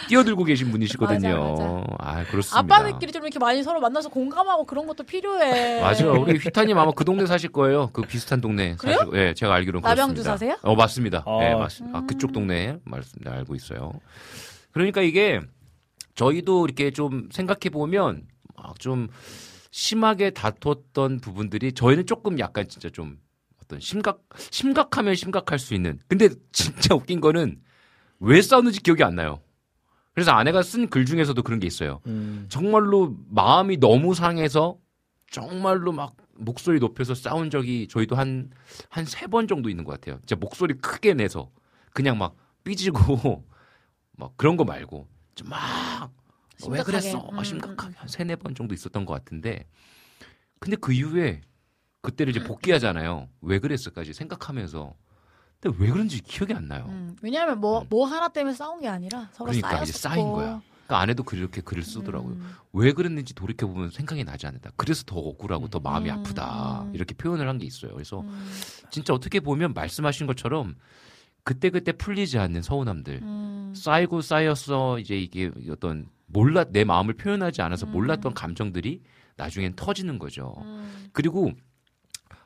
뛰어들고 0.08 0.42
계신 0.42 0.72
분이시거든요. 0.72 1.50
맞아, 1.52 1.84
아, 2.00 2.24
그렇습니다. 2.24 2.58
아빠들끼리 2.76 3.12
좀 3.12 3.22
이렇게 3.22 3.38
많이 3.38 3.62
서로 3.62 3.80
만나서 3.80 4.08
공감하고 4.08 4.66
그런 4.66 4.88
것도 4.88 5.04
필요해. 5.04 5.80
맞아요. 5.80 6.20
우리 6.20 6.36
휘타님 6.38 6.76
아마 6.76 6.90
그 6.90 7.04
동네 7.04 7.26
사실 7.26 7.50
거예요. 7.52 7.90
그 7.92 8.02
비슷한 8.02 8.40
동네. 8.40 8.74
그래요? 8.76 8.98
사실, 8.98 9.14
예, 9.14 9.34
제가 9.34 9.54
알기로는 9.54 9.83
남양주. 9.84 10.22
사세요? 10.22 10.58
어, 10.62 10.74
맞습니다. 10.74 11.22
어. 11.26 11.40
예, 11.42 11.54
맞습니다. 11.54 11.98
아, 11.98 12.06
그쪽 12.06 12.32
동네 12.32 12.78
맞습니다. 12.84 13.32
알고 13.32 13.54
있어요. 13.54 13.92
그러니까 14.72 15.02
이게 15.02 15.40
저희도 16.14 16.66
이렇게 16.66 16.90
좀 16.90 17.28
생각해 17.32 17.70
보면 17.72 18.26
막좀 18.56 19.08
심하게 19.70 20.30
다퉜던 20.30 21.20
부분들이 21.20 21.72
저희는 21.72 22.06
조금 22.06 22.38
약간 22.38 22.68
진짜 22.68 22.88
좀 22.90 23.18
어떤 23.62 23.80
심각 23.80 24.20
심각하면 24.50 25.14
심각할 25.14 25.58
수 25.58 25.74
있는. 25.74 25.98
근데 26.08 26.28
진짜 26.52 26.94
웃긴 26.94 27.20
거는 27.20 27.60
왜 28.20 28.40
싸웠는지 28.42 28.80
기억이 28.80 29.02
안 29.02 29.14
나요. 29.16 29.40
그래서 30.14 30.30
아내가 30.30 30.62
쓴 30.62 30.86
글 30.88 31.06
중에서도 31.06 31.42
그런 31.42 31.58
게 31.58 31.66
있어요. 31.66 32.00
음. 32.06 32.46
정말로 32.48 33.16
마음이 33.30 33.78
너무 33.78 34.14
상해서 34.14 34.76
정말로 35.30 35.90
막 35.90 36.14
목소리 36.36 36.78
높여서 36.80 37.14
싸운 37.14 37.50
적이 37.50 37.88
저희도 37.88 38.16
한 38.16 38.50
한 38.90 39.04
세 39.06 39.26
번 39.28 39.46
정도 39.48 39.68
있는 39.68 39.84
것 39.84 39.92
같아요. 39.92 40.18
진짜 40.20 40.36
목소리 40.36 40.74
크게 40.74 41.14
내서 41.14 41.50
그냥 41.92 42.18
막 42.18 42.36
삐지고 42.64 43.44
막 44.16 44.32
그런 44.36 44.56
거 44.56 44.64
말고 44.64 45.06
좀막 45.34 46.12
왜. 46.68 46.82
그랬어? 46.82 47.28
음, 47.30 47.36
막 47.36 47.44
심각하게 47.44 47.94
한 47.96 48.08
세네 48.08 48.36
번 48.36 48.54
정도 48.54 48.74
있었던 48.74 49.04
것 49.04 49.12
같은데 49.14 49.66
근데 50.60 50.76
그 50.76 50.92
이후에 50.92 51.40
그때를 52.00 52.36
이제 52.36 52.44
복귀하잖아요. 52.44 53.28
왜 53.40 53.58
그랬을까지 53.58 54.12
생각하면서 54.12 54.94
근데 55.60 55.76
왜 55.82 55.90
그런지 55.90 56.20
기억이 56.22 56.52
안 56.52 56.68
나요. 56.68 56.84
음, 56.88 57.16
왜냐하면 57.22 57.60
뭐뭐 57.60 58.06
하나 58.06 58.28
때문에 58.28 58.54
싸운 58.54 58.80
게 58.80 58.88
아니라 58.88 59.30
서로 59.32 59.46
그러니까 59.50 59.68
쌓였었고 59.70 59.84
이제 59.88 59.98
쌓인 59.98 60.30
거야. 60.32 60.62
그러니까 60.84 61.00
아내도 61.00 61.22
그렇게 61.22 61.60
글을 61.60 61.82
쓰더라고요. 61.82 62.34
음. 62.34 62.50
왜 62.72 62.92
그랬는지 62.92 63.34
돌이켜 63.34 63.66
보면 63.66 63.90
생각이 63.90 64.24
나지 64.24 64.46
않는다. 64.46 64.70
그래서 64.76 65.02
더 65.06 65.16
억울하고 65.16 65.68
더 65.68 65.80
마음이 65.80 66.10
음. 66.10 66.14
아프다. 66.18 66.88
이렇게 66.92 67.14
표현을 67.14 67.48
한 67.48 67.58
게 67.58 67.66
있어요. 67.66 67.92
그래서 67.92 68.20
음. 68.20 68.50
진짜 68.90 69.14
어떻게 69.14 69.40
보면 69.40 69.72
말씀하신 69.74 70.26
것처럼 70.26 70.74
그때 71.42 71.70
그때 71.70 71.92
풀리지 71.92 72.38
않는 72.38 72.62
서운함들 72.62 73.20
음. 73.22 73.72
쌓이고 73.76 74.20
쌓여서 74.22 74.98
이제 74.98 75.16
이게 75.16 75.50
어떤 75.70 76.06
몰라 76.26 76.64
내 76.64 76.84
마음을 76.84 77.14
표현하지 77.14 77.62
않아서 77.62 77.86
음. 77.86 77.92
몰랐던 77.92 78.34
감정들이 78.34 79.02
나중엔 79.36 79.74
터지는 79.76 80.18
거죠. 80.18 80.54
음. 80.58 81.08
그리고 81.12 81.52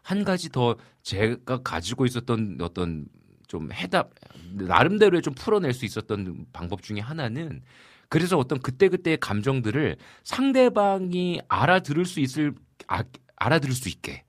한 0.02 0.24
가지 0.24 0.48
더 0.50 0.76
제가 1.02 1.62
가지고 1.62 2.06
있었던 2.06 2.58
어떤 2.60 3.06
좀 3.46 3.72
해답 3.72 4.10
나름대로의 4.52 5.22
좀 5.22 5.34
풀어낼 5.34 5.72
수 5.72 5.84
있었던 5.84 6.46
방법 6.52 6.82
중에 6.82 7.00
하나는 7.00 7.62
그래서 8.08 8.38
어떤 8.38 8.60
그때그때의 8.60 9.18
감정들을 9.18 9.96
상대방이 10.24 11.40
알아들을 11.48 12.04
수 12.04 12.20
있을 12.20 12.54
아, 12.86 13.04
알아들을 13.36 13.74
수 13.74 13.88
있게 13.88 14.24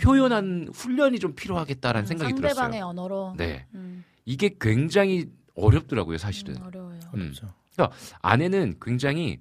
표현한 0.00 0.70
훈련이 0.74 1.18
좀 1.18 1.34
필요하겠다라는 1.34 2.06
생각이 2.06 2.32
음. 2.32 2.36
상대방의 2.36 2.70
들었어요. 2.72 2.86
언어로. 2.86 3.34
네. 3.36 3.66
음, 3.74 4.04
이게 4.24 4.56
굉장히 4.60 5.30
어렵더라고요, 5.54 6.18
사실은. 6.18 6.56
음, 6.56 6.62
어려워요. 6.62 7.00
음. 7.14 7.32
그러니까 7.74 7.96
아내는 8.20 8.74
굉장히 8.82 9.40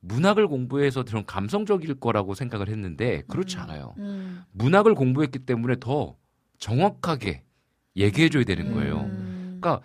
문학을 0.00 0.46
공부해서 0.46 1.04
좀 1.04 1.24
감성적일 1.24 1.96
거라고 1.96 2.34
생각을 2.34 2.68
했는데 2.68 3.22
그렇지 3.26 3.56
않아요. 3.58 3.94
음. 3.98 4.44
문학을 4.52 4.94
공부했기 4.94 5.40
때문에 5.40 5.76
더 5.80 6.16
정확하게 6.58 7.42
얘기해줘야 7.96 8.44
되는 8.44 8.72
거예요. 8.72 9.00
음. 9.56 9.60
그러니까 9.60 9.82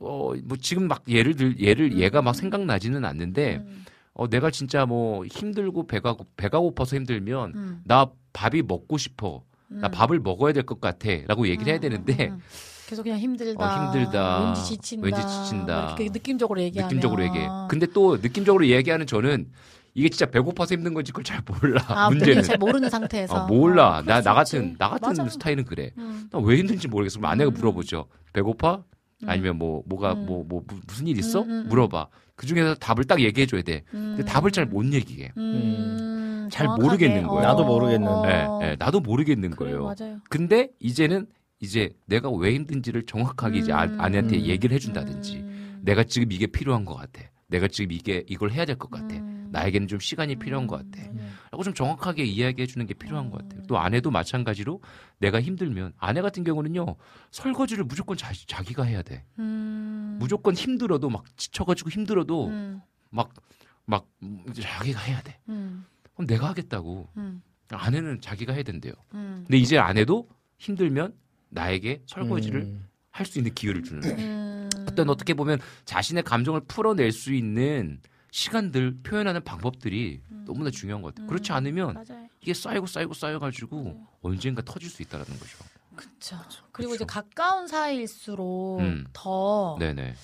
어 0.00 0.34
뭐 0.44 0.56
지금 0.60 0.88
막 0.88 1.02
예를 1.08 1.34
들 1.36 1.58
예를 1.60 1.98
얘가 1.98 2.22
막 2.22 2.34
생각나지는 2.34 3.04
않는데 3.04 3.56
음. 3.56 3.84
어 4.14 4.28
내가 4.28 4.50
진짜 4.50 4.86
뭐 4.86 5.24
힘들고 5.26 5.86
배가 5.86 6.14
고- 6.14 6.26
배가 6.36 6.58
고파서 6.60 6.96
힘들면 6.96 7.52
음. 7.54 7.80
나 7.84 8.06
밥이 8.32 8.62
먹고 8.62 8.96
싶어. 8.98 9.42
나 9.68 9.88
음. 9.88 9.90
밥을 9.90 10.20
먹어야 10.20 10.52
될 10.52 10.62
것 10.64 10.80
같아라고 10.80 11.48
얘기를 11.48 11.72
해야 11.72 11.80
되는데 11.80 12.28
음. 12.28 12.38
계속 12.86 13.02
그냥 13.02 13.18
힘들다. 13.18 13.64
어, 13.64 13.92
힘들다. 13.92 14.44
왠지 14.46 14.64
지친다. 14.64 15.04
왠지 15.06 15.20
지친다. 15.22 15.74
막 15.82 15.86
이렇게 16.00 16.10
느낌적으로 16.12 16.60
얘기하면. 16.60 16.88
느낌적으로 16.88 17.24
얘기해. 17.24 17.48
근데 17.68 17.86
또 17.86 18.18
느낌적으로 18.18 18.66
얘기하는 18.68 19.06
저는 19.06 19.48
이게 19.94 20.08
진짜 20.10 20.26
배고파서 20.26 20.74
힘든 20.74 20.92
건지 20.92 21.10
그걸 21.12 21.24
잘 21.24 21.40
몰라. 21.46 21.82
아, 21.88 22.10
문제는 22.10 22.42
잘 22.42 22.58
모르는 22.58 22.90
상태에서. 22.90 23.44
어, 23.44 23.46
몰라. 23.46 23.98
어, 23.98 24.02
나, 24.02 24.20
나. 24.20 24.34
같은, 24.34 24.74
나 24.76 24.90
같은 24.90 25.08
맞아. 25.08 25.28
스타일은 25.28 25.64
그래. 25.64 25.92
음. 25.98 26.28
나왜 26.30 26.58
힘든지 26.58 26.88
모르겠어. 26.88 27.18
그럼 27.20 27.30
아내가 27.32 27.50
물어보죠. 27.50 28.06
배고파? 28.32 28.82
음. 29.24 29.28
아니면 29.28 29.56
뭐, 29.58 29.82
뭐가, 29.86 30.12
음. 30.14 30.26
뭐, 30.26 30.44
뭐, 30.48 30.62
무- 30.66 30.80
무슨 30.86 31.06
일 31.06 31.18
있어? 31.18 31.42
음. 31.42 31.66
물어봐. 31.68 32.06
그 32.36 32.46
중에서 32.46 32.74
답을 32.74 33.04
딱 33.04 33.20
얘기해 33.20 33.46
줘야 33.46 33.62
돼. 33.62 33.82
근데 33.90 34.22
음. 34.22 34.24
답을 34.24 34.50
잘 34.50 34.66
못 34.66 34.84
얘기해. 34.92 35.32
음, 35.36 36.48
잘 36.50 36.66
정확하게. 36.66 36.82
모르겠는 36.86 37.26
거예요. 37.26 37.42
나도 37.42 37.64
모르겠는. 37.64 38.08
어. 38.08 38.22
예, 38.26 38.68
예, 38.70 38.76
나도 38.78 39.00
모르겠는 39.00 39.50
그래, 39.50 39.72
거예요. 39.72 39.84
맞아요. 39.84 40.18
근데 40.30 40.68
이제는 40.80 41.26
이제 41.60 41.90
내가 42.06 42.30
왜 42.30 42.54
힘든지를 42.54 43.06
정확하게 43.06 43.58
이제 43.60 43.72
아, 43.72 43.84
음. 43.84 44.00
아내한테 44.00 44.36
음. 44.36 44.42
얘기를 44.42 44.74
해준다든지 44.74 45.36
음. 45.38 45.80
내가 45.82 46.04
지금 46.04 46.30
이게 46.32 46.46
필요한 46.46 46.84
것 46.84 46.94
같아. 46.94 47.22
내가 47.48 47.68
지금 47.68 47.92
이게 47.92 48.24
이걸 48.26 48.50
해야 48.50 48.64
될 48.64 48.76
것 48.76 48.90
같아. 48.90 49.14
음. 49.16 49.48
나에게는 49.52 49.86
좀 49.86 50.00
시간이 50.00 50.34
필요한 50.36 50.66
것 50.66 50.76
같아. 50.78 51.08
라고 51.52 51.62
좀 51.62 51.72
정확하게 51.74 52.24
이야기해 52.24 52.66
주는 52.66 52.84
게 52.86 52.94
필요한 52.94 53.30
것 53.30 53.40
음. 53.40 53.48
같아요. 53.48 53.62
또 53.68 53.78
아내도 53.78 54.10
마찬가지로 54.10 54.80
내가 55.24 55.40
힘들면 55.40 55.94
아내 55.96 56.20
같은 56.20 56.44
경우는요 56.44 56.96
설거지를 57.30 57.84
무조건 57.84 58.16
자, 58.16 58.32
자기가 58.46 58.82
해야 58.84 59.00
돼. 59.02 59.24
음. 59.38 60.18
무조건 60.20 60.54
힘들어도 60.54 61.08
막 61.08 61.24
지쳐가지고 61.38 61.88
힘들어도 61.90 62.48
음. 62.48 62.82
막막 63.10 64.06
자기가 64.52 65.00
해야 65.00 65.22
돼. 65.22 65.38
음. 65.48 65.86
그럼 66.12 66.26
내가 66.26 66.48
하겠다고. 66.48 67.08
음. 67.16 67.42
아내는 67.70 68.20
자기가 68.20 68.52
해야 68.52 68.62
된대요. 68.62 68.92
음. 69.14 69.44
근데 69.46 69.56
이제 69.56 69.78
아내도 69.78 70.28
힘들면 70.58 71.14
나에게 71.48 72.02
설거지를 72.06 72.60
음. 72.60 72.86
할수 73.10 73.38
있는 73.38 73.54
기회를 73.54 73.82
주는 73.82 74.02
거예요. 74.02 74.16
음. 74.18 74.70
어떤 74.86 75.08
어떻게 75.08 75.32
보면 75.32 75.58
자신의 75.86 76.24
감정을 76.24 76.62
풀어낼 76.68 77.12
수 77.12 77.32
있는 77.32 78.00
시간들 78.38 78.96
표현하는 79.04 79.44
방법들이 79.44 80.20
너무나 80.44 80.68
중요한 80.68 81.02
것 81.02 81.14
같아요. 81.14 81.28
그렇지 81.28 81.52
않으면 81.52 81.94
맞아요. 81.94 82.28
이게 82.40 82.52
쌓이고 82.52 82.84
쌓이고 82.86 83.14
쌓여가지고 83.14 83.76
맞아요. 83.84 84.06
언젠가 84.22 84.60
터질 84.60 84.90
수 84.90 85.02
있다라는 85.02 85.38
거죠. 85.38 85.58
그렇죠. 85.94 86.36
그리고 86.72 86.90
그쵸. 86.90 86.94
이제 86.96 87.04
가까운 87.04 87.68
사이일수록 87.68 88.80
음. 88.80 89.04
더 89.12 89.76
네네. 89.78 90.14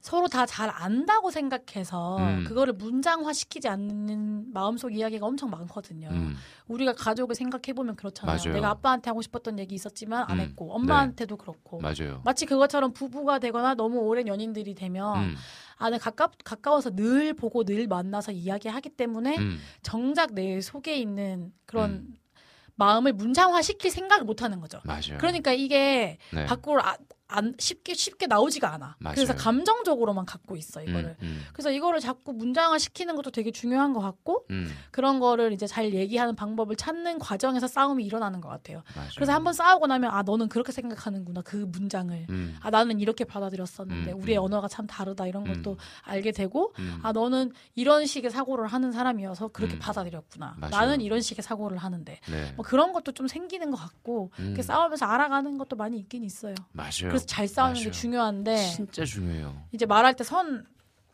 서로 0.00 0.28
다 0.28 0.46
잘 0.46 0.70
안다고 0.72 1.30
생각해서 1.30 2.16
음. 2.18 2.44
그거를 2.46 2.72
문장화시키지 2.72 3.68
않는 3.68 4.52
마음속 4.54 4.94
이야기가 4.94 5.26
엄청 5.26 5.50
많거든요. 5.50 6.08
음, 6.12 6.36
우리가 6.68 6.94
가족을 6.94 7.34
생각해 7.34 7.74
보면 7.74 7.96
그렇잖아요. 7.96 8.36
맞아요. 8.38 8.54
내가 8.54 8.70
아빠한테 8.70 9.10
하고 9.10 9.20
싶었던 9.20 9.58
얘기 9.58 9.74
있었지만 9.74 10.24
안 10.28 10.38
음. 10.38 10.44
했고 10.44 10.72
엄마한테도 10.72 11.36
그렇고 11.36 11.80
맞아요. 11.80 12.22
마치 12.24 12.46
그것처럼 12.46 12.92
부부가 12.92 13.40
되거나 13.40 13.74
너무 13.74 13.98
오랜 13.98 14.26
연인들이 14.28 14.74
되면 14.74 15.34
음, 15.78 15.82
아, 15.84 15.90
내 15.90 15.98
가깝 15.98 16.32
가까워서 16.44 16.90
늘 16.94 17.34
보고 17.34 17.64
늘 17.64 17.86
만나서 17.86 18.32
이야기하기 18.32 18.90
때문에 18.90 19.36
음, 19.38 19.58
정작 19.82 20.32
내 20.34 20.60
속에 20.60 20.96
있는 20.96 21.52
그런 21.66 21.90
음. 21.90 22.14
마음을 22.76 23.12
문장화 23.14 23.62
시킬 23.62 23.90
생각을 23.90 24.24
못 24.24 24.42
하는 24.42 24.60
거죠. 24.60 24.80
맞아요. 24.84 25.16
그러니까 25.18 25.52
이게 25.52 26.18
네. 26.32 26.44
밖으로 26.46 26.82
아- 26.82 26.96
안 27.28 27.54
쉽게 27.58 27.94
쉽게 27.94 28.26
나오지가 28.26 28.72
않아. 28.74 28.96
맞아요. 29.00 29.14
그래서 29.14 29.34
감정적으로만 29.34 30.26
갖고 30.26 30.56
있어 30.56 30.82
이거를. 30.82 31.16
음, 31.22 31.26
음, 31.26 31.42
그래서 31.52 31.72
이거를 31.72 31.98
자꾸 31.98 32.32
문장화 32.32 32.78
시키는 32.78 33.16
것도 33.16 33.30
되게 33.32 33.50
중요한 33.50 33.92
것 33.92 34.00
같고 34.00 34.46
음, 34.50 34.68
그런 34.92 35.18
거를 35.18 35.52
이제 35.52 35.66
잘 35.66 35.92
얘기하는 35.92 36.36
방법을 36.36 36.76
찾는 36.76 37.18
과정에서 37.18 37.66
싸움이 37.66 38.04
일어나는 38.04 38.40
것 38.40 38.48
같아요. 38.48 38.82
맞아요. 38.94 39.10
그래서 39.16 39.32
한번 39.32 39.54
싸우고 39.54 39.88
나면 39.88 40.10
아 40.12 40.22
너는 40.22 40.48
그렇게 40.48 40.70
생각하는구나 40.70 41.42
그 41.42 41.56
문장을. 41.56 42.26
음, 42.30 42.56
아 42.60 42.70
나는 42.70 43.00
이렇게 43.00 43.24
받아들였었는데 43.24 44.12
음, 44.12 44.22
우리의 44.22 44.38
음. 44.38 44.44
언어가 44.44 44.68
참 44.68 44.86
다르다 44.86 45.26
이런 45.26 45.44
것도 45.44 45.72
음. 45.72 45.76
알게 46.02 46.30
되고 46.30 46.72
음, 46.78 47.00
아 47.02 47.10
너는 47.10 47.52
이런 47.74 48.06
식의 48.06 48.30
사고를 48.30 48.68
하는 48.68 48.92
사람이어서 48.92 49.48
그렇게 49.48 49.74
음. 49.74 49.78
받아들였구나. 49.80 50.54
맞아요. 50.58 50.70
나는 50.70 51.00
이런 51.00 51.20
식의 51.20 51.42
사고를 51.42 51.78
하는데 51.78 52.20
네. 52.30 52.52
뭐 52.54 52.64
그런 52.64 52.92
것도 52.92 53.12
좀 53.12 53.26
생기는 53.26 53.70
것 53.72 53.76
같고 53.76 54.30
싸우면서 54.60 55.06
알아가는 55.06 55.58
것도 55.58 55.74
많이 55.74 55.98
있긴 55.98 56.22
있어요. 56.22 56.54
맞아요. 56.72 57.15
그래서 57.16 57.26
잘 57.26 57.48
싸우는 57.48 57.74
게 57.74 57.80
맞아요. 57.80 57.90
중요한데 57.92 58.56
진짜 58.56 59.04
중요해요. 59.04 59.54
이제 59.72 59.86
말할 59.86 60.14
때 60.14 60.24
선 60.24 60.66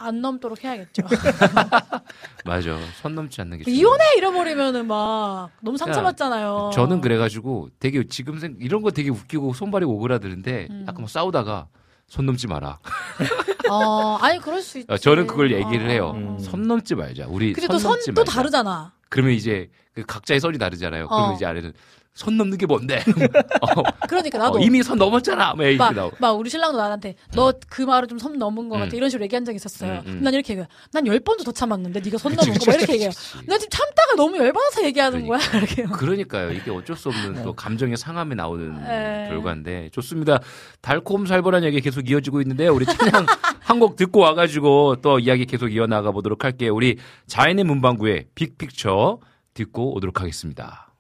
안 0.03 0.20
넘도록 0.20 0.65
해야겠죠. 0.65 1.03
맞아. 2.45 2.77
선 3.01 3.15
넘지 3.15 3.41
않는 3.41 3.59
게 3.59 3.65
중요해요. 3.65 3.81
이혼해 3.81 4.05
잃어버리면은 4.16 4.87
막 4.89 5.51
너무 5.61 5.79
상처받잖아요. 5.79 6.70
저는 6.74 7.01
그래가지고 7.01 7.69
되게 7.79 8.05
지금 8.09 8.39
생 8.39 8.57
이런 8.61 8.83
거 8.83 8.91
되게 8.91 9.11
웃기고 9.11 9.55
손발이 9.55 9.85
오그라드는데 9.85 10.69
음. 10.70 10.85
약간 10.89 11.03
막 11.03 11.09
싸우다가 11.09 11.69
손 12.09 12.27
넘지 12.27 12.49
마라. 12.49 12.81
어, 13.70 14.16
아니 14.20 14.39
그럴 14.41 14.61
수 14.61 14.79
있지. 14.79 14.93
어, 14.93 14.99
저는 14.99 15.27
그걸 15.29 15.53
얘기를 15.53 15.87
어, 15.87 15.91
해요. 15.91 16.12
음. 16.16 16.39
손 16.41 16.62
넘지 16.62 16.95
말자. 16.97 17.27
우리 17.29 17.53
근데 17.53 17.69
손또 17.69 17.89
넘지 17.89 18.07
선도 18.07 18.23
말자. 18.23 18.33
다르잖아. 18.33 18.93
그러면 19.09 19.35
이제 19.35 19.70
그 19.95 20.03
각자의 20.05 20.41
선이 20.41 20.59
다르잖아요. 20.59 21.07
그러면 21.07 21.31
어. 21.31 21.35
이제 21.35 21.47
아내는 21.47 21.73
손 22.14 22.36
넘는 22.36 22.59
게 22.59 22.66
뭔데? 22.66 22.97
어, 23.62 23.82
그러니까 24.06 24.36
나도 24.39 24.59
어, 24.59 24.60
이미 24.62 24.82
선 24.82 24.98
넘었잖아. 24.98 25.55
막 25.55 25.76
막, 25.78 25.94
나오. 25.94 26.10
막 26.18 26.32
우리 26.32 26.51
신랑도 26.51 26.76
나한테 26.76 27.14
너 27.34 27.52
그 27.70 27.82
말을 27.82 28.06
좀 28.09 28.18
선 28.18 28.39
넘은 28.39 28.68
것 28.68 28.76
같아 28.76 28.90
음. 28.93 28.97
이런 28.97 29.09
식으로 29.10 29.24
얘기한 29.24 29.44
적이 29.44 29.56
있었어요. 29.56 30.02
음, 30.06 30.12
음. 30.18 30.20
난 30.22 30.34
이렇게 30.34 30.52
얘기해. 30.52 30.68
난열 30.93 31.20
번도 31.20 31.43
더 31.44 31.52
참았는데 31.52 32.01
네가 32.01 32.18
선 32.18 32.32
그치, 32.32 32.47
넘은 32.47 32.52
그치, 32.55 32.66
거막 32.66 32.78
이렇게 32.80 32.93
얘기해요. 32.93 33.10
나 33.48 33.56
지금 33.59 33.70
참다가 33.70 34.14
너무 34.16 34.36
열받아서 34.36 34.84
얘기하는 34.84 35.26
거야. 35.26 35.39
이렇게. 35.56 35.84
그러니까요. 35.84 36.52
이게 36.52 36.70
어쩔 36.70 36.94
수 36.97 37.09
없는 37.09 37.43
또 37.43 37.55
감정의 37.55 37.97
상함이 37.97 38.34
나오는 38.34 38.74
네. 38.84 39.26
결과인데 39.30 39.89
좋습니다. 39.93 40.40
달콤 40.82 41.24
살벌한 41.26 41.64
얘기 41.64 41.80
계속 41.80 42.09
이어지고 42.10 42.43
있는데 42.43 42.68
우리 42.68 42.84
찬양 42.84 43.26
한곡 43.60 43.97
듣고 43.97 44.20
와가지고 44.20 44.97
또 45.02 45.18
이야기 45.18 45.47
계속 45.47 45.68
이어나가 45.72 46.10
보도록 46.12 46.44
할게요. 46.44 46.74
우리 46.74 46.98
자연의 47.26 47.64
문방구의 47.64 48.26
빅픽처 48.34 49.18
듣고 49.55 49.94
오도록 49.97 50.20
하겠습니다. 50.20 50.91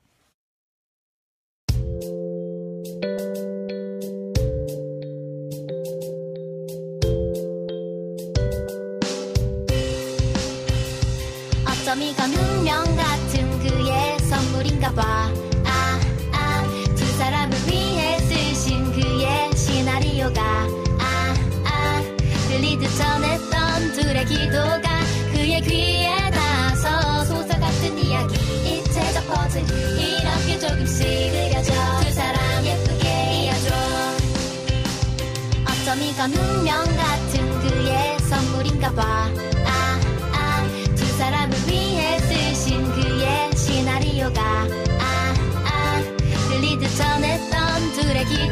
어쩜 11.92 12.00
이건 12.00 12.32
운명 12.32 12.96
같은 12.96 13.58
그의 13.58 14.18
선물인가 14.20 14.92
봐. 14.92 15.30
아, 15.66 16.00
아, 16.32 16.64
두 16.96 17.04
사람을 17.18 17.54
위해 17.68 18.18
쓰신 18.20 18.92
그의 18.92 19.54
시나리오가. 19.54 20.40
아, 20.98 21.34
아, 21.66 22.02
들리듯 22.48 22.96
전했던 22.96 23.92
둘의 23.92 24.24
기도가 24.24 25.00
그의 25.32 25.60
귀에 25.60 26.30
닿아서 26.30 27.26
소설 27.26 27.60
같은 27.60 27.98
이야기. 27.98 28.78
입체적 28.78 29.26
퍼즐, 29.26 29.60
이렇게 29.98 30.58
조금씩 30.60 31.04
그려져. 31.04 31.74
두 32.04 32.12
사람 32.12 32.64
예쁘게 32.64 33.44
이어줘. 33.44 33.74
어쩜 35.68 36.02
이건 36.02 36.32
운명 36.32 36.84
같은 36.96 37.60
그의 37.60 38.18
선물인가 38.20 38.92
봐. 38.92 39.51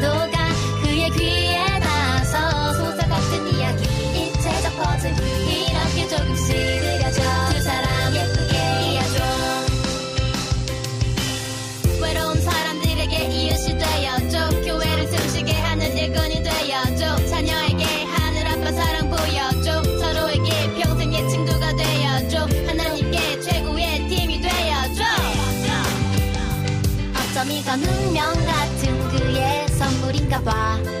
perdido 0.01 0.30
선물 30.31 31.00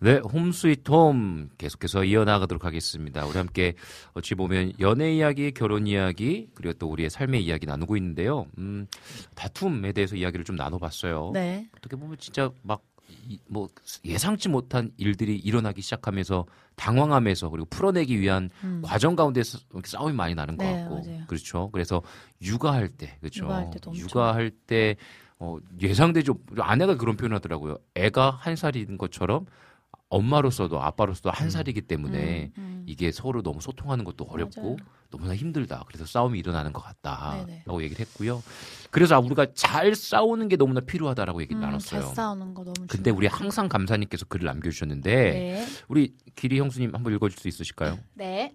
네, 0.00 0.18
Home 0.18 0.50
Sweet 0.52 0.90
Home 0.90 1.50
계속해서 1.58 2.04
이어나가도록 2.04 2.64
하겠습니다. 2.64 3.26
우리 3.26 3.36
함께 3.36 3.74
어찌 4.14 4.34
보면 4.34 4.72
연애 4.80 5.14
이야기, 5.14 5.52
결혼 5.52 5.86
이야기, 5.86 6.48
그리고 6.54 6.72
또 6.78 6.88
우리의 6.88 7.10
삶의 7.10 7.44
이야기 7.44 7.66
나누고 7.66 7.96
있는데요. 7.98 8.46
음, 8.58 8.86
다툼에 9.34 9.92
대해서 9.92 10.16
이야기를 10.16 10.44
좀 10.44 10.56
나눠봤어요. 10.56 11.30
네. 11.34 11.68
어떻게 11.76 11.96
보면 11.96 12.16
진짜 12.18 12.50
막 12.62 12.90
뭐 13.48 13.68
예상치 14.04 14.48
못한 14.48 14.90
일들이 14.96 15.36
일어나기 15.36 15.82
시작하면서 15.82 16.46
당황하면서 16.76 17.50
그리고 17.50 17.66
풀어내기 17.68 18.20
위한 18.20 18.50
음. 18.64 18.82
과정 18.84 19.16
가운데서 19.16 19.58
싸움이 19.84 20.14
많이 20.14 20.34
나는 20.34 20.56
것 20.56 20.64
네, 20.64 20.80
같고 20.82 20.94
맞아요. 20.96 21.24
그렇죠. 21.26 21.70
그래서 21.72 22.02
육아할 22.42 22.88
때 22.88 23.16
그렇죠. 23.20 23.44
육아할. 23.44 23.70
육아할 23.94 24.50
때 24.66 24.96
어, 25.38 25.58
예상되죠. 25.80 26.38
아내가 26.58 26.96
그런 26.96 27.16
표현하더라고요. 27.16 27.78
애가 27.94 28.30
한 28.30 28.56
살인 28.56 28.98
것처럼 28.98 29.46
엄마로서도 30.10 30.82
아빠로서도 30.82 31.30
한 31.30 31.50
살이기 31.50 31.82
때문에 31.82 32.50
음, 32.58 32.84
이게 32.86 33.12
서로 33.12 33.42
너무 33.42 33.60
소통하는 33.60 34.04
것도 34.04 34.24
어렵고 34.24 34.62
맞아요. 34.62 34.76
너무나 35.10 35.34
힘들다. 35.34 35.84
그래서 35.86 36.04
싸움이 36.04 36.38
일어나는 36.38 36.72
것 36.72 36.82
같다라고. 36.82 37.82
얘기를 37.82 38.04
했고요. 38.04 38.42
그래서 38.90 39.18
우리가 39.20 39.46
잘 39.54 39.94
싸우는 39.94 40.48
게 40.48 40.56
너무나 40.56 40.80
필요하다라고 40.80 41.40
얘기 41.42 41.54
를 41.54 41.60
음, 41.60 41.62
나눴어요. 41.62 41.80
잘 41.80 42.02
싸우는 42.02 42.54
거 42.54 42.64
너무 42.64 42.74
근데 42.88 43.10
우리 43.10 43.26
항상 43.28 43.68
감사님께서 43.68 44.26
글을 44.26 44.46
남겨주셨는데 44.46 45.10
네. 45.30 45.66
우리 45.88 46.14
기리 46.34 46.58
형수님 46.58 46.94
한번 46.94 47.14
읽어줄 47.14 47.38
수 47.38 47.46
있으실까요? 47.48 47.98
네. 48.14 48.54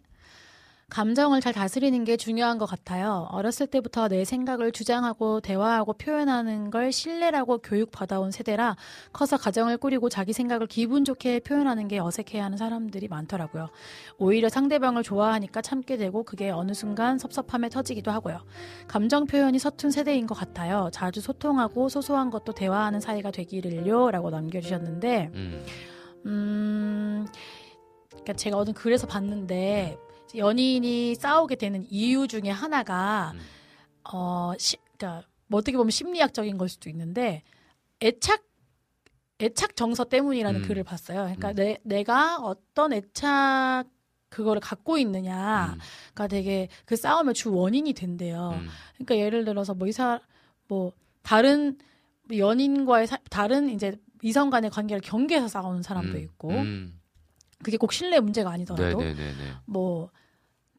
감정을 0.90 1.42
잘 1.42 1.52
다스리는 1.52 2.04
게 2.04 2.16
중요한 2.16 2.60
것 2.60 2.68
같아요. 2.68 3.28
어렸을 3.32 3.66
때부터 3.66 4.08
내 4.08 4.24
생각을 4.24 4.72
주장하고 4.72 5.42
대화하고 5.42 5.94
표현하는 5.94 6.70
걸 6.70 6.92
신뢰라고 6.92 7.58
교육받아온 7.58 8.30
세대라 8.30 8.76
커서 9.12 9.38
가정을 9.38 9.78
꾸리고 9.78 10.10
자기 10.10 10.32
생각을 10.32 10.68
기분 10.68 11.04
좋게 11.04 11.40
표현하는 11.40 11.88
게 11.88 12.00
어색해하는 12.00 12.58
사람들이 12.58 13.08
많더라고요. 13.08 13.70
오히려 14.20 14.48
상대방을 14.48 15.02
좋아하니까 15.02 15.64
참게 15.64 15.98
되고 15.98 16.24
그게 16.24 16.52
어느 16.52 16.74
순간 16.74 17.18
섭섭함에 17.18 17.70
터지기도 17.70 18.12
하고요. 18.12 18.42
감정 18.88 19.26
표현이 19.26 19.58
서툰 19.58 19.90
세대인 19.90 20.28
것 20.28 20.36
같아요. 20.36 20.90
자주 20.94 21.20
소통하고 21.20 21.90
소소한 21.90 22.30
것도 22.30 22.54
대화하는 22.54 23.00
사이가 23.00 23.32
되기를요. 23.32 24.12
라고 24.12 24.30
남겨주셨는데, 24.30 25.32
음. 25.34 25.66
음, 26.28 27.26
그러니까 28.12 28.34
제가 28.34 28.58
어느 28.58 28.72
글에서 28.72 29.08
봤는데 29.08 29.98
연인이 30.38 31.16
싸우게 31.16 31.56
되는 31.56 31.86
이유 31.90 32.28
중에 32.28 32.50
하나가 32.50 33.32
음. 33.36 33.40
어, 34.14 34.54
시, 34.58 34.78
그러니까 34.98 35.28
뭐 35.48 35.60
어떻게 35.60 35.78
보면 35.78 35.92
심리학적인 35.92 36.58
걸 36.58 36.70
수도 36.70 36.90
있는데 36.90 37.44
애착 38.02 38.44
애착 39.42 39.76
정서 39.76 40.06
때문이라는 40.06 40.62
음. 40.62 40.68
글을 40.68 40.84
봤어요. 40.84 41.24
그러니까 41.24 41.54
내 41.54 41.78
내가 41.84 42.38
어떤 42.38 42.94
애착 42.94 43.86
그거를 44.30 44.60
갖고 44.62 44.98
있느냐가 44.98 46.28
되게 46.30 46.68
그 46.86 46.96
싸움의 46.96 47.34
주 47.34 47.54
원인이 47.54 47.94
된대요. 47.94 48.52
음. 48.62 48.68
그러니까 48.96 49.18
예를 49.18 49.46
들어서 49.46 49.74
뭐 49.74 49.88
이사 49.88 50.20
뭐 50.68 50.92
다른 51.22 51.78
연인과의 52.36 53.08
사- 53.08 53.20
다른 53.30 53.70
이제 53.70 53.98
이성 54.24 54.50
간의 54.50 54.72
관계를 54.72 55.02
경계해서 55.02 55.48
싸우는 55.48 55.84
사람도 55.84 56.18
음. 56.18 56.24
있고 56.24 56.50
음. 56.52 57.00
그게 57.64 57.78
꼭 57.78 57.94
신뢰 57.94 58.20
문제가 58.20 58.52
아니더라도 58.52 59.00
네네네네. 59.00 59.54
뭐, 59.66 60.10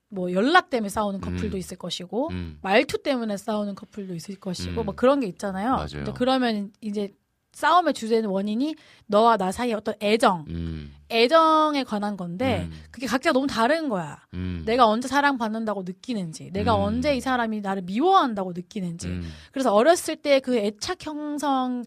뭐 0.08 0.32
연락 0.32 0.70
때문에 0.70 0.88
싸우는 0.88 1.20
커플도 1.20 1.56
음. 1.56 1.58
있을 1.58 1.76
것이고 1.76 2.28
음. 2.30 2.58
말투 2.62 3.02
때문에 3.02 3.36
싸우는 3.36 3.74
커플도 3.74 4.14
있을 4.14 4.36
것이고 4.36 4.82
음. 4.82 4.84
뭐 4.86 4.94
그런 4.94 5.20
게 5.20 5.26
있잖아요. 5.26 5.70
맞아요. 5.72 5.86
근데 5.90 6.12
그러면 6.14 6.72
이제 6.80 7.12
싸움의 7.52 7.94
주제는 7.94 8.28
원인이 8.28 8.74
너와 9.06 9.38
나 9.38 9.50
사이의 9.50 9.74
어떤 9.74 9.94
애정, 10.02 10.44
음. 10.50 10.92
애정에 11.10 11.84
관한 11.84 12.16
건데 12.18 12.68
음. 12.70 12.82
그게 12.90 13.06
각자 13.06 13.32
너무 13.32 13.46
다른 13.46 13.88
거야. 13.88 14.20
음. 14.34 14.62
내가 14.66 14.86
언제 14.86 15.08
사랑받는다고 15.08 15.82
느끼는지, 15.84 16.50
내가 16.52 16.76
음. 16.76 16.82
언제 16.82 17.16
이 17.16 17.20
사람이 17.22 17.62
나를 17.62 17.82
미워한다고 17.82 18.52
느끼는지. 18.52 19.08
음. 19.08 19.22
그래서 19.52 19.72
어렸을 19.74 20.16
때 20.16 20.38
그 20.40 20.56
애착 20.58 20.98
형성의 21.06 21.84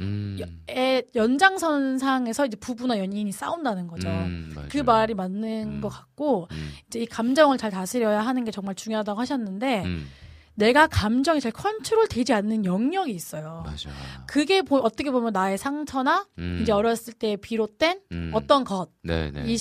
음. 0.00 0.38
의 0.68 1.04
연장선상에서 1.14 2.46
이제 2.46 2.56
부부나 2.56 2.98
연인이 2.98 3.30
싸운다는 3.32 3.86
거죠. 3.86 4.08
음. 4.08 4.54
그 4.70 4.78
말이 4.78 5.14
맞는 5.14 5.80
것 5.80 5.88
같고 5.88 6.48
음. 6.52 6.70
이제 6.86 7.00
이 7.00 7.06
감정을 7.06 7.58
잘 7.58 7.70
다스려야 7.70 8.20
하는 8.20 8.44
게 8.44 8.50
정말 8.50 8.74
중요하다고 8.74 9.20
하셨는데 9.20 9.84
음. 9.84 10.06
내가 10.54 10.86
감정이 10.86 11.40
잘 11.40 11.52
컨트롤되지 11.52 12.32
않는 12.34 12.64
영역이 12.64 13.12
있어요. 13.12 13.62
맞아. 13.64 13.88
그게 14.26 14.62
보- 14.62 14.76
어떻게 14.78 15.10
보면 15.10 15.32
나의 15.32 15.56
상처나 15.56 16.26
음. 16.38 16.58
이제 16.60 16.72
어렸을 16.72 17.14
때 17.14 17.36
비롯된 17.36 18.00
음. 18.12 18.30
어떤 18.34 18.64
것이라고 18.64 18.92
네네. 19.02 19.56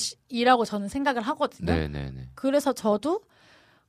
저는 0.66 0.90
생각을 0.90 1.22
하거든요. 1.22 1.74
네네네. 1.74 2.30
그래서 2.36 2.74
저도 2.74 3.22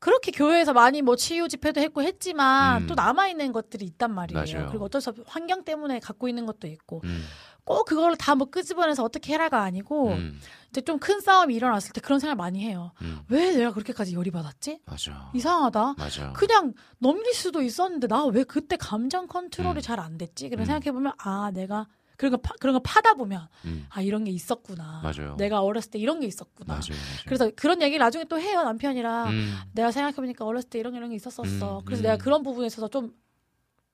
그렇게 0.01 0.33
교회에서 0.33 0.73
많이 0.73 1.03
뭐 1.03 1.15
치유 1.15 1.47
집회도 1.47 1.81
했고 1.81 2.03
했지만 2.03 2.83
음. 2.83 2.87
또 2.89 2.95
남아 2.95 3.29
있는 3.29 3.53
것들이 3.53 3.85
있단 3.85 4.13
말이에요. 4.13 4.43
맞아요. 4.45 4.69
그리고 4.71 4.87
어쩔 4.87 5.01
수 5.01 5.11
없이 5.11 5.23
환경 5.27 5.63
때문에 5.65 6.01
갖고 6.01 6.27
있는 6.29 6.47
것도 6.47 6.67
있고 6.67 7.03
음. 7.05 7.23
꼭 7.65 7.85
그걸 7.85 8.17
다 8.17 8.35
뭐 8.35 8.49
끄집어내서 8.51 9.05
어떻게 9.05 9.35
해라가 9.35 9.63
아니고 9.63 10.09
음. 10.13 10.41
이제 10.71 10.81
좀 10.81 10.99
큰 10.99 11.21
싸움이 11.21 11.55
일어났을 11.55 11.93
때 11.93 12.01
그런 12.01 12.19
생각 12.19 12.37
많이 12.37 12.61
해요. 12.65 12.93
음. 13.03 13.21
왜 13.29 13.53
내가 13.55 13.73
그렇게까지 13.73 14.15
열이 14.15 14.31
받았지? 14.31 14.81
맞아. 14.87 15.31
이상하다. 15.35 15.95
맞아. 15.99 16.33
그냥 16.33 16.73
넘길 16.99 17.35
수도 17.35 17.61
있었는데 17.63 18.07
나 18.09 18.25
왜 18.25 18.43
그때 18.45 18.77
감정 18.77 19.27
컨트롤이 19.27 19.79
음. 19.79 19.81
잘안 19.83 20.17
됐지? 20.19 20.49
그런 20.49 20.63
음. 20.63 20.67
생각해 20.67 20.93
보면 20.93 21.13
아 21.19 21.51
내가 21.53 21.87
그런 22.21 22.33
거 22.33 22.37
파, 22.37 22.53
그런 22.61 22.75
거 22.75 22.81
파다 22.81 23.15
보면 23.15 23.49
음. 23.65 23.87
아 23.89 24.03
이런 24.03 24.25
게 24.25 24.31
있었구나. 24.31 25.01
맞아요. 25.03 25.37
내가 25.39 25.63
어렸을 25.63 25.91
때 25.91 25.99
이런 25.99 26.21
게 26.21 26.27
있었구나. 26.27 26.75
맞아요. 26.75 26.83
맞아요. 26.91 27.25
그래서 27.25 27.51
그런 27.57 27.81
얘기를 27.81 27.99
나중에 28.05 28.25
또 28.25 28.39
해요 28.39 28.63
남편이랑 28.63 29.29
음. 29.31 29.55
내가 29.73 29.91
생각해 29.91 30.17
보니까 30.17 30.45
어렸을 30.45 30.69
때 30.69 30.79
이런 30.79 30.95
이런 30.95 31.09
게 31.09 31.17
있었었어. 31.17 31.79
음, 31.79 31.85
그래서 31.87 32.03
음. 32.03 32.05
내가 32.05 32.19
그런 32.19 32.43
부분에 32.43 32.67
있어서 32.67 32.89
좀 32.89 33.15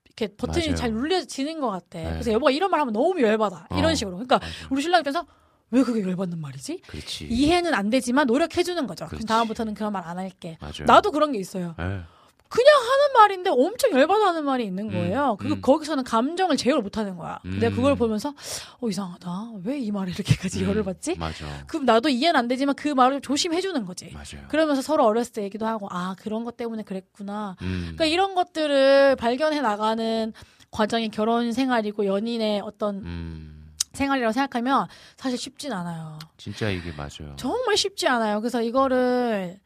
이렇게 0.07 0.35
버튼이 0.35 0.67
맞아요. 0.67 0.77
잘 0.77 0.93
눌려지는 0.93 1.61
것 1.61 1.71
같아. 1.71 1.99
네. 2.01 2.11
그래서 2.11 2.33
여보가 2.33 2.51
이런 2.51 2.69
말 2.71 2.81
하면 2.81 2.93
너무 2.93 3.21
열받아. 3.23 3.69
어, 3.71 3.79
이런 3.79 3.95
식으로. 3.95 4.17
그러니까 4.17 4.41
우리 4.71 4.83
신랑 4.83 5.01
입장에서 5.03 5.25
왜 5.71 5.85
그게 5.85 6.01
열받는 6.03 6.41
말이지? 6.41 6.81
그렇지. 6.87 7.27
이해는 7.29 7.75
안 7.75 7.91
되지만 7.91 8.27
노력해주는 8.27 8.87
거죠. 8.89 9.07
그럼. 9.07 9.23
다음부터는 9.23 9.75
그런 9.75 9.93
말 9.93 10.05
안 10.05 10.19
할게. 10.19 10.59
맞아요. 10.61 10.85
나도 10.87 11.13
그런 11.13 11.31
게 11.33 11.39
있어요. 11.39 11.77
예. 11.79 12.03
그냥 12.49 12.75
하는 12.77 13.13
말인데 13.15 13.51
엄청 13.51 13.91
열받아 13.93 14.27
하는 14.29 14.45
말이 14.45 14.65
있는 14.65 14.89
거예요. 14.89 15.33
음, 15.33 15.37
그거 15.37 15.55
음. 15.57 15.61
거기서는 15.61 16.05
감정을 16.05 16.57
제어를 16.57 16.83
못 16.83 16.97
하는 16.97 17.17
거야. 17.17 17.39
음. 17.45 17.59
내가 17.59 17.75
그걸 17.75 17.97
보면서 17.97 18.35
어 18.81 18.89
이상하다. 18.89 19.53
왜 19.65 19.79
이 19.79 19.91
말에 19.91 20.13
이렇게까지 20.13 20.65
열을 20.65 20.85
받지? 20.85 21.17
맞아. 21.17 21.45
그럼 21.67 21.85
나도 21.87 22.09
이해는 22.09 22.39
안 22.39 22.49
되지만 22.49 22.75
그 22.75 22.89
말을 22.89 23.21
조심해 23.21 23.61
주는 23.61 23.85
거지. 23.85 24.11
맞아요. 24.13 24.47
그러면서 24.49 24.81
서로 24.83 25.05
어렸을 25.05 25.33
때 25.33 25.43
얘기도 25.43 25.67
하고 25.67 25.89
아 25.91 26.15
그런 26.19 26.45
것 26.45 26.57
때문에 26.57 26.83
그랬구나. 26.83 27.57
음. 27.63 27.81
그러니까 27.97 28.05
이런 28.07 28.35
것들을 28.35 29.17
발견해 29.17 29.61
나가는 29.61 30.33
과정이 30.71 31.09
결혼 31.11 31.53
생활이고 31.53 32.07
연인의 32.07 32.61
어떤 32.65 32.97
음. 32.97 33.73
생활이라고 33.93 34.33
생각하면 34.33 34.87
사실 35.17 35.39
쉽진 35.39 35.73
않아요. 35.73 36.19
진짜 36.37 36.69
이게 36.71 36.93
맞아요. 36.93 37.35
정말 37.37 37.77
쉽지 37.77 38.07
않아요. 38.09 38.41
그래서 38.41 38.61
이거를 38.63 39.59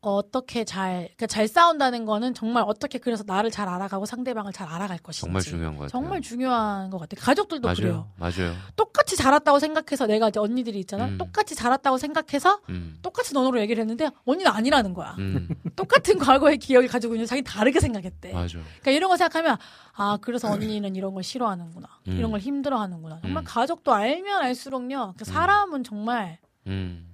어떻게 0.00 0.64
잘, 0.64 1.08
그러니까 1.16 1.26
잘 1.26 1.48
싸운다는 1.48 2.04
거는 2.04 2.32
정말 2.32 2.62
어떻게 2.66 2.98
그래서 2.98 3.24
나를 3.26 3.50
잘 3.50 3.68
알아가고 3.68 4.06
상대방을 4.06 4.52
잘 4.52 4.68
알아갈 4.68 4.98
것인지. 4.98 5.22
정말 5.22 5.42
중요한 5.42 5.76
것 5.76 5.82
같아요. 5.84 5.88
정말 5.88 6.22
중요한 6.22 6.90
것 6.90 6.98
같아요. 6.98 7.20
가족들도 7.24 7.68
그래요. 7.74 8.08
맞아요. 8.16 8.38
맞아요. 8.38 8.54
똑같이 8.76 9.16
자랐다고 9.16 9.58
생각해서 9.58 10.06
내가 10.06 10.28
이제 10.28 10.38
언니들이 10.38 10.78
있잖아. 10.80 11.06
음. 11.06 11.18
똑같이 11.18 11.56
자랐다고 11.56 11.98
생각해서 11.98 12.60
음. 12.68 12.98
똑같이 13.02 13.36
언어로 13.36 13.60
얘기를 13.60 13.80
했는데 13.80 14.08
언니는 14.24 14.52
아니라는 14.52 14.94
거야. 14.94 15.16
음. 15.18 15.48
똑같은 15.74 16.18
과거의 16.18 16.58
기억을 16.58 16.86
가지고 16.86 17.14
있는 17.14 17.26
자기 17.26 17.42
다르게 17.42 17.80
생각했대. 17.80 18.32
맞아. 18.32 18.58
그러니까 18.58 18.90
이런 18.92 19.10
거 19.10 19.16
생각하면 19.16 19.56
아 19.94 20.16
그래서 20.20 20.48
언니는 20.48 20.94
이런 20.94 21.12
걸 21.12 21.24
싫어하는구나. 21.24 21.88
음. 22.06 22.12
이런 22.12 22.30
걸 22.30 22.38
힘들어하는구나. 22.38 23.18
정말 23.22 23.42
음. 23.42 23.44
가족도 23.44 23.92
알면 23.92 24.42
알수록요. 24.42 25.14
그 25.18 25.24
사람은 25.24 25.82
정말 25.82 26.38
음. 26.68 27.07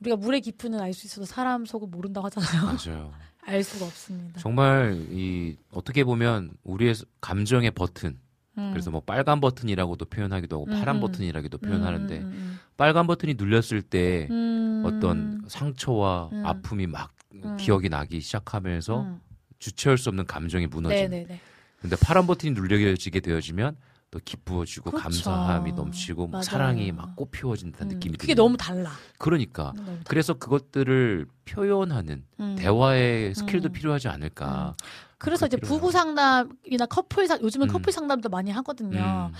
우리가 0.00 0.16
물의 0.16 0.40
깊이는 0.40 0.80
알 0.80 0.92
수 0.92 1.06
있어도 1.06 1.24
사람 1.24 1.64
속을 1.64 1.88
모른다고 1.88 2.26
하잖아요. 2.26 2.76
맞아요. 2.76 3.12
알 3.46 3.62
수가 3.62 3.84
없습니다. 3.86 4.40
정말 4.40 4.96
이 5.10 5.56
어떻게 5.70 6.04
보면 6.04 6.50
우리의 6.62 6.94
감정의 7.20 7.70
버튼 7.72 8.18
음. 8.56 8.70
그래서 8.72 8.90
뭐 8.90 9.00
빨간 9.00 9.40
버튼이라고도 9.40 10.06
표현하기도 10.06 10.56
하고 10.56 10.66
음, 10.66 10.78
파란 10.78 10.96
음. 10.96 11.00
버튼이라고도 11.00 11.58
음, 11.62 11.68
표현하는데 11.68 12.18
음, 12.18 12.24
음. 12.24 12.58
빨간 12.76 13.06
버튼이 13.06 13.34
눌렸을 13.34 13.82
때 13.82 14.28
음. 14.30 14.82
어떤 14.86 15.42
상처와 15.48 16.30
음. 16.32 16.46
아픔이 16.46 16.86
막 16.86 17.12
음. 17.34 17.56
기억이 17.58 17.88
나기 17.88 18.20
시작하면서 18.20 19.02
음. 19.02 19.20
주체할 19.58 19.98
수 19.98 20.08
없는 20.08 20.26
감정이 20.26 20.66
무너지는. 20.66 21.10
네네네. 21.10 21.40
근데 21.80 21.96
파란 21.96 22.26
버튼이 22.26 22.52
눌려지게 22.52 23.20
되어지면 23.20 23.76
또 24.14 24.20
기쁘어지고 24.24 24.92
그렇죠. 24.92 25.02
감사함이 25.02 25.72
넘치고 25.72 26.20
뭐 26.22 26.30
맞아요. 26.30 26.42
사랑이 26.44 26.92
막 26.92 27.16
꽃피워진다는 27.16 27.90
음, 27.90 27.94
느낌이 27.94 28.16
그게 28.16 28.34
드는 28.34 28.44
너무 28.44 28.56
달라. 28.56 28.92
그러니까 29.18 29.72
너무 29.74 29.86
달라. 29.86 29.98
그래서 30.06 30.34
그것들을 30.34 31.26
표현하는 31.44 32.24
음. 32.38 32.54
대화의 32.56 33.34
스킬도 33.34 33.70
음. 33.70 33.72
필요하지 33.72 34.06
않을까. 34.06 34.76
그래서 35.18 35.46
이제. 35.46 35.56
부부 35.56 35.90
상담이나 35.90 36.86
커플 36.88 37.26
상 37.26 37.40
요즘은 37.42 37.68
음. 37.68 37.72
커플 37.72 37.92
상담도 37.92 38.28
많이 38.28 38.52
하거든요. 38.52 39.30
음. 39.32 39.34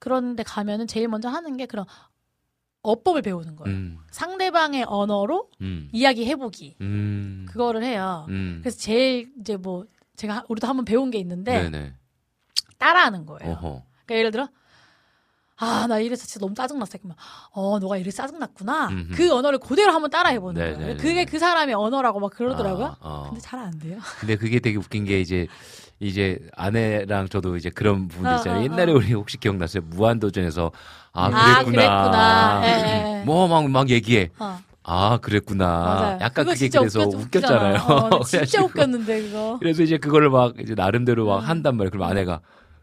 그런데 0.00 0.42
가면은 0.42 0.88
제일 0.88 1.06
먼저 1.06 1.28
하는 1.28 1.56
게 1.56 1.66
그런 1.66 1.84
어법을 2.82 3.22
배우는 3.22 3.54
거예요. 3.54 3.76
음. 3.76 3.98
상대방의 4.10 4.86
언어로 4.88 5.50
음. 5.60 5.88
이야기 5.92 6.26
해보기 6.26 6.78
음. 6.80 7.46
그거를 7.48 7.84
해요. 7.84 8.26
음. 8.28 8.58
그래서 8.60 8.76
제일 8.76 9.32
이제 9.40 9.56
뭐 9.56 9.86
제가 10.16 10.38
하- 10.38 10.44
우리도 10.48 10.66
한번 10.66 10.84
배운 10.84 11.12
게 11.12 11.18
있는데 11.18 11.62
네네. 11.70 11.94
따라하는 12.78 13.24
거예요. 13.24 13.52
어허. 13.52 13.84
그러니까 14.06 14.18
예를 14.18 14.30
들어 14.30 14.48
아 15.58 15.86
나 15.88 15.98
이래서 16.00 16.26
진짜 16.26 16.38
너무 16.44 16.54
짜증났어. 16.54 16.98
그러면 16.98 17.16
어 17.52 17.78
너가 17.78 17.96
이래 17.96 18.10
짜증났구나. 18.10 18.88
음흠. 18.88 19.14
그 19.14 19.32
언어를 19.32 19.58
그대로 19.58 19.90
한번 19.92 20.10
따라 20.10 20.28
해보는 20.28 20.60
네네네. 20.60 20.82
거예요. 20.84 20.96
그게 20.98 21.24
그 21.24 21.38
사람의 21.38 21.74
언어라고 21.74 22.20
막 22.20 22.30
그러더라고요. 22.30 22.86
아, 22.86 22.96
어. 23.00 23.24
근데 23.28 23.40
잘 23.40 23.58
안 23.60 23.78
돼요. 23.78 23.98
근데 24.20 24.36
그게 24.36 24.60
되게 24.60 24.76
웃긴 24.76 25.06
게 25.06 25.18
이제 25.18 25.46
이제 25.98 26.38
아내랑 26.54 27.30
저도 27.30 27.56
이제 27.56 27.70
그런 27.70 28.06
부분들 28.06 28.32
어, 28.32 28.36
있잖아요. 28.36 28.60
어, 28.60 28.64
옛날에 28.64 28.92
어. 28.92 28.96
우리 28.96 29.14
혹시 29.14 29.38
기억나세요? 29.38 29.82
무한도전에서 29.86 30.72
아 31.14 31.24
아, 31.24 31.30
그랬구나. 31.64 31.64
그랬구나. 31.64 32.60
예, 32.64 33.20
예. 33.20 33.24
뭐막 33.24 33.70
막 33.70 33.88
얘기해. 33.88 34.32
어. 34.38 34.58
아 34.82 35.16
그랬구나. 35.22 35.66
맞아요. 35.66 36.18
약간 36.20 36.44
그게 36.44 36.68
그래서 36.68 37.00
웃겼- 37.00 37.14
웃겼잖아요. 37.26 37.74
웃기잖아. 37.76 38.16
어, 38.16 38.22
진짜 38.24 38.60
웃겼는데 38.62 39.22
그거. 39.22 39.56
그래서 39.58 39.82
이제 39.82 39.96
그거를 39.96 40.28
막 40.28 40.52
이제 40.60 40.74
나름대로 40.74 41.24
막 41.24 41.38
한단 41.48 41.78
말이에요. 41.78 41.90
그럼 41.92 42.06
아내가 42.10 42.40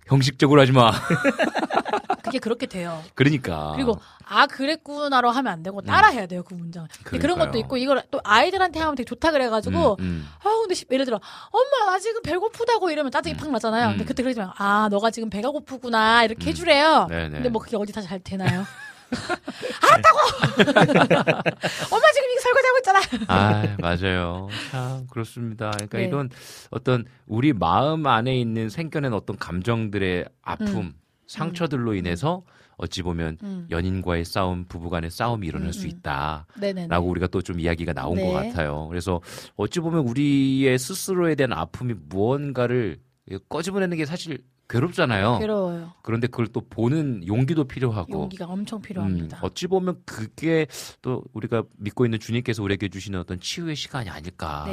형식적으로 0.08 0.62
하지 0.62 0.72
마. 0.72 0.92
그게 2.24 2.40
그렇게 2.40 2.66
돼요. 2.66 3.04
그러니까. 3.16 3.74
그리고 3.76 4.00
아 4.26 4.48
그랬구나로 4.48 5.30
하면 5.30 5.52
안 5.54 5.62
되고 5.64 5.82
따라 5.82 6.08
해야 6.08 6.26
돼요 6.26 6.44
그 6.44 6.54
문장을. 6.54 6.88
그런 7.04 7.38
것도. 7.38 7.58
있고 7.60 7.78
이걸 7.78 8.02
또 8.12 8.20
아이들한테 8.24 8.80
하면 8.80 8.96
되게 8.96 9.06
좋다 9.06 9.32
그래가지고 9.32 9.98
음, 10.00 10.04
음. 10.04 10.30
아 10.40 10.44
근데 10.62 10.74
시- 10.74 10.86
예를 10.90 11.06
들어 11.06 11.20
엄마 11.52 11.92
나 11.92 12.00
지금 12.00 12.22
배고프다고 12.24 12.90
이러면 12.92 13.12
짜증이 13.12 13.36
팍 13.36 13.52
나잖아요. 13.52 13.90
근데 13.90 14.06
그때 14.06 14.24
그러지 14.24 14.40
말고 14.40 14.54
아 14.58 14.88
너가 14.90 15.12
지금 15.12 15.30
배가 15.30 15.50
고프구나 15.50 16.24
이렇게 16.24 16.50
해주래요. 16.50 17.08
음. 17.10 17.14
네네. 17.14 17.30
근데 17.30 17.50
뭐 17.50 17.62
그게 17.62 17.76
어디 17.78 17.92
다 17.92 18.02
잘 18.02 18.20
되나요? 18.20 18.66
알았다고. 19.82 20.18
엄마 21.96 22.12
지금 22.12 22.30
이거 22.32 22.42
설거지하고 22.42 22.78
있잖아. 22.80 23.00
아, 23.28 23.78
맞아요. 23.80 24.48
참, 24.72 25.08
그렇습니다. 25.08 25.72
그러니까 25.72 25.98
네. 26.00 26.06
이건 26.06 26.30
어떤 26.72 27.06
우리 27.28 27.54
마음 27.54 28.06
안에 28.08 28.38
있는 28.40 28.70
생겨낸 28.70 29.14
어떤 29.14 29.38
감정들의 29.38 30.26
아픔, 30.42 30.78
음. 30.78 30.94
상처들로 31.28 31.96
인해서 31.96 32.44
어찌 32.78 33.02
보면 33.04 33.38
음. 33.44 33.68
연인과의 33.70 34.26
싸움, 34.26 34.66
부부간의 34.66 35.12
싸움이 35.12 35.48
일어날 35.48 35.68
음, 35.70 35.72
수 35.72 35.86
음. 35.86 35.90
있다. 35.90 36.48
네네네. 36.60 36.88
라고 36.88 37.08
우리가 37.08 37.28
또 37.28 37.42
좀 37.42 37.60
이야기가 37.60 37.94
나온 37.94 38.16
네. 38.16 38.26
것 38.26 38.34
같아요. 38.34 38.88
그래서 38.88 39.22
어찌 39.56 39.80
보면 39.80 40.08
우리의 40.08 40.78
스스로에 40.80 41.36
대한 41.36 41.54
아픔이 41.54 41.94
무언가를 42.10 43.00
꺼집어내는 43.50 43.98
게 43.98 44.06
사실 44.06 44.44
괴롭잖아요. 44.70 45.40
괴로워요. 45.40 45.94
그런데 46.02 46.28
그걸 46.28 46.48
또 46.48 46.62
보는 46.62 47.28
용기도 47.28 47.66
필요하고 47.66 48.14
용기가 48.14 48.46
엄청 48.46 48.82
필요합니다. 48.82 49.38
음, 49.38 49.40
어찌 49.44 49.68
보면 49.68 50.02
그게 50.06 50.68
또 51.02 51.24
우리가 51.34 51.64
믿고 51.78 52.06
있는 52.06 52.20
주님께서 52.20 52.64
우리에게 52.64 52.90
주시는 52.90 53.20
어떤 53.20 53.40
치유의 53.40 53.76
시간이 53.76 54.06
네네. 54.06 54.18
아닐까 54.18 54.66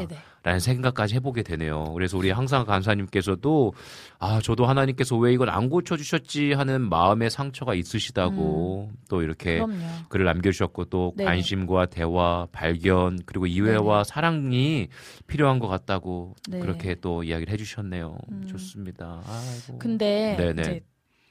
라는 0.42 0.58
생각까지 0.58 1.16
해보게 1.16 1.42
되네요. 1.42 1.92
그래서 1.92 2.16
우리 2.16 2.30
항상 2.30 2.64
간사님께서도 2.64 3.74
아 4.18 4.40
저도 4.40 4.64
하나님께서 4.64 5.16
왜 5.16 5.34
이걸 5.34 5.50
안 5.50 5.68
고쳐주셨지 5.68 6.54
하는 6.54 6.88
마음의 6.88 7.30
상처가 7.30 7.74
있으시다고 7.74 8.90
또 9.08 9.22
이렇게 9.22 9.60
음. 9.60 9.66
그럼요. 9.66 9.84
글을 10.08 10.24
남겨주셨고 10.24 10.86
또 10.86 11.12
네네. 11.16 11.28
관심과 11.30 11.86
대화, 11.86 12.46
발견 12.52 13.18
그리고 13.26 13.46
이해와 13.46 14.04
사랑이 14.04 14.88
필요한 15.26 15.58
것 15.58 15.68
같다고 15.68 16.34
네. 16.48 16.60
그렇게 16.60 16.94
또 16.94 17.22
이야기를 17.22 17.52
해주셨네요. 17.52 18.16
음. 18.32 18.46
좋습니다. 18.46 19.22
아이고. 19.26 19.78
근데 19.78 20.36
네네. 20.38 20.62
이제 20.62 20.84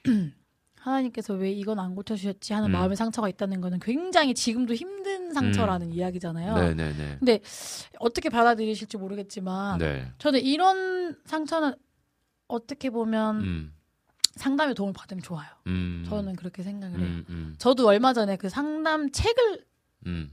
하나님께서 0.80 1.34
왜 1.34 1.52
이건 1.52 1.80
안 1.80 1.96
고쳐주셨지 1.96 2.54
하는 2.54 2.70
음. 2.70 2.72
마음의 2.72 2.96
상처가 2.96 3.30
있다는 3.30 3.62
거는 3.62 3.80
굉장히 3.80 4.34
지금도 4.34 4.74
힘든 4.74 5.34
상처라는 5.34 5.92
이야기잖아요. 5.92 6.56
네네네. 6.56 7.18
근데 7.20 7.42
어떻게 8.00 8.30
받아들이실지 8.30 8.98
모르겠지만 8.98 9.78
네. 9.80 10.12
저는 10.18 10.42
이런 10.42 11.18
상처는 11.26 11.74
어떻게 12.48 12.90
보면 12.90 13.42
음. 13.42 13.74
상담의 14.36 14.74
도움을 14.76 14.94
받으면 14.94 15.22
좋아요. 15.22 15.50
음. 15.68 16.06
저는 16.08 16.36
그렇게 16.36 16.64
생각을 16.64 17.00
해요. 17.00 17.08
음, 17.08 17.26
음, 17.30 17.56
저도 17.58 17.86
얼마 17.88 18.14
전에 18.14 18.38
그 18.38 18.48
상담 18.48 19.12
책을 19.12 19.66
음. 20.06 20.32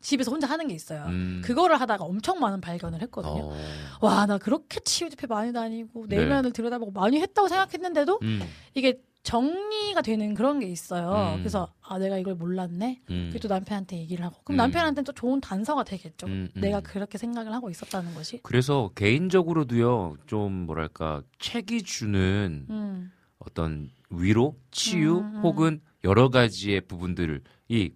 집에서 0.00 0.30
혼자 0.30 0.46
하는 0.46 0.68
게 0.68 0.74
있어요. 0.74 1.04
음. 1.06 1.42
그거를 1.44 1.80
하다가 1.80 2.04
엄청 2.04 2.38
많은 2.38 2.60
발견을 2.60 3.00
했거든요. 3.02 3.50
어. 3.50 3.56
와, 4.00 4.26
나 4.26 4.38
그렇게 4.38 4.80
치유 4.80 5.08
집회 5.08 5.26
많이 5.26 5.52
다니고 5.52 6.06
네. 6.08 6.18
내면을 6.18 6.52
들여다보고 6.52 6.92
많이 6.92 7.20
했다고 7.20 7.48
생각했는데도 7.48 8.18
음. 8.22 8.42
이게 8.74 9.00
정리가 9.24 10.02
되는 10.02 10.34
그런 10.34 10.60
게 10.60 10.66
있어요. 10.66 11.34
음. 11.34 11.38
그래서 11.40 11.72
아 11.82 11.98
내가 11.98 12.18
이걸 12.18 12.34
몰랐네. 12.34 13.00
음. 13.10 13.28
그리고 13.32 13.48
또 13.48 13.54
남편한테 13.54 13.98
얘기를 13.98 14.24
하고 14.24 14.36
그럼 14.44 14.56
음. 14.56 14.58
남편한테는 14.58 15.04
또 15.04 15.12
좋은 15.12 15.40
단서가 15.40 15.82
되겠죠. 15.82 16.26
음, 16.26 16.48
음. 16.54 16.60
내가 16.60 16.80
그렇게 16.80 17.18
생각을 17.18 17.52
하고 17.52 17.70
있었다는 17.70 18.14
것이. 18.14 18.40
그래서 18.42 18.90
개인적으로도요, 18.94 20.16
좀 20.26 20.52
뭐랄까, 20.66 21.22
책이 21.40 21.82
주는 21.82 22.66
음. 22.68 23.10
어떤 23.38 23.90
위로, 24.10 24.54
치유. 24.70 25.16
혹은 25.42 25.80
여러 26.04 26.28
가지의 26.28 26.82
부분들이 26.82 27.40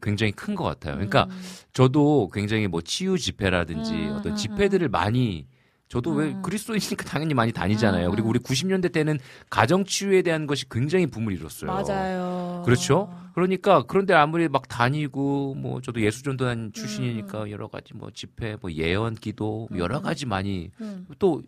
굉장히 0.00 0.32
큰 0.32 0.54
것 0.54 0.64
같아요. 0.64 0.94
그러니까 0.94 1.24
음. 1.30 1.42
저도 1.74 2.30
굉장히 2.32 2.66
뭐 2.66 2.80
치유 2.80 3.18
집회라든지 3.18 3.92
음, 3.92 4.16
어떤 4.16 4.32
음, 4.32 4.36
집회들을 4.36 4.88
많이 4.88 5.46
저도 5.88 6.10
왜 6.12 6.32
음. 6.32 6.42
그리스도인이니까 6.42 7.04
당연히 7.04 7.34
많이 7.34 7.50
다니잖아요. 7.52 8.08
음, 8.08 8.10
그리고 8.10 8.28
음. 8.28 8.30
우리 8.30 8.38
90년대 8.40 8.92
때는 8.92 9.18
가정 9.48 9.84
치유에 9.84 10.22
대한 10.22 10.46
것이 10.46 10.68
굉장히 10.68 11.06
붐을 11.06 11.32
이뤘어요. 11.32 11.72
맞아요. 11.72 12.62
그렇죠? 12.64 13.12
그러니까 13.34 13.82
그런데 13.86 14.12
아무리 14.14 14.48
막 14.48 14.68
다니고 14.68 15.54
뭐 15.54 15.80
저도 15.80 16.02
예수전도단 16.02 16.58
음, 16.58 16.72
출신이니까 16.72 17.50
여러 17.50 17.68
가지 17.68 17.94
뭐 17.94 18.10
집회, 18.12 18.56
뭐 18.60 18.70
예언, 18.72 19.14
기도 19.14 19.68
뭐 19.70 19.78
여러 19.78 20.00
가지 20.02 20.26
많이 20.26 20.70
음. 20.80 21.06
또 21.18 21.42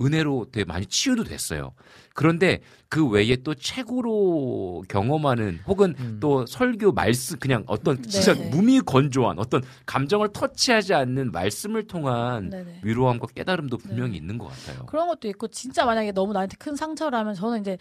은혜로 0.00 0.46
되게 0.52 0.64
많이 0.64 0.84
치유도 0.86 1.24
됐어요. 1.24 1.72
그런데 2.14 2.60
그 2.88 3.06
외에 3.08 3.36
또 3.36 3.54
책으로 3.54 4.84
경험하는 4.88 5.60
혹은 5.66 5.94
또 6.20 6.44
설교 6.46 6.92
말씀 6.92 7.38
그냥 7.38 7.64
어떤 7.66 8.02
진짜 8.02 8.34
네네. 8.34 8.50
무미건조한 8.50 9.38
어떤 9.38 9.62
감정을 9.86 10.32
터치하지 10.32 10.92
않는 10.94 11.32
말씀을 11.32 11.86
통한 11.86 12.50
네네. 12.50 12.80
위로함과 12.82 13.28
깨달음도 13.34 13.78
분명히 13.78 14.16
있는 14.16 14.36
것 14.38 14.48
같아요. 14.48 14.84
그런 14.86 15.08
것도 15.08 15.28
있고 15.28 15.48
진짜 15.48 15.84
만약에 15.86 16.12
너무 16.12 16.32
나한테 16.34 16.56
큰 16.58 16.76
상처라면 16.76 17.34
저는 17.34 17.60
이제 17.60 17.78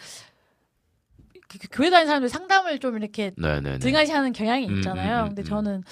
그- 1.49 1.59
그 1.59 1.67
교회 1.71 1.89
다니는 1.89 2.07
사람들 2.07 2.29
상담을 2.29 2.79
좀 2.79 2.97
이렇게 2.97 3.31
네네네. 3.37 3.79
등한시하는 3.79 4.31
경향이 4.33 4.67
음, 4.67 4.77
있잖아요. 4.77 5.19
음, 5.19 5.23
음, 5.23 5.27
근데 5.29 5.41
음. 5.41 5.45
저는 5.45 5.83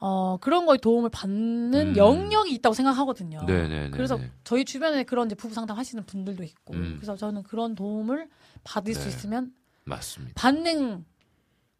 어 0.00 0.36
그런 0.38 0.66
거에 0.66 0.76
도움을 0.78 1.08
받는 1.10 1.88
음. 1.92 1.96
영역이 1.96 2.52
있다고 2.54 2.74
생각하거든요. 2.74 3.42
네네네. 3.46 3.90
그래서 3.90 4.18
저희 4.42 4.64
주변에 4.64 5.04
그런 5.04 5.26
이제 5.26 5.34
부부 5.34 5.54
상담 5.54 5.78
하시는 5.78 6.04
분들도 6.04 6.42
있고 6.42 6.74
음. 6.74 6.96
그래서 6.96 7.16
저는 7.16 7.42
그런 7.44 7.74
도움을 7.74 8.28
받을 8.64 8.94
수 8.94 9.02
네. 9.02 9.08
있으면 9.08 9.52
맞습니다. 9.84 10.34
받는 10.40 11.04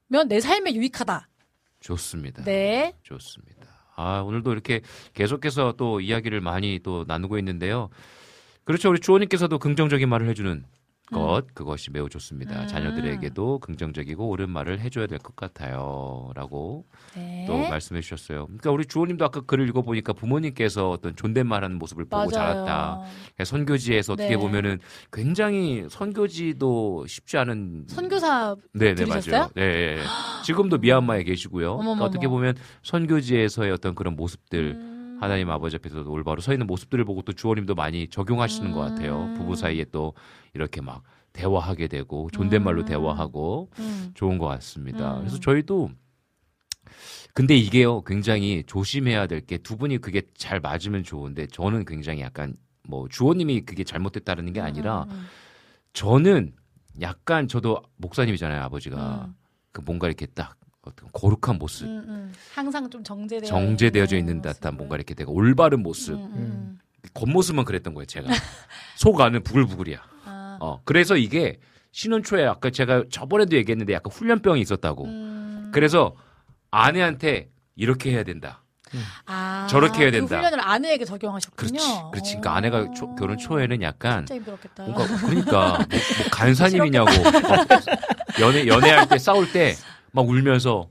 면내 0.08 0.40
삶에 0.40 0.74
유익하다. 0.74 1.28
좋습니다. 1.80 2.44
네. 2.44 2.94
좋습니다. 3.02 3.66
아, 3.96 4.20
오늘도 4.20 4.52
이렇게 4.52 4.80
계속해서 5.12 5.74
또 5.76 6.00
이야기를 6.00 6.40
많이 6.40 6.80
또 6.82 7.04
나누고 7.06 7.38
있는데요. 7.38 7.90
그렇죠. 8.64 8.88
우리 8.90 9.00
주호님께서도 9.00 9.58
긍정적인 9.58 10.08
말을 10.08 10.28
해주는 10.28 10.64
것, 11.12 11.42
그것이 11.54 11.90
매우 11.90 12.08
좋습니다. 12.08 12.62
음. 12.62 12.66
자녀들에게도 12.66 13.58
긍정적이고 13.58 14.26
옳은 14.28 14.48
말을 14.50 14.80
해줘야 14.80 15.06
될 15.06 15.18
것 15.18 15.36
같아요. 15.36 16.30
라고 16.34 16.86
네. 17.14 17.44
또 17.46 17.56
말씀해 17.56 18.00
주셨어요. 18.00 18.46
그러니까 18.46 18.70
우리 18.70 18.84
주호님도 18.86 19.24
아까 19.24 19.40
글을 19.42 19.68
읽어 19.68 19.82
보니까 19.82 20.12
부모님께서 20.14 20.90
어떤 20.90 21.14
존댓말하는 21.14 21.78
모습을 21.78 22.04
보고 22.04 22.16
맞아요. 22.16 22.30
자랐다. 22.30 23.00
그러니까 23.04 23.44
선교지에서 23.44 24.14
어떻게 24.14 24.30
네. 24.30 24.36
보면은 24.36 24.78
굉장히 25.12 25.84
선교지도 25.88 27.06
쉽지 27.06 27.36
않은 27.38 27.84
선교사 27.88 28.56
네, 28.72 28.86
네, 28.88 28.94
들으셨어요? 28.94 29.32
맞아요. 29.36 29.50
네, 29.54 29.96
네. 29.96 30.02
지금도 30.44 30.78
미얀마에 30.78 31.22
계시고요. 31.24 31.76
그러니까. 31.78 32.04
어떻게 32.04 32.28
보면 32.28 32.54
선교지에서의 32.82 33.72
어떤 33.72 33.94
그런 33.94 34.16
모습들, 34.16 34.72
음. 34.74 34.93
하나님 35.24 35.50
아버지 35.50 35.76
앞에서도 35.76 36.10
올바로 36.10 36.40
서 36.40 36.52
있는 36.52 36.66
모습들을 36.66 37.04
보고 37.04 37.22
또 37.22 37.32
주원님도 37.32 37.74
많이 37.74 38.08
적용하시는 38.08 38.72
것 38.72 38.80
같아요. 38.80 39.24
음. 39.24 39.34
부부 39.34 39.56
사이에 39.56 39.84
또 39.90 40.14
이렇게 40.54 40.80
막 40.80 41.02
대화하게 41.32 41.88
되고 41.88 42.28
존댓말로 42.32 42.82
음. 42.82 42.86
대화하고 42.86 43.70
음. 43.78 44.10
좋은 44.14 44.38
것 44.38 44.46
같습니다. 44.46 45.14
음. 45.16 45.20
그래서 45.20 45.40
저희도 45.40 45.90
근데 47.34 47.56
이게요 47.56 48.02
굉장히 48.02 48.62
조심해야 48.66 49.26
될 49.26 49.40
게 49.40 49.58
두 49.58 49.76
분이 49.76 49.98
그게 49.98 50.22
잘 50.36 50.60
맞으면 50.60 51.02
좋은데 51.02 51.46
저는 51.48 51.84
굉장히 51.84 52.20
약간 52.20 52.54
뭐 52.86 53.08
주원님이 53.08 53.62
그게 53.62 53.82
잘못됐다는 53.82 54.52
게 54.52 54.60
아니라 54.60 55.04
음, 55.04 55.10
음, 55.10 55.26
저는 55.94 56.52
약간 57.00 57.48
저도 57.48 57.82
목사님이잖아요 57.96 58.62
아버지가 58.62 59.24
음. 59.26 59.34
그 59.72 59.80
뭔가 59.84 60.06
이렇게 60.06 60.26
딱 60.26 60.56
어떤 60.86 61.08
거룩한 61.12 61.58
모습 61.58 61.86
음, 61.86 62.04
음. 62.06 62.32
항상 62.54 62.88
좀 62.90 63.02
정제되어 63.02 63.48
정제되어져 63.48 64.16
있는 64.16 64.42
듯한 64.42 64.76
뭔가 64.76 64.96
이렇게 64.96 65.14
되고 65.14 65.32
올바른 65.32 65.82
모습 65.82 66.14
음, 66.14 66.32
음. 66.34 66.78
겉모습만 67.14 67.64
그랬던 67.64 67.94
거예요 67.94 68.06
제가 68.06 68.28
속 68.96 69.20
안은 69.20 69.42
부글부글이야 69.42 69.98
아. 70.26 70.58
어 70.60 70.80
그래서 70.84 71.16
이게 71.16 71.58
신혼 71.92 72.22
초에 72.22 72.44
아까 72.44 72.70
제가 72.70 73.04
저번에도 73.10 73.56
얘기했는데 73.56 73.92
약간 73.92 74.12
훈련병이 74.12 74.60
있었다고 74.60 75.04
음. 75.04 75.70
그래서 75.72 76.16
아내한테 76.70 77.50
이렇게 77.76 78.12
해야 78.12 78.22
된다 78.24 78.62
아, 79.26 79.66
저렇게 79.68 80.02
해야 80.02 80.10
그 80.10 80.18
된다. 80.18 80.36
훈련을 80.36 80.60
아내에게 80.60 81.04
적용하셨군요. 81.04 81.72
그렇지 81.72 82.00
그렇지 82.12 82.30
그러니까 82.36 82.54
아내가 82.54 82.90
초- 82.92 83.14
결혼 83.16 83.36
초에는 83.36 83.82
약간 83.82 84.24
진짜 84.24 84.36
힘들었겠다. 84.36 84.84
뭔가 84.84 85.06
그러니까 85.18 85.68
뭐, 85.78 85.78
뭐 85.88 86.26
간사님이냐고 86.30 87.10
막 87.42 87.68
연애 88.40 88.66
연애할 88.66 89.08
때 89.08 89.18
싸울 89.18 89.50
때 89.50 89.74
막 90.14 90.28
울면서 90.28 90.88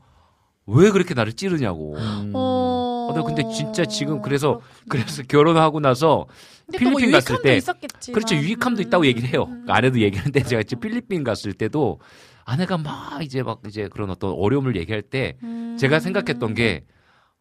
왜 0.67 0.91
그렇게 0.91 1.13
나를 1.13 1.33
찌르냐고. 1.33 1.95
어... 2.33 2.93
어, 3.09 3.13
나 3.13 3.23
근데 3.23 3.43
진짜 3.53 3.85
지금 3.85 4.21
그래서 4.21 4.61
그래서 4.87 5.23
결혼하고 5.23 5.79
나서 5.79 6.27
또뭐 6.71 6.95
필리핀 6.95 7.11
갔을 7.11 7.35
유익함도 7.35 7.41
때 7.43 7.57
있었겠지만. 7.57 8.13
그렇죠 8.13 8.35
유익함도 8.35 8.81
있다고 8.83 9.05
얘기를 9.05 9.29
해요. 9.29 9.45
그러니까 9.45 9.75
아내도 9.75 9.99
얘기하는데 9.99 10.43
제가 10.43 10.63
지금 10.63 10.81
필리핀 10.81 11.23
갔을 11.23 11.53
때도 11.53 11.99
아내가 12.45 12.77
막 12.77 13.21
이제 13.21 13.43
막 13.43 13.61
이제 13.67 13.89
그런 13.91 14.09
어떤 14.09 14.31
어려움을 14.31 14.75
얘기할 14.75 15.01
때 15.01 15.35
음. 15.43 15.75
제가 15.79 15.99
생각했던 15.99 16.53
게 16.53 16.85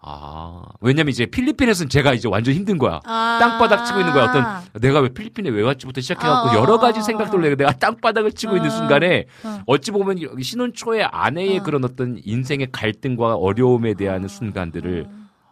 아, 0.05 0.63
왜냐면 0.81 1.11
이제 1.11 1.27
필리핀에서는 1.27 1.89
제가 1.89 2.13
이제 2.13 2.29
완전 2.29 2.55
힘든 2.55 2.77
거야. 2.77 3.01
아. 3.05 3.39
땅바닥 3.41 3.87
치고 3.87 4.01
있는 4.01 4.13
거야. 4.13 4.25
어떤 4.25 4.81
내가 4.81 4.99
왜 4.99 5.09
필리핀에 5.09 5.49
왜 5.49 5.63
왔지부터 5.63 6.01
시작해갖고 6.01 6.51
어, 6.51 6.55
여러 6.61 6.79
가지 6.79 6.99
어, 6.99 7.03
생각들로 7.03 7.43
내가 7.43 7.55
내가 7.55 7.73
땅바닥을 7.73 8.33
치고 8.33 8.57
있는 8.57 8.69
순간에 8.69 9.27
어. 9.45 9.63
어찌 9.67 9.93
보면 9.93 10.19
신혼 10.43 10.73
초의 10.73 11.05
아내의 11.05 11.61
어. 11.61 11.63
그런 11.63 11.85
어떤 11.85 12.21
인생의 12.25 12.73
갈등과 12.73 13.37
어려움에 13.37 13.95
대한 13.95 14.27
순간들을 14.27 15.07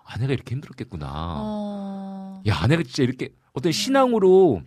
아내가 0.05 0.33
이렇게 0.33 0.57
힘들었겠구나. 0.57 1.07
어. 1.13 2.43
야, 2.49 2.59
아내가 2.61 2.83
진짜 2.83 3.05
이렇게 3.05 3.29
어떤 3.53 3.71
신앙으로 3.71 4.63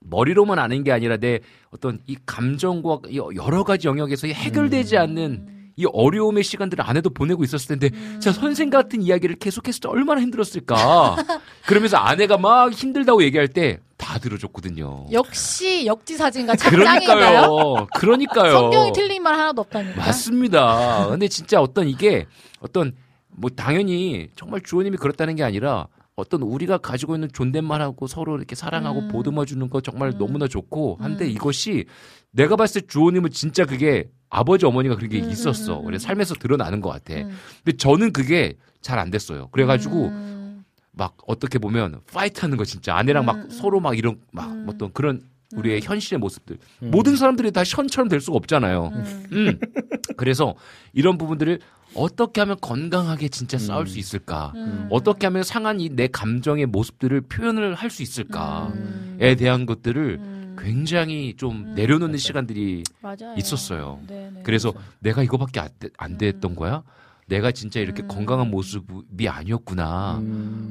머리로만 0.00 0.58
아는 0.58 0.84
게 0.84 0.90
아니라 0.90 1.18
내 1.18 1.40
어떤 1.70 2.00
이 2.06 2.16
감정과 2.24 3.00
이 3.08 3.18
여러 3.36 3.62
가지 3.62 3.88
영역에서 3.88 4.26
이 4.26 4.32
해결되지 4.32 4.96
않는 4.96 5.61
이 5.76 5.86
어려움의 5.92 6.44
시간들을 6.44 6.84
아내도 6.86 7.10
보내고 7.10 7.44
있었을 7.44 7.78
텐데 7.78 7.90
진짜 8.12 8.32
선생 8.32 8.70
같은 8.70 9.02
이야기를 9.02 9.36
계속해서 9.36 9.88
얼마나 9.88 10.20
힘들었을까. 10.20 11.16
그러면서 11.66 11.96
아내가 11.96 12.38
막 12.38 12.72
힘들다고 12.72 13.22
얘기할 13.22 13.48
때 13.48 13.80
다 14.02 14.18
들어줬거든요. 14.18 15.06
역시 15.12 15.86
역지사진과 15.86 16.56
참 16.56 16.72
짱인가요? 16.72 17.06
그러니까요. 17.06 17.86
그러니까요. 17.94 18.52
성경이 18.52 18.92
틀린 18.92 19.22
말 19.22 19.34
하나도 19.34 19.60
없다니까. 19.62 19.96
맞습니다. 19.96 21.06
근데 21.08 21.28
진짜 21.28 21.60
어떤 21.62 21.86
이게 21.88 22.26
어떤 22.58 22.96
뭐 23.28 23.48
당연히 23.48 24.28
정말 24.34 24.60
주호님이 24.60 24.96
그렇다는 24.96 25.36
게 25.36 25.44
아니라 25.44 25.86
어떤 26.16 26.42
우리가 26.42 26.78
가지고 26.78 27.14
있는 27.14 27.28
존댓말하고 27.32 28.08
서로 28.08 28.36
이렇게 28.36 28.56
사랑하고 28.56 29.02
음. 29.02 29.08
보듬어 29.08 29.44
주는 29.44 29.70
거 29.70 29.80
정말 29.80 30.18
너무나 30.18 30.48
좋고 30.48 30.98
한데 31.00 31.28
이것이 31.30 31.84
내가 32.32 32.56
봤을 32.56 32.80
때 32.80 32.86
주호님은 32.88 33.30
진짜 33.30 33.64
그게 33.64 34.10
아버지 34.34 34.64
어머니가 34.64 34.96
그런 34.96 35.10
게 35.10 35.20
음, 35.20 35.30
있었어. 35.30 35.82
그래 35.82 35.98
삶에서 35.98 36.34
드러나는 36.34 36.80
것 36.80 36.88
같아. 36.88 37.14
근데 37.14 37.76
저는 37.76 38.12
그게 38.12 38.54
잘 38.80 38.98
안 38.98 39.10
됐어요. 39.10 39.48
그래가지고 39.52 40.06
음. 40.08 40.64
막 40.92 41.16
어떻게 41.26 41.58
보면 41.58 42.00
파이트하는 42.12 42.56
거 42.56 42.64
진짜 42.64 42.96
아내랑 42.96 43.26
막 43.26 43.46
서로 43.50 43.78
막 43.78 43.96
이런 43.96 44.16
막 44.32 44.50
어떤 44.66 44.90
그런 44.92 45.20
우리의 45.54 45.82
현실의 45.82 46.18
모습들 46.18 46.56
모든 46.80 47.14
사람들이 47.14 47.52
다 47.52 47.62
현처럼 47.62 48.08
될 48.08 48.20
수가 48.22 48.38
없잖아요. 48.38 48.90
음. 49.32 49.58
그래서 50.16 50.54
이런 50.94 51.18
부분들을 51.18 51.58
어떻게 51.94 52.40
하면 52.40 52.56
건강하게 52.58 53.28
진짜 53.28 53.58
싸울 53.58 53.86
수 53.86 53.98
있을까? 53.98 54.52
음. 54.56 54.86
어떻게 54.90 55.26
하면 55.26 55.42
상한 55.42 55.78
이 55.78 55.90
내 55.90 56.06
감정의 56.08 56.64
모습들을 56.66 57.20
표현을 57.22 57.74
할 57.74 57.90
수 57.90 58.02
있을까에 58.02 58.70
음. 58.72 59.36
대한 59.38 59.66
것들을 59.66 60.18
굉장히 60.62 61.34
좀 61.36 61.74
내려놓는 61.74 62.18
시간들이 62.18 62.82
맞아요. 63.00 63.34
있었어요. 63.36 64.00
네, 64.06 64.30
네. 64.32 64.40
그래서 64.42 64.72
내가 65.00 65.22
이거밖에 65.22 65.60
안, 65.60 65.68
돼- 65.78 65.88
안 65.98 66.12
음. 66.12 66.18
됐던 66.18 66.54
거야? 66.54 66.82
내가 67.26 67.50
진짜 67.52 67.80
이렇게 67.80 68.02
건강한 68.06 68.50
모습이 68.50 69.28
아니었구나. 69.28 70.22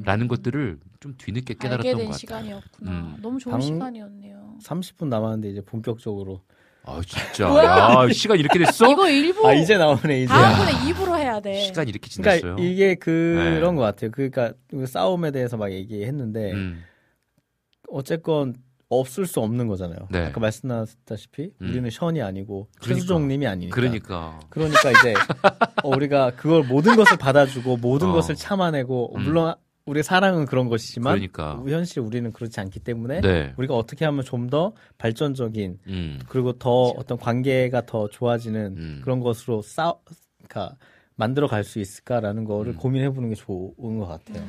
라는 0.04 0.28
것들을 0.28 0.78
좀 1.00 1.14
뒤늦게 1.18 1.54
깨달았던 1.54 1.82
된것 1.84 2.04
같아요. 2.06 2.18
시간이었구나. 2.18 2.90
음. 2.90 3.16
너무 3.20 3.38
좋은 3.38 3.52
방- 3.52 3.60
시간이었네요. 3.60 4.58
30분 4.62 5.08
남았는데 5.08 5.50
이제 5.50 5.60
본격적으로. 5.60 6.42
아 6.84 7.00
진짜. 7.06 7.48
야, 7.64 8.08
시간 8.12 8.38
이렇게 8.38 8.58
됐어? 8.58 8.90
이거 8.90 9.08
일부 9.08 9.46
아 9.48 9.54
이제 9.54 9.76
나오네 9.76 10.22
이제. 10.22 10.26
다음번에 10.26 10.88
입으로 10.90 11.16
해야 11.16 11.40
돼. 11.40 11.54
시간 11.60 11.88
이렇게 11.88 12.08
지났어요. 12.08 12.40
그러니까 12.56 12.62
이게 12.62 12.94
그런 12.96 13.74
네. 13.74 13.76
것 13.76 13.82
같아요. 13.82 14.10
그러니까 14.10 14.52
그 14.68 14.86
싸움에 14.86 15.30
대해서 15.30 15.56
막 15.56 15.70
얘기했는데 15.72 16.52
음. 16.52 16.82
어쨌건 17.88 18.54
없을 19.00 19.26
수 19.26 19.40
없는 19.40 19.66
거잖아요. 19.68 19.98
네. 20.10 20.26
아까 20.26 20.40
말씀하셨다시피 20.40 21.52
음. 21.60 21.68
우리는 21.68 21.88
션이 21.90 22.22
아니고 22.22 22.68
그러니까. 22.80 22.94
최수종님이 22.94 23.46
아니니까. 23.46 23.74
그러니까. 23.74 24.40
그러니까 24.50 24.90
이제 24.90 25.14
어, 25.82 25.88
우리가 25.88 26.32
그걸 26.36 26.62
모든 26.64 26.96
것을 26.96 27.16
받아주고 27.16 27.78
모든 27.78 28.08
어. 28.08 28.12
것을 28.12 28.34
참아내고 28.34 29.16
음. 29.16 29.22
물론 29.22 29.54
우리의 29.86 30.04
사랑은 30.04 30.46
그런 30.46 30.68
것이지만 30.68 31.14
그러니까. 31.14 31.60
현실 31.66 32.00
우리는 32.00 32.30
그렇지 32.32 32.60
않기 32.60 32.80
때문에 32.80 33.20
네. 33.20 33.52
우리가 33.56 33.74
어떻게 33.74 34.04
하면 34.04 34.24
좀 34.24 34.48
더 34.48 34.72
발전적인 34.98 35.78
음. 35.86 36.20
그리고 36.28 36.52
더 36.52 36.88
어떤 36.88 37.16
관계가 37.16 37.86
더 37.86 38.08
좋아지는 38.08 38.76
음. 38.76 39.00
그런 39.02 39.20
것으로 39.20 39.62
싸 39.62 39.94
그러니까 40.36 40.76
만들어 41.16 41.46
갈 41.46 41.64
수 41.64 41.78
있을까라는 41.78 42.42
음. 42.42 42.46
거를 42.46 42.76
고민해 42.76 43.10
보는 43.10 43.30
게 43.30 43.34
좋은 43.34 43.98
것 43.98 44.06
같아요. 44.06 44.44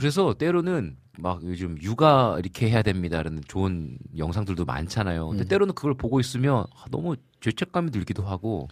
그래서 0.00 0.32
때로는 0.32 0.96
막 1.18 1.42
요즘 1.44 1.76
육아 1.82 2.36
이렇게 2.38 2.70
해야 2.70 2.80
됩니다라는 2.80 3.42
좋은 3.46 3.98
영상들도 4.16 4.64
많잖아요. 4.64 5.28
근데 5.28 5.44
음. 5.44 5.48
때로는 5.48 5.74
그걸 5.74 5.92
보고 5.92 6.18
있으면 6.20 6.64
아, 6.74 6.84
너무 6.90 7.16
죄책감이 7.40 7.90
들기도 7.90 8.22
하고 8.22 8.68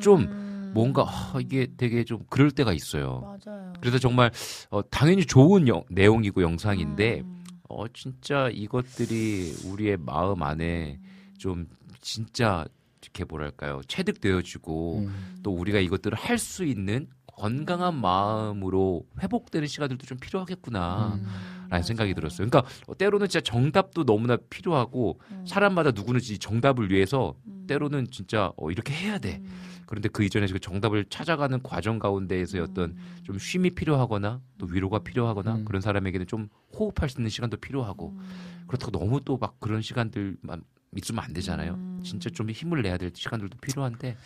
좀 0.00 0.22
음. 0.22 0.70
뭔가 0.74 1.02
아, 1.06 1.34
이게 1.38 1.66
되게 1.76 2.04
좀 2.04 2.20
그럴 2.30 2.50
때가 2.50 2.72
있어요. 2.72 3.20
맞아요. 3.44 3.74
그래서 3.82 3.98
정말 3.98 4.30
어, 4.70 4.80
당연히 4.88 5.26
좋은 5.26 5.68
영- 5.68 5.84
내용이고 5.90 6.40
영상인데 6.42 7.20
음. 7.20 7.44
어 7.68 7.86
진짜 7.88 8.48
이것들이 8.50 9.54
우리의 9.66 9.98
마음 9.98 10.42
안에 10.42 10.98
좀 11.36 11.66
진짜 12.00 12.64
이렇게 13.02 13.24
뭐랄까요 13.24 13.82
체득되어지고 13.88 14.98
음. 15.00 15.36
또 15.42 15.52
우리가 15.52 15.80
이것들을 15.80 16.16
할 16.16 16.38
수 16.38 16.64
있는 16.64 17.08
건강한 17.36 18.00
마음으로 18.00 19.04
회복되는 19.20 19.66
시간들도 19.66 20.06
좀 20.06 20.18
필요하겠구나. 20.18 21.14
음. 21.14 21.26
라는 21.70 21.82
생각이 21.84 22.12
들었어요. 22.12 22.46
그러니까 22.50 22.70
때로는 22.98 23.28
진짜 23.28 23.40
정답도 23.42 24.04
너무나 24.04 24.36
필요하고 24.36 25.18
음. 25.30 25.44
사람마다 25.46 25.92
누구는 25.92 26.20
이 26.22 26.38
정답을 26.38 26.90
위해서 26.90 27.34
때로는 27.66 28.08
진짜 28.10 28.52
어, 28.58 28.70
이렇게 28.70 28.92
해야 28.92 29.18
돼. 29.18 29.40
음. 29.42 29.50
그런데 29.86 30.10
그 30.10 30.22
이전에 30.22 30.46
그 30.48 30.58
정답을 30.58 31.06
찾아가는 31.08 31.62
과정 31.62 31.98
가운데에서의 31.98 32.62
어떤 32.62 32.90
음. 32.90 32.96
좀 33.22 33.38
쉼이 33.38 33.70
필요하거나 33.70 34.40
또 34.58 34.66
위로가 34.66 34.98
필요하거나 34.98 35.54
음. 35.56 35.64
그런 35.64 35.80
사람에게는 35.80 36.26
좀 36.26 36.48
호흡할 36.78 37.08
수 37.08 37.20
있는 37.20 37.30
시간도 37.30 37.56
필요하고 37.56 38.08
음. 38.18 38.64
그렇다고 38.66 38.90
너무 38.90 39.20
또 39.24 39.38
막 39.38 39.58
그런 39.58 39.80
시간들만 39.80 40.62
있으면 40.96 41.24
안 41.24 41.32
되잖아요. 41.32 41.74
음. 41.74 42.00
진짜 42.04 42.28
좀 42.30 42.50
힘을 42.50 42.82
내야 42.82 42.98
될 42.98 43.10
시간들도 43.14 43.56
필요한데 43.58 44.16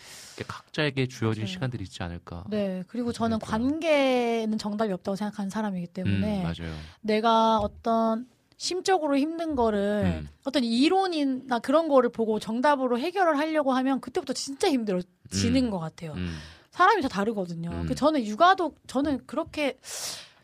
각자에게 0.47 1.07
주어진 1.07 1.43
맞아요. 1.43 1.53
시간들이 1.53 1.83
있지 1.83 2.03
않을까. 2.03 2.43
네, 2.49 2.83
그리고 2.87 3.11
저는. 3.13 3.39
관계는 3.39 4.57
정답이 4.57 4.91
없다고 4.91 5.15
생각하는 5.15 5.49
사람이기 5.49 5.87
때문에 5.87 6.39
음, 6.39 6.43
맞아요. 6.43 6.75
내가 7.01 7.59
어떤 7.59 8.27
심적으로 8.57 9.17
힘든 9.17 9.55
거를 9.55 10.21
음. 10.23 10.29
어떤 10.43 10.63
이론이나 10.63 11.59
그런 11.59 11.87
거를 11.87 12.09
보고 12.09 12.39
정답으로 12.39 12.99
해결을 12.99 13.37
하려고 13.37 13.73
하면 13.73 14.01
그때부터 14.01 14.33
진짜 14.33 14.69
힘들어지는 14.69 15.65
음. 15.65 15.69
것 15.69 15.79
같아요. 15.79 16.13
음. 16.13 16.35
사람이 16.71 17.01
다 17.01 17.07
다르거든요. 17.07 17.69
음. 17.69 17.85
그 17.87 17.95
저는 17.95 18.25
육아도 18.25 18.75
저는 18.87 19.25
그렇게 19.25 19.77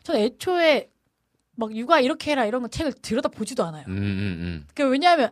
저는 0.04 0.20
애초에 0.20 0.90
막 1.56 1.74
육아 1.76 2.00
이렇게 2.00 2.30
해라 2.32 2.46
이런 2.46 2.62
거 2.62 2.68
책을 2.68 2.92
들여다 2.94 3.28
보지도 3.28 3.64
않아요. 3.64 3.84
음, 3.88 3.96
음, 3.96 3.98
음. 3.98 4.66
그 4.74 4.88
왜냐하면 4.88 5.30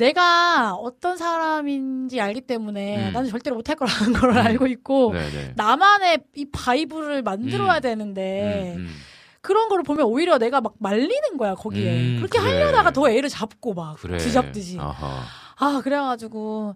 내가 0.00 0.74
어떤 0.74 1.16
사람인지 1.16 2.20
알기 2.20 2.42
때문에 2.42 3.08
음. 3.08 3.12
나는 3.14 3.30
절대로 3.30 3.56
못할 3.56 3.76
거라는 3.76 4.12
걸 4.20 4.30
음. 4.30 4.36
알고 4.36 4.66
있고 4.66 5.12
네네. 5.14 5.54
나만의 5.56 6.18
이 6.34 6.44
바이브를 6.52 7.22
만들어야 7.22 7.76
음. 7.76 7.80
되는데 7.80 8.74
음, 8.76 8.80
음. 8.82 8.94
그런 9.40 9.70
거를 9.70 9.82
보면 9.84 10.04
오히려 10.04 10.36
내가 10.36 10.60
막 10.60 10.74
말리는 10.78 11.38
거야 11.38 11.54
거기에 11.54 11.92
음, 11.92 12.16
그렇게 12.18 12.38
그래. 12.38 12.50
하려다가 12.60 12.90
더 12.90 13.08
애를 13.08 13.30
잡고 13.30 13.72
막 13.72 13.96
그래. 13.96 14.18
뒤잡듯이 14.18 14.78
아하. 14.78 15.22
아 15.56 15.80
그래가지고 15.82 16.74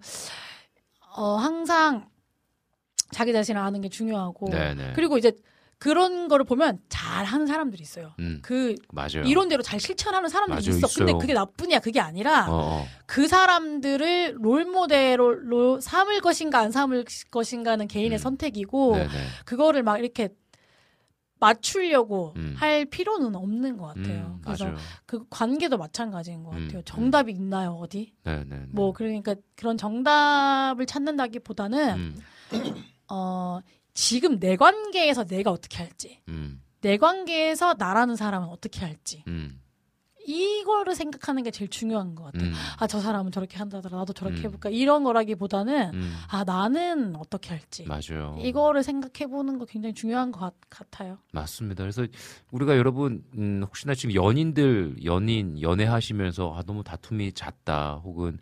어 1.14 1.34
항상 1.36 2.08
자기 3.10 3.34
자신을 3.34 3.60
아는 3.60 3.82
게 3.82 3.90
중요하고 3.90 4.48
네네. 4.48 4.92
그리고 4.94 5.18
이제 5.18 5.32
그런 5.80 6.28
거를 6.28 6.44
보면 6.44 6.78
잘하는 6.90 7.46
사람들이 7.46 7.82
있어요. 7.82 8.12
음, 8.18 8.40
그 8.42 8.74
맞아요. 8.92 9.22
이론대로 9.24 9.62
잘 9.62 9.80
실천하는 9.80 10.28
사람들이 10.28 10.68
맞아요, 10.68 10.76
있어. 10.76 10.86
근데 10.94 11.12
있어요. 11.12 11.18
그게 11.18 11.32
나쁘냐 11.32 11.78
그게 11.78 12.00
아니라 12.00 12.50
어, 12.50 12.82
어. 12.82 12.86
그 13.06 13.26
사람들을 13.26 14.36
롤 14.42 14.66
모델로 14.66 15.80
삼을 15.80 16.20
것인가 16.20 16.58
안 16.58 16.70
삼을 16.70 17.06
것인가는 17.30 17.88
개인의 17.88 18.18
선택이고 18.18 18.92
음. 18.92 18.98
네네. 18.98 19.08
그거를 19.46 19.82
막 19.82 19.96
이렇게 19.98 20.28
맞추려고 21.38 22.34
음. 22.36 22.54
할 22.58 22.84
필요는 22.84 23.34
없는 23.34 23.78
것 23.78 23.86
같아요. 23.86 24.34
음, 24.36 24.42
그래서 24.44 24.64
맞아요. 24.66 24.76
그 25.06 25.24
관계도 25.30 25.78
마찬가지인 25.78 26.44
것 26.44 26.50
음, 26.54 26.64
같아요. 26.66 26.80
음. 26.80 26.82
정답이 26.84 27.32
있나요 27.32 27.70
어디? 27.80 28.12
네네. 28.24 28.66
뭐 28.72 28.92
그러니까 28.92 29.34
그런 29.56 29.78
정답을 29.78 30.84
찾는다기보다는 30.84 31.94
음, 31.96 32.20
어 33.08 33.60
지금 33.94 34.38
내 34.38 34.56
관계에서 34.56 35.24
내가 35.24 35.50
어떻게 35.50 35.78
할지 35.78 36.22
음, 36.28 36.62
내 36.80 36.96
관계에서 36.96 37.74
나라는 37.78 38.16
사람은 38.16 38.48
어떻게 38.48 38.80
할지 38.80 39.24
음, 39.28 39.59
이거를 40.26 40.94
생각하는 40.94 41.42
게 41.42 41.50
제일 41.50 41.68
중요한 41.68 42.14
것 42.14 42.24
같아요. 42.24 42.48
음. 42.50 42.54
아저 42.78 43.00
사람은 43.00 43.32
저렇게 43.32 43.56
한다더라 43.56 43.98
나도 43.98 44.12
저렇게 44.12 44.40
음. 44.40 44.44
해볼까 44.44 44.70
이런 44.70 45.04
거라기보다는 45.04 45.94
음. 45.94 46.16
아 46.28 46.44
나는 46.44 47.16
어떻게 47.16 47.50
할지 47.50 47.84
맞아요. 47.86 48.36
이거를 48.40 48.82
생각해 48.82 49.30
보는 49.30 49.58
거 49.58 49.64
굉장히 49.64 49.94
중요한 49.94 50.32
것 50.32 50.40
같, 50.40 50.54
같아요. 50.68 51.18
맞습니다. 51.32 51.82
그래서 51.82 52.06
우리가 52.50 52.76
여러분 52.76 53.24
음, 53.36 53.62
혹시나 53.64 53.94
지금 53.94 54.14
연인들 54.14 55.04
연인 55.04 55.60
연애하시면서 55.60 56.54
아 56.56 56.62
너무 56.62 56.82
다툼이 56.84 57.32
잦다 57.32 58.00
혹은 58.04 58.38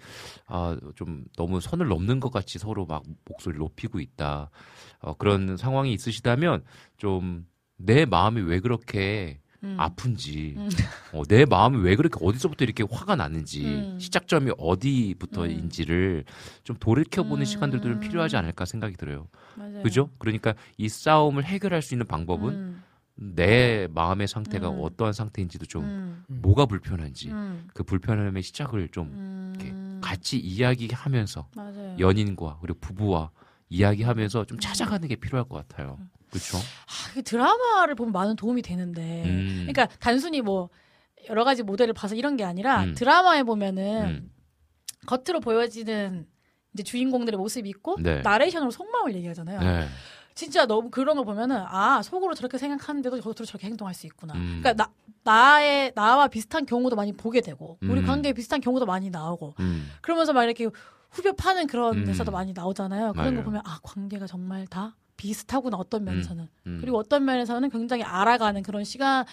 아좀 0.47 1.25
너무 1.37 1.61
선을 1.61 1.89
넘는 1.89 2.21
것 2.21 2.31
같이 2.33 2.59
서로 2.59 2.87
막 2.87 3.03
목소리 3.25 3.53
를 3.55 3.59
높이고 3.61 4.01
있다 4.01 4.51
어, 5.01 5.15
그런 5.15 5.57
상황이 5.57 5.93
있으시다면 5.93 6.65
좀 6.97 7.47
내 7.79 8.05
마음이 8.05 8.43
왜 8.43 8.61
그렇게 8.61 9.41
음. 9.65 9.75
아픈지, 9.79 10.55
음. 10.57 10.69
어, 11.13 11.23
내 11.25 11.45
마음이 11.45 11.79
왜 11.79 11.97
그렇게 11.97 12.17
어디서부터 12.21 12.65
이렇게 12.65 12.85
화가 12.89 13.17
나는지, 13.17 13.65
음. 13.65 13.99
시작점이 13.99 14.53
어디부터인지를 14.57 16.25
좀 16.65 16.77
돌이켜보는 16.79 17.45
시간들도 17.45 17.89
좀 17.89 18.01
필요하지 18.01 18.37
않을까 18.37 18.65
생각이 18.65 18.97
들어요. 18.97 19.27
맞아요. 19.57 19.83
그죠? 19.83 20.11
그러니까 20.19 20.55
이 20.77 20.89
싸움을 20.89 21.45
해결할 21.45 21.83
수 21.83 21.95
있는 21.95 22.07
방법은 22.07 22.55
음. 22.55 22.83
내 23.17 23.89
마음의 23.91 24.29
상태가 24.29 24.71
음. 24.71 24.79
어떠한 24.81 25.13
상태인지도 25.13 25.67
좀 25.67 25.83
음. 25.83 26.25
뭐가 26.29 26.67
불편한지 26.67 27.31
음. 27.31 27.67
그 27.75 27.83
불편함의 27.83 28.45
시작을 28.45 28.89
좀 28.91 29.55
이렇게 29.59 29.75
같이 30.01 30.39
이야기하면서 30.39 31.49
맞아요. 31.57 31.97
연인과 31.99 32.59
그리고 32.61 32.79
부부와 32.81 33.31
이야기하면서 33.71 34.45
좀 34.45 34.61
찾아가는 34.61 35.07
게 35.09 35.17
필요할 35.17 35.49
것 35.49 35.67
같아요. 35.67 35.99
그렇죠? 36.31 36.59
아, 36.59 37.21
드라마를 37.23 37.95
보면 37.95 38.13
많은 38.13 38.37
도움이 38.37 38.63
되는데. 38.63 39.25
음. 39.27 39.67
그러니까 39.69 39.87
단순히 39.99 40.41
뭐 40.41 40.69
여러 41.29 41.45
가지 41.45 41.63
모델을 41.63 41.95
봐서 41.95 42.15
이런 42.15 42.37
게 42.37 42.45
아니라 42.45 42.85
음. 42.85 42.95
드라마에 42.95 43.43
보면은 43.43 44.05
음. 44.05 44.31
겉으로 45.07 45.41
보여지는 45.41 46.27
이제 46.75 46.83
주인공들의 46.83 47.39
모습이 47.39 47.69
있고 47.71 47.97
네. 48.01 48.21
나레이션으로 48.21 48.71
속마음을 48.71 49.15
얘기하잖아요. 49.15 49.61
네. 49.61 49.89
진짜 50.35 50.67
너무 50.67 50.91
그런 50.91 51.17
걸 51.17 51.25
보면은 51.25 51.57
아 51.67 52.01
속으로 52.03 52.35
저렇게 52.35 52.59
생각하는데도 52.59 53.21
겉으로 53.21 53.45
저렇게 53.45 53.67
행동할 53.67 53.95
수 53.95 54.07
있구나. 54.07 54.35
음. 54.35 54.61
그러니까 54.63 54.75
나 54.75 54.93
나의 55.25 55.93
나와 55.95 56.29
비슷한 56.29 56.65
경우도 56.65 56.95
많이 56.95 57.13
보게 57.13 57.41
되고 57.41 57.77
우리 57.83 58.01
음. 58.01 58.07
관계에 58.07 58.33
비슷한 58.33 58.61
경우도 58.61 58.87
많이 58.87 59.11
나오고 59.11 59.55
음. 59.59 59.91
그러면서 60.01 60.33
막 60.33 60.45
이렇게 60.45 60.69
후벼 61.11 61.33
파는 61.33 61.67
그런 61.67 61.99
음. 61.99 62.05
데서도 62.05 62.31
많이 62.31 62.53
나오잖아요. 62.53 63.15
그런 63.15 63.27
맞아요. 63.27 63.37
거 63.39 63.43
보면 63.43 63.63
아 63.65 63.81
관계가 63.83 64.27
정말 64.27 64.67
다 64.69 64.95
비슷하구나 65.19 65.77
어떤 65.77 66.05
면에서는 66.05 66.49
음. 66.67 66.79
그리고 66.81 66.97
어떤 66.97 67.27
면에서는 67.27 67.69
굉장히 67.69 68.05
알아가는 68.05 68.63
그런 68.63 68.85
시간 68.85 69.27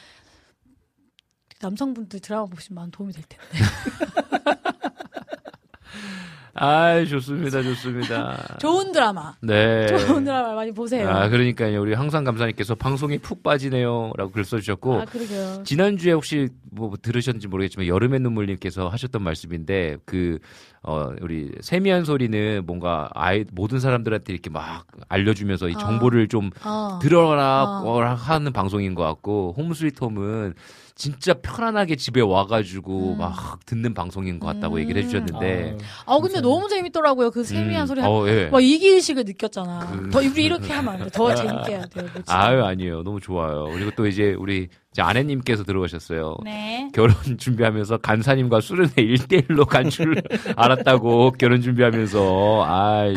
남성분들 1.62 2.20
드라마 2.20 2.46
보시면 2.48 2.92
도움이 2.92 3.14
될 3.14 3.24
텐데 3.30 3.48
아, 6.58 7.04
좋습니다, 7.04 7.62
좋습니다. 7.62 8.38
좋은 8.60 8.94
드라마 8.94 9.34
네. 9.42 9.88
좋은 9.88 10.24
드라마 10.24 10.54
많이 10.54 10.72
보세요. 10.72 11.10
아, 11.10 11.28
그러니까요. 11.28 11.82
우리 11.82 11.94
항상 11.94 12.24
감사님께서 12.24 12.76
방송에 12.76 13.18
푹 13.18 13.44
빠지네요라고 13.44 14.32
글 14.32 14.46
써주셨고 14.46 15.02
아, 15.02 15.06
그러게요. 15.06 15.64
지난주에 15.66 16.14
혹시 16.14 16.48
뭐 16.72 16.94
들으셨는지 17.02 17.50
모르겠지만 17.50 17.88
여름의 17.88 18.22
눈물님께서 18.22 18.88
하셨던 18.88 19.22
말씀인데 19.22 19.98
그 20.06 20.40
어, 20.82 21.12
우리 21.22 21.52
세미한 21.60 22.06
소리는 22.06 22.64
뭔가 22.66 23.10
아이 23.14 23.44
모든 23.52 23.80
사람들한테 23.80 24.32
이렇게 24.32 24.50
막 24.50 24.86
알려주면서 25.10 25.68
이 25.68 25.76
어. 25.76 25.78
정보를 25.78 26.30
좀 26.30 26.52
어. 26.64 27.00
들어라 27.02 27.82
어. 27.84 28.00
하는 28.02 28.54
방송인 28.54 28.96
것 28.96 29.04
같고 29.04 29.56
홈스위트홈은 29.58 30.54
진짜 30.98 31.34
편안하게 31.34 31.98
집에 31.98 32.22
와가지고 32.22 33.14
음. 33.14 33.18
막 33.18 33.60
듣는 33.66 33.94
방송인 33.94 34.40
것 34.40 34.48
같다고 34.48 34.80
얘기를 34.80 35.04
해주셨는데 35.04 35.78
아 36.06 36.20
근데 36.20 36.40
너무 36.40 36.70
재밌더라고요. 36.70 37.32
그 37.32 37.44
세미한 37.44 37.84
음, 37.84 37.88
소리 37.88 38.02
어, 38.02 38.26
예. 38.30 38.46
막 38.48 38.64
이기식을 38.64 39.26
느꼈잖아. 39.26 39.80
그- 39.92 40.10
더 40.10 40.20
우리 40.20 40.46
이렇게 40.46 40.72
하면 40.72 40.94
안 40.94 41.00
돼. 41.04 41.10
더 41.10 41.36
재밌게 41.36 41.72
해야 41.74 41.86
돼요. 41.86 42.04
뭐 42.06 42.14
진짜. 42.14 42.24
아유 42.40 42.64
아니에요 42.64 43.04
너무 43.04 43.20
좋아요 43.20 43.66
그리고 43.74 43.92
또 43.98 44.08
이제 44.08 44.34
우리 44.40 44.70
이제 44.92 45.02
아내님께서 45.02 45.64
들어오셨어요 45.66 46.38
네. 46.46 46.90
결혼 46.94 47.14
준비하면서 47.38 47.98
간사님과 47.98 48.62
술은 48.62 48.88
1대1로 48.92 49.66
간 49.68 49.90
줄 49.90 50.22
알았다고 50.56 51.32
결혼 51.38 51.62
준비하면서 51.62 52.64
아이 52.66 53.14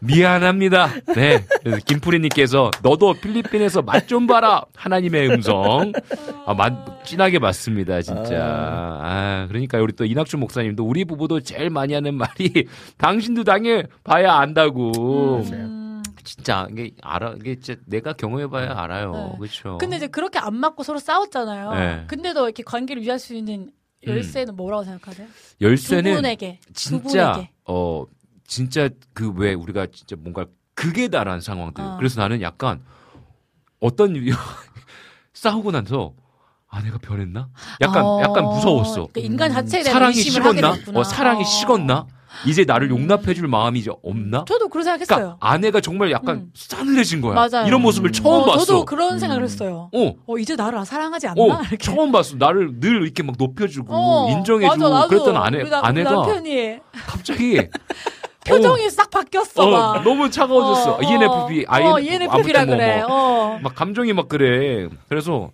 미안합니다. 0.00 0.88
네. 1.14 1.44
그래서 1.62 1.78
김프리님께서 1.84 2.70
너도 2.82 3.14
필리핀에서 3.14 3.82
맛 3.82 4.06
좀 4.06 4.26
봐라. 4.28 4.62
하나님의 4.76 5.28
음성. 5.30 5.92
아, 6.46 6.54
맛 6.54 7.04
진하게 7.04 7.40
맞습니다, 7.40 8.02
진짜. 8.02 8.38
아, 8.40 9.46
그러니까 9.48 9.78
우리 9.80 9.92
또 9.94 10.04
이낙준 10.04 10.38
목사님도 10.38 10.84
우리 10.84 11.04
부부도 11.04 11.40
제일 11.40 11.70
많이 11.70 11.92
하는 11.94 12.14
말이 12.14 12.68
당신도 12.98 13.42
당해 13.44 13.82
봐야 14.04 14.34
안다고. 14.34 15.44
진짜 16.22 16.66
이게 16.70 16.90
알아 17.02 17.34
이게 17.40 17.58
진짜 17.60 17.80
내가 17.86 18.12
경험해봐야 18.12 18.74
알아요. 18.76 19.12
네. 19.12 19.38
그렇죠. 19.38 19.78
근데 19.78 19.96
이제 19.96 20.06
그렇게 20.08 20.38
안 20.38 20.54
맞고 20.56 20.82
서로 20.82 20.98
싸웠잖아요. 20.98 21.72
네. 21.74 22.04
근데도 22.08 22.44
이렇게 22.44 22.62
관계를 22.62 23.02
유지할 23.02 23.18
수 23.18 23.34
있는 23.34 23.70
열쇠는 24.06 24.54
뭐라고 24.56 24.84
생각하세요? 24.84 25.26
열쇠는 25.60 26.10
두 26.12 26.16
분에게, 26.16 26.58
두 26.66 26.72
진짜 26.74 27.32
분에게. 27.32 27.50
어 27.64 28.04
진짜 28.46 28.88
그 29.12 29.30
왜 29.36 29.54
우리가 29.54 29.86
진짜 29.92 30.16
뭔가 30.18 30.46
극에 30.74 31.08
달한 31.08 31.40
상황들. 31.40 31.82
어. 31.82 31.96
그래서 31.98 32.20
나는 32.20 32.40
약간 32.42 32.80
어떤 33.80 34.14
싸우고 35.34 35.70
나서 35.72 36.12
아 36.68 36.82
내가 36.82 36.98
변했나? 36.98 37.48
약간 37.80 38.04
어, 38.04 38.20
약간 38.22 38.44
무서웠어. 38.44 39.08
그러니까 39.12 39.20
인간 39.20 39.52
자체에 39.52 39.82
대한 39.82 39.94
사랑이 39.94 40.14
식었나? 40.14 40.74
어, 40.94 41.04
사랑이 41.04 41.40
어. 41.42 41.44
식었나? 41.44 42.06
이제 42.46 42.64
나를 42.66 42.90
용납해줄 42.90 43.48
마음이 43.48 43.78
이제 43.78 43.90
없나? 44.02 44.44
저도 44.46 44.68
그런 44.68 44.84
생각했어요. 44.84 45.16
그러니까 45.16 45.36
아내가 45.40 45.80
정말 45.80 46.10
약간 46.10 46.50
싸늘해진 46.54 47.22
거야. 47.22 47.34
맞아요. 47.34 47.66
이런 47.66 47.80
모습을 47.80 48.12
처음 48.12 48.42
어, 48.42 48.44
봤어. 48.44 48.64
저도 48.66 48.84
그런 48.84 49.18
생각을 49.18 49.42
했어요. 49.44 49.88
어. 49.94 50.12
어, 50.26 50.38
이제 50.38 50.54
나를 50.54 50.84
사랑하지 50.84 51.28
않나? 51.28 51.40
어, 51.42 51.60
이렇게. 51.64 51.78
처음 51.78 52.12
봤어. 52.12 52.36
나를 52.36 52.78
늘 52.80 53.02
이렇게 53.04 53.22
막 53.22 53.36
높여주고 53.38 53.88
어, 53.94 54.30
인정해주고 54.30 54.90
맞아. 54.90 55.08
그랬던 55.08 55.36
아내 55.36 55.62
우리 55.62 55.70
나- 55.70 55.78
우리 55.80 55.86
아내가 55.86 56.10
남편이 56.10 56.78
갑자기 57.06 57.68
표정이 58.46 58.90
싹 58.90 59.10
바뀌었어. 59.10 59.62
어, 59.66 59.70
막. 59.70 60.02
너무 60.04 60.30
차가워졌어. 60.30 60.96
어, 60.96 61.02
ENFP, 61.02 61.66
어, 61.68 61.72
INFP, 61.72 62.06
ENFP 62.06 62.52
라 62.52 62.60
아무튼 62.60 62.66
뭐, 62.66 62.76
그래. 62.76 63.02
뭐. 63.02 63.54
어. 63.54 63.58
막 63.62 63.74
감정이 63.74 64.12
막 64.12 64.28
그래. 64.28 64.88
그래서 65.08 65.50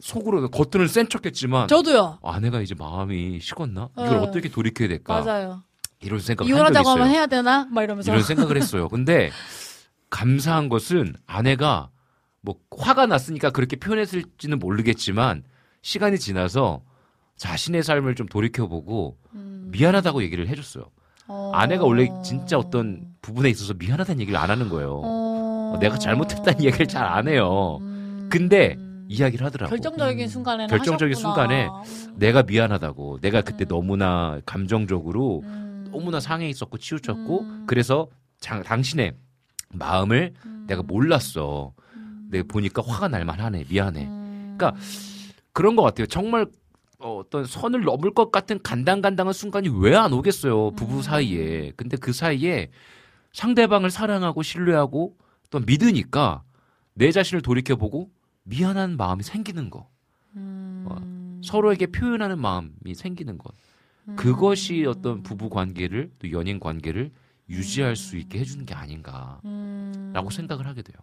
속으로 0.00 0.48
겉으로는 0.48 0.88
센 0.88 1.08
척했지만 1.08 1.68
저도요. 1.68 2.18
아내가 2.22 2.60
이제 2.60 2.74
마음이 2.78 3.40
식었나? 3.40 3.90
이걸 3.98 4.18
어. 4.18 4.22
어떻게 4.22 4.48
돌이켜야 4.48 4.88
될까? 4.88 5.20
맞아요. 5.20 5.62
이런 6.00 6.18
생각 6.20 6.48
이혼하자고. 6.48 6.88
하면 6.88 7.08
해야 7.10 7.26
되나? 7.26 7.66
막 7.70 7.82
이러면서. 7.82 8.10
이런 8.10 8.22
생각을 8.24 8.56
했어요. 8.56 8.88
근데 8.88 9.30
감사한 10.08 10.68
것은 10.70 11.14
아내가 11.26 11.90
뭐 12.40 12.56
화가 12.76 13.06
났으니까 13.06 13.50
그렇게 13.50 13.76
표현했을지는 13.76 14.58
모르겠지만 14.58 15.42
시간이 15.82 16.18
지나서 16.18 16.80
자신의 17.36 17.82
삶을 17.82 18.14
좀 18.14 18.26
돌이켜보고 18.26 19.18
미안하다고 19.32 20.22
얘기를 20.22 20.48
해줬어요. 20.48 20.84
어. 21.30 21.52
아내가 21.54 21.84
원래 21.84 22.08
진짜 22.24 22.58
어떤 22.58 23.04
부분에 23.22 23.48
있어서 23.50 23.72
미안하다는 23.74 24.20
얘기를 24.20 24.38
안 24.38 24.50
하는 24.50 24.68
거예요. 24.68 25.00
어, 25.04 25.78
내가 25.80 25.96
잘못했다는 25.98 26.64
얘기를 26.64 26.86
잘 26.88 27.06
안 27.06 27.28
해요. 27.28 27.78
근데 28.28 28.76
이야기를 29.08 29.44
하더라고. 29.46 29.70
결정적인 29.70 30.28
순간에는 30.28 30.68
결정적인 30.68 31.14
하셨구나. 31.16 31.34
순간에 31.34 31.68
내가 32.16 32.42
미안하다고 32.42 33.18
내가 33.20 33.40
그때 33.42 33.64
너무나 33.64 34.40
감정적으로 34.46 35.42
음. 35.44 35.88
너무나 35.92 36.20
상해 36.20 36.48
있었고 36.48 36.78
치우쳤고 36.78 37.46
그래서 37.66 38.06
장- 38.40 38.62
당신의 38.62 39.12
마음을 39.72 40.32
음. 40.46 40.64
내가 40.68 40.82
몰랐어. 40.82 41.72
내가 42.30 42.44
보니까 42.48 42.82
화가 42.84 43.08
날 43.08 43.24
만하네. 43.24 43.64
미안해. 43.68 44.04
음. 44.06 44.54
그러니까 44.56 44.80
그런 45.52 45.74
것 45.76 45.82
같아요. 45.82 46.06
정말 46.06 46.46
어, 47.00 47.18
어떤 47.18 47.44
선을 47.46 47.82
넘을 47.82 48.12
것 48.12 48.30
같은 48.30 48.60
간당간당한 48.62 49.32
순간이 49.32 49.68
왜 49.68 49.94
안 49.96 50.12
오겠어요. 50.12 50.72
부부 50.72 50.98
음. 50.98 51.02
사이에. 51.02 51.72
근데 51.76 51.96
그 51.96 52.12
사이에 52.12 52.70
상대방을 53.32 53.90
사랑하고 53.90 54.42
신뢰하고 54.42 55.16
또 55.50 55.60
믿으니까 55.60 56.42
내 56.94 57.10
자신을 57.12 57.42
돌이켜보고 57.42 58.10
미안한 58.44 58.96
마음이 58.96 59.22
생기는 59.22 59.68
거. 59.70 59.88
음. 60.36 60.86
어, 60.88 61.40
서로에게 61.44 61.86
표현하는 61.86 62.38
마음이 62.38 62.94
생기는 62.94 63.36
것. 63.38 63.52
그것이 64.16 64.86
어떤 64.86 65.22
부부 65.22 65.50
관계를 65.50 66.10
또 66.18 66.32
연인 66.32 66.58
관계를 66.58 67.12
유지할 67.48 67.96
수 67.96 68.16
있게 68.16 68.40
해주는 68.40 68.64
게 68.64 68.74
아닌가라고 68.74 69.40
음. 69.44 70.12
생각을 70.30 70.66
하게 70.66 70.82
돼요. 70.82 70.96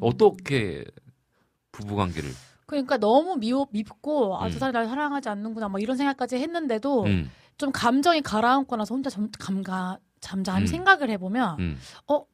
어떻게 0.00 0.84
부부 1.72 1.96
관계를 1.96 2.30
그러니까 2.68 2.98
너무 2.98 3.36
미워, 3.36 3.66
밉고 3.72 4.36
아, 4.36 4.46
음. 4.46 4.50
저 4.52 4.58
사람이 4.58 4.72
날 4.74 4.86
사랑하지 4.86 5.28
않는구나 5.30 5.68
뭐 5.68 5.80
이런 5.80 5.96
생각까지 5.96 6.36
했는데도 6.36 7.04
음. 7.04 7.30
좀 7.56 7.72
감정이 7.72 8.20
가라앉고 8.20 8.76
나서 8.76 8.94
혼자 8.94 9.08
점, 9.10 9.30
감가, 9.38 9.98
잠잠히 10.20 10.64
음. 10.64 10.66
생각을 10.66 11.08
해보면 11.10 11.58
음. 11.58 11.78
어 12.06 12.24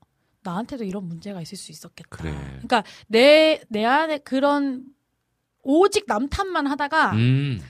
나한테도 0.43 0.85
이런 0.85 1.07
문제가 1.07 1.41
있을 1.41 1.57
수 1.57 1.71
있었겠다. 1.71 2.09
그래. 2.11 2.33
그러니까 2.33 2.83
내 3.07 3.61
내 3.69 3.85
안에 3.85 4.19
그런 4.19 4.83
오직 5.63 6.05
남 6.07 6.29
탓만 6.29 6.67
하다가 6.67 7.13
음. 7.13 7.61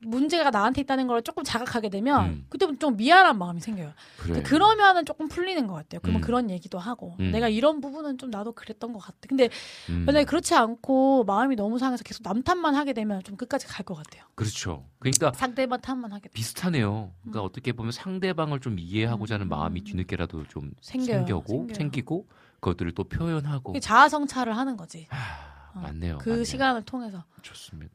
문제가 0.00 0.50
나한테 0.50 0.80
있다는 0.82 1.08
걸 1.08 1.22
조금 1.22 1.42
자각하게 1.42 1.88
되면 1.88 2.24
음. 2.26 2.46
그때부터 2.48 2.78
좀 2.78 2.96
미안한 2.96 3.36
마음이 3.36 3.60
생겨요. 3.60 3.92
그래. 4.18 4.42
그러면은 4.42 5.04
조금 5.04 5.26
풀리는 5.26 5.66
것 5.66 5.74
같아요. 5.74 6.00
그러면 6.02 6.20
음. 6.20 6.24
그런 6.24 6.50
얘기도 6.50 6.78
하고 6.78 7.16
음. 7.18 7.32
내가 7.32 7.48
이런 7.48 7.80
부분은 7.80 8.16
좀 8.18 8.30
나도 8.30 8.52
그랬던 8.52 8.92
것 8.92 9.00
같아. 9.00 9.18
근데 9.28 9.48
음. 9.88 10.04
만약에 10.06 10.24
그렇지 10.24 10.54
않고 10.54 11.24
마음이 11.24 11.56
너무 11.56 11.78
상해서 11.80 12.04
계속 12.04 12.22
남 12.22 12.42
탓만 12.42 12.76
하게 12.76 12.92
되면 12.92 13.22
좀 13.24 13.36
끝까지 13.36 13.66
갈 13.66 13.84
것 13.88 13.94
같아요. 13.94 14.24
그렇죠. 14.34 14.84
그러니까 14.98 15.32
상대방 15.34 15.80
탓만 15.80 16.12
하게 16.12 16.28
돼. 16.28 16.32
비슷하네요. 16.34 17.10
음. 17.14 17.30
그러니까 17.30 17.42
어떻게 17.42 17.72
보면 17.72 17.90
상대방을 17.90 18.60
좀 18.60 18.78
이해하고자 18.78 19.34
하는 19.36 19.48
마음이 19.48 19.82
뒤늦게라도 19.82 20.44
좀 20.48 20.72
생겨요. 20.80 21.16
생겨고 21.18 21.48
생겨요. 21.48 21.74
생기고 21.74 22.28
그것들을 22.60 22.92
또 22.92 23.04
표현하고 23.04 23.72
그게 23.72 23.80
자아 23.80 24.08
성찰을 24.08 24.56
하는 24.56 24.76
거지. 24.76 25.08
어, 25.74 25.80
맞네요. 25.80 26.18
그 26.18 26.28
맞네요. 26.28 26.44
시간을 26.44 26.82
통해서 26.82 27.24
좋습니다. 27.42 27.94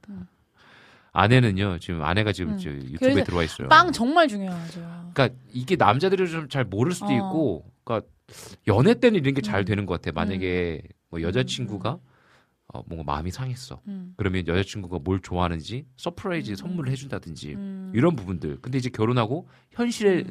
음. 1.14 1.20
아내는요 1.20 1.80
지금 1.80 2.04
아내가 2.04 2.32
지금 2.32 2.54
음. 2.54 2.58
저 2.58 2.70
유튜브에 2.70 3.24
들어와 3.24 3.44
있어요. 3.44 3.68
빵 3.70 3.92
정말 3.92 4.28
중요하죠. 4.28 4.82
그러니까 5.14 5.30
이게 5.54 5.76
남자들이 5.76 6.28
좀 6.30 6.48
잘 6.50 6.64
모를 6.66 6.92
수도 6.92 7.08
어. 7.08 7.14
있고, 7.16 7.72
그러니까 7.84 8.08
연애 8.68 8.94
때는 9.00 9.20
이런 9.20 9.34
게 9.34 9.45
잘 9.45 9.62
음. 9.62 9.66
되는 9.66 9.86
것 9.86 10.02
같아. 10.02 10.12
만약에 10.14 10.82
뭐 11.10 11.22
여자친구가 11.22 12.00
어, 12.74 12.82
뭔가 12.88 13.04
마음이 13.12 13.30
상했어. 13.30 13.80
음. 13.88 14.14
그러면 14.18 14.48
여자친구가 14.48 15.00
뭘 15.04 15.20
좋아하는지 15.20 15.86
surprise 15.98 16.56
선물을 16.56 16.92
해준다든지 16.92 17.54
음. 17.54 17.92
이런 17.94 18.16
부분들. 18.16 18.58
근데 18.62 18.80
이제 18.80 18.90
결혼하고 18.90 19.48
현실에 19.72 20.24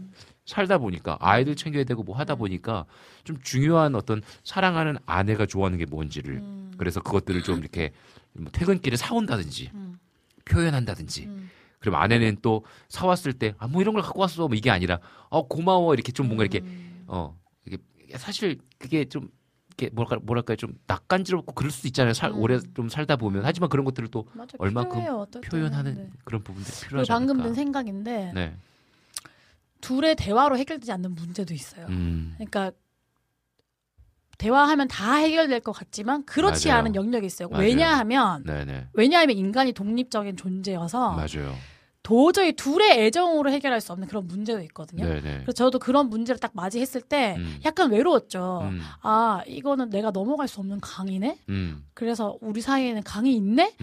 살다 0.45 0.79
보니까 0.79 1.17
아이들 1.21 1.55
챙겨야 1.55 1.85
되고 1.85 2.03
뭐 2.03 2.17
음. 2.17 2.19
하다 2.19 2.35
보니까 2.35 2.85
좀 3.23 3.37
중요한 3.43 3.95
어떤 3.95 4.23
사랑하는 4.43 4.97
아내가 5.07 5.47
좋아하는 5.47 5.79
게 5.79 5.87
뭔지를 5.87 6.35
음. 6.39 6.73
그래서 6.77 7.01
그것들을 7.01 7.43
좀 7.43 7.61
이렇게 7.61 7.93
뭐 8.33 8.51
퇴근길에 8.51 8.97
사온다든지 8.97 9.71
음. 9.75 9.99
표현한다든지 10.44 11.28
그럼 11.81 11.97
아내는 11.97 12.39
또 12.43 12.64
사왔을 12.89 13.32
때 13.32 13.55
아 13.59 13.66
뭐 13.66 13.82
이런 13.82 13.94
걸 13.94 14.02
갖고 14.02 14.20
왔어 14.20 14.47
뭐 14.48 14.56
이게 14.56 14.70
아니라 14.70 15.01
어 15.31 15.47
고마워 15.48 15.94
이렇게 15.94 16.12
좀 16.12 16.27
뭔가 16.27 16.44
이렇게 16.44 16.60
음. 16.60 17.05
어 17.09 17.36
이게 17.66 17.78
사실 18.16 18.59
그게 18.78 19.05
좀 19.05 19.28
이렇게 19.69 19.89
뭐랄까 19.94 20.20
뭐랄까 20.24 20.55
좀 20.56 20.74
낯간지럽고 20.86 21.55
그럴 21.55 21.70
수도 21.70 21.89
있잖아요. 21.89 22.12
살, 22.12 22.31
오래 22.32 22.59
좀 22.74 22.89
살다 22.89 23.16
보면 23.16 23.43
하지만 23.44 23.69
그런 23.70 23.85
것들을 23.86 24.09
또 24.10 24.27
음. 24.35 24.39
맞아, 24.39 24.56
얼마큼 24.59 24.90
필요해요. 25.01 25.27
표현하는 25.51 25.94
네. 25.94 26.10
그런 26.24 26.43
부분들이 26.44 26.77
필요하지 26.86 27.09
방금 27.09 27.36
않을까. 27.36 27.48
든 27.48 27.55
생각인데 27.55 28.32
네. 28.35 28.56
둘의 29.81 30.14
대화로 30.16 30.56
해결되지 30.59 30.93
않는 30.93 31.14
문제도 31.14 31.52
있어요. 31.55 31.86
음. 31.89 32.32
그러니까 32.36 32.70
대화하면 34.39 34.89
다 34.89 35.15
해결될 35.15 35.61
것 35.61 35.73
같지만 35.73 36.25
그렇지 36.25 36.69
맞아요. 36.69 36.81
않은 36.81 36.95
영역이 36.95 37.27
있어요. 37.27 37.49
맞아요. 37.49 37.65
왜냐하면 37.65 38.43
네네. 38.45 38.89
왜냐하면 38.93 39.37
인간이 39.37 39.73
독립적인 39.73 40.37
존재여서 40.37 41.13
맞아요. 41.13 41.55
도저히 42.03 42.53
둘의 42.55 42.99
애정으로 42.99 43.51
해결할 43.53 43.81
수 43.81 43.93
없는 43.93 44.09
그런 44.09 44.27
문제도 44.27 44.61
있거든요. 44.63 45.05
네네. 45.05 45.21
그래서 45.43 45.53
저도 45.53 45.79
그런 45.79 46.09
문제를 46.11 46.41
딱 46.41 46.51
맞이했을 46.55 47.01
때 47.01 47.37
음. 47.39 47.61
약간 47.65 47.93
외로웠죠. 47.93 48.69
음. 48.73 48.81
아 49.03 49.41
이거는 49.47 49.91
내가 49.91 50.11
넘어갈 50.11 50.49
수 50.49 50.59
없는 50.61 50.81
강이네. 50.81 51.39
음. 51.49 51.85
그래서 51.95 52.37
우리 52.41 52.61
사이에는 52.61 53.05
강이 53.05 53.33
있네. 53.37 53.77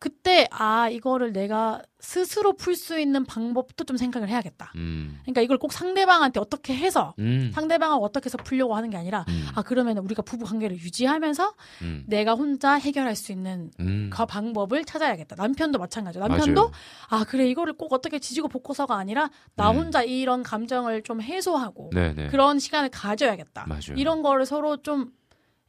음. 0.00 0.10
그때 0.10 0.48
아 0.50 0.88
이거를 0.88 1.32
내가 1.32 1.82
스스로 2.00 2.54
풀 2.54 2.74
수 2.74 2.98
있는 2.98 3.26
방법도 3.26 3.84
좀 3.84 3.98
생각을 3.98 4.30
해야겠다. 4.30 4.72
음. 4.76 5.18
그러니까 5.22 5.42
이걸 5.42 5.58
꼭 5.58 5.72
상대방한테 5.72 6.40
어떻게 6.40 6.74
해서 6.74 7.14
음. 7.18 7.50
상대방하고 7.54 8.02
어떻게 8.02 8.26
해서 8.26 8.38
풀려고 8.38 8.74
하는 8.74 8.88
게 8.88 8.96
아니라 8.96 9.26
음. 9.28 9.46
아 9.54 9.62
그러면 9.62 9.98
우리가 9.98 10.22
부부 10.22 10.46
관계를 10.46 10.78
유지하면서 10.78 11.54
음. 11.82 12.04
내가 12.06 12.32
혼자 12.32 12.74
해결할 12.74 13.14
수 13.14 13.32
있는 13.32 13.70
음. 13.80 14.08
그 14.10 14.24
방법을 14.24 14.84
찾아야겠다. 14.86 15.36
남편도 15.36 15.78
마찬가지죠. 15.78 16.26
남편도 16.26 16.60
맞아요. 16.62 16.72
아 17.10 17.24
그래 17.28 17.46
이거를 17.48 17.74
꼭 17.74 17.92
어떻게 17.92 18.18
지지고 18.18 18.48
볶고서가 18.48 18.96
아니라 18.96 19.28
나 19.54 19.70
음. 19.70 19.76
혼자 19.76 20.02
이런 20.02 20.42
감정을 20.42 21.02
좀 21.02 21.20
해소하고 21.20 21.90
네네. 21.92 22.28
그런 22.28 22.58
시간을 22.58 22.88
가져야겠다. 22.88 23.66
맞아요. 23.68 23.96
이런 23.96 24.22
거를 24.22 24.46
서로 24.46 24.78
좀 24.78 25.12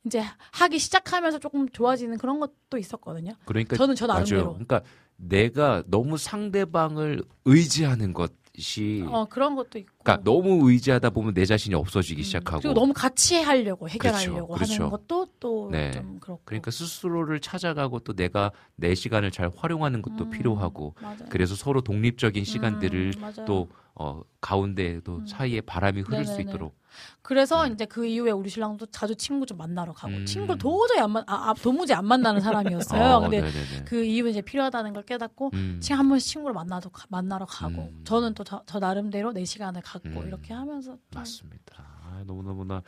이제 0.05 0.23
하기 0.51 0.79
시작하면서 0.79 1.39
조금 1.39 1.69
좋아지는 1.69 2.17
그런 2.17 2.39
것도 2.39 2.77
있었거든요. 2.77 3.33
그러니까 3.45 3.75
저는 3.75 3.95
저 3.95 4.07
나름대로. 4.07 4.41
맞아요. 4.41 4.53
그러니까 4.53 4.81
내가 5.15 5.83
너무 5.85 6.17
상대방을 6.17 7.23
의지하는 7.45 8.11
것이 8.11 9.05
어 9.07 9.25
그런 9.25 9.55
것도 9.55 9.77
있고. 9.77 9.91
그러니까 10.03 10.23
너무 10.23 10.69
의지하다 10.71 11.11
보면 11.11 11.35
내 11.35 11.45
자신이 11.45 11.75
없어지기 11.75 12.23
시작하고 12.23 12.57
음. 12.57 12.61
그리고 12.61 12.73
너무 12.73 12.93
같이 12.93 13.39
하려고 13.41 13.87
해결하려고 13.87 14.55
그렇죠, 14.55 14.73
하는 14.73 14.89
그렇죠. 14.89 14.89
것도 14.89 15.27
또좀 15.39 15.71
네. 15.71 15.91
그렇고. 16.19 16.41
그러니까 16.45 16.71
스스로를 16.71 17.39
찾아가고 17.39 17.99
또 17.99 18.13
내가 18.13 18.51
내 18.75 18.95
시간을 18.95 19.29
잘 19.29 19.51
활용하는 19.55 20.01
것도 20.01 20.31
필요하고 20.31 20.95
음, 20.97 21.03
맞아요. 21.03 21.25
그래서 21.29 21.53
서로 21.53 21.81
독립적인 21.81 22.43
시간들을 22.43 23.13
음. 23.17 23.33
또 23.45 23.69
어, 23.95 24.21
가운데 24.39 24.99
또 25.03 25.23
사이에 25.25 25.61
바람이 25.61 26.01
흐를 26.01 26.25
수 26.25 26.31
네네네. 26.37 26.49
있도록 26.49 26.79
그래서 27.21 27.65
네. 27.67 27.73
이제 27.73 27.85
그 27.85 28.05
이후에 28.05 28.31
우리 28.31 28.49
신랑도 28.49 28.87
자주 28.87 29.15
친구 29.15 29.45
좀 29.45 29.57
만나러 29.57 29.93
가고 29.93 30.13
음. 30.13 30.25
친구를 30.25 30.57
도저히 30.57 30.99
안 30.99 31.11
만, 31.11 31.23
아, 31.27 31.49
아, 31.49 31.53
도무지 31.53 31.93
안 31.93 32.05
만나는 32.05 32.41
사람이었어요. 32.41 33.15
어, 33.15 33.19
근데 33.21 33.41
네네네. 33.41 33.83
그 33.85 34.03
이후에 34.03 34.31
이제 34.31 34.41
필요하다는 34.41 34.93
걸 34.93 35.03
깨닫고 35.03 35.51
음. 35.53 35.77
지금 35.81 35.99
한 35.99 36.09
번씩 36.09 36.31
친구를 36.33 36.53
만나도 36.53 36.89
가- 36.89 37.05
만나러 37.09 37.45
가고 37.45 37.83
음. 37.93 38.01
저는 38.03 38.33
또저 38.33 38.79
나름대로 38.79 39.31
내 39.31 39.45
시간을 39.45 39.81
갖고 39.81 40.09
음. 40.21 40.27
이렇게 40.27 40.53
하면서 40.53 40.91
좀 40.91 40.99
맞습니다. 41.13 41.85
아, 42.03 42.23
너무너무나 42.25 42.81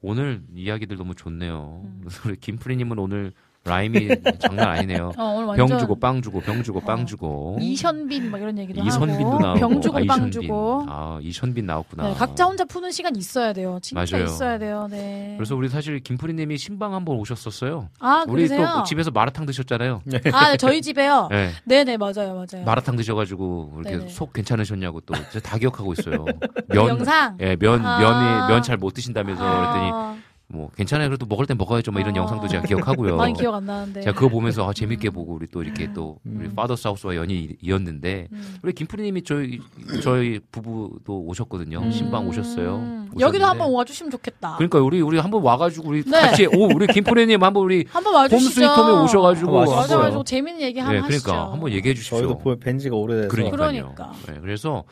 오늘 0.00 0.44
이야기들 0.54 0.96
너무 0.96 1.14
좋네요. 1.16 1.82
음. 1.84 2.04
우리 2.26 2.36
김프리님은 2.38 2.98
오늘 2.98 3.32
라임이 3.68 4.08
장난 4.38 4.68
아니네요. 4.68 5.12
어, 5.16 5.24
오늘 5.24 5.46
병 5.46 5.48
완전- 5.64 5.72
어. 5.72 5.78
주고 5.78 5.98
빵 6.00 6.22
주고 6.22 6.40
병 6.40 6.62
주고 6.62 6.80
빵 6.80 7.06
주고 7.06 7.58
이현빈 7.60 8.30
막 8.30 8.40
이런 8.40 8.58
얘기도 8.58 8.82
이선빈도 8.84 9.26
하고 9.26 9.38
나오고 9.40 9.58
병 9.60 9.80
주고 9.80 9.98
아, 9.98 10.02
빵. 10.06 10.30
주고 10.30 10.84
아 10.88 11.18
이선빈 11.22 11.66
나왔구나. 11.66 12.08
네, 12.08 12.14
각자 12.14 12.44
혼자 12.46 12.64
푸는 12.64 12.90
시간 12.90 13.14
있어야 13.16 13.52
돼요. 13.52 13.78
진짜 13.82 14.00
맞아요. 14.16 14.24
있어야 14.26 14.58
돼요. 14.58 14.88
네. 14.90 15.34
그래서 15.36 15.54
우리 15.56 15.68
사실 15.68 16.00
김프리님이 16.00 16.56
신방 16.58 16.94
한번 16.94 17.16
오셨었어요. 17.16 17.88
아, 18.00 18.24
우리 18.28 18.46
그러세요? 18.48 18.68
또 18.76 18.82
집에서 18.84 19.10
마라탕 19.10 19.46
드셨잖아요. 19.46 20.02
아, 20.32 20.50
네, 20.50 20.56
저희 20.56 20.80
집에요. 20.82 21.28
네. 21.32 21.50
네, 21.64 21.84
네, 21.84 21.96
맞아요, 21.96 22.34
맞아요. 22.34 22.64
마라탕 22.64 22.96
드셔가지고 22.96 23.72
이렇게 23.80 23.96
네네. 23.98 24.08
속 24.10 24.32
괜찮으셨냐고 24.32 25.00
또 25.02 25.14
제가 25.32 25.40
다 25.40 25.58
기억하고 25.58 25.92
있어요. 25.92 26.24
그 26.68 26.76
영상? 26.76 27.36
예, 27.40 27.56
면 27.56 27.84
아. 27.84 27.98
면이 28.00 28.52
면 28.52 28.62
잘 28.62 28.76
못 28.78 28.94
드신다면서 28.94 29.42
아. 29.44 29.72
그랬더니 29.72 30.18
뭐 30.50 30.70
괜찮아요. 30.74 31.08
그래도 31.10 31.26
먹을 31.26 31.44
땐 31.44 31.58
먹어야죠. 31.58 31.92
뭐 31.92 32.00
이런 32.00 32.16
영상도 32.16 32.48
제가 32.48 32.64
기억하고요. 32.66 33.16
많이 33.16 33.34
기억 33.34 33.54
안 33.54 33.66
나는데. 33.66 34.00
제가 34.00 34.14
그거 34.14 34.30
보면서 34.30 34.66
아, 34.66 34.72
재밌게 34.72 35.10
보고 35.10 35.34
우리 35.34 35.46
또 35.46 35.62
이렇게 35.62 35.92
또 35.92 36.18
음. 36.24 36.38
우리 36.40 36.48
파더 36.54 36.74
사우스와 36.74 37.16
연이 37.16 37.54
이었는데 37.60 38.28
우리 38.62 38.72
김프리님이 38.72 39.22
저희 39.24 39.60
저희 40.02 40.40
부부도 40.50 41.20
오셨거든요. 41.26 41.80
음. 41.80 41.90
신방 41.90 42.26
오셨어요. 42.28 43.08
여기도 43.18 43.18
오셨는데. 43.26 43.44
한번 43.44 43.72
와주시면 43.72 44.10
좋겠다. 44.10 44.54
그러니까 44.56 44.78
우리 44.80 45.02
우리 45.02 45.18
한번 45.18 45.42
와가지고 45.42 45.86
우리 45.88 46.02
네. 46.04 46.10
같이 46.12 46.46
오 46.46 46.64
우리 46.74 46.86
김프리님 46.86 47.42
한번 47.42 47.62
우리 47.64 47.84
한번 47.90 48.14
와주시죠. 48.14 48.62
홈스위트홈에 48.62 49.02
오셔가지고 49.04 49.52
와가지고 49.52 50.24
재밌는 50.24 50.62
얘기 50.62 50.80
한번 50.80 50.94
네, 50.96 51.00
하시죠. 51.02 51.24
그러니까 51.24 51.52
한번 51.52 51.72
얘기해 51.72 51.94
주십시오. 51.94 52.18
저희도 52.20 52.38
보- 52.38 52.56
뵌 52.58 52.78
지가 52.78 52.96
오래돼서. 52.96 53.28
그러니까요. 53.28 53.92
그러니까. 53.94 54.12
네, 54.26 54.40
그래서 54.40 54.84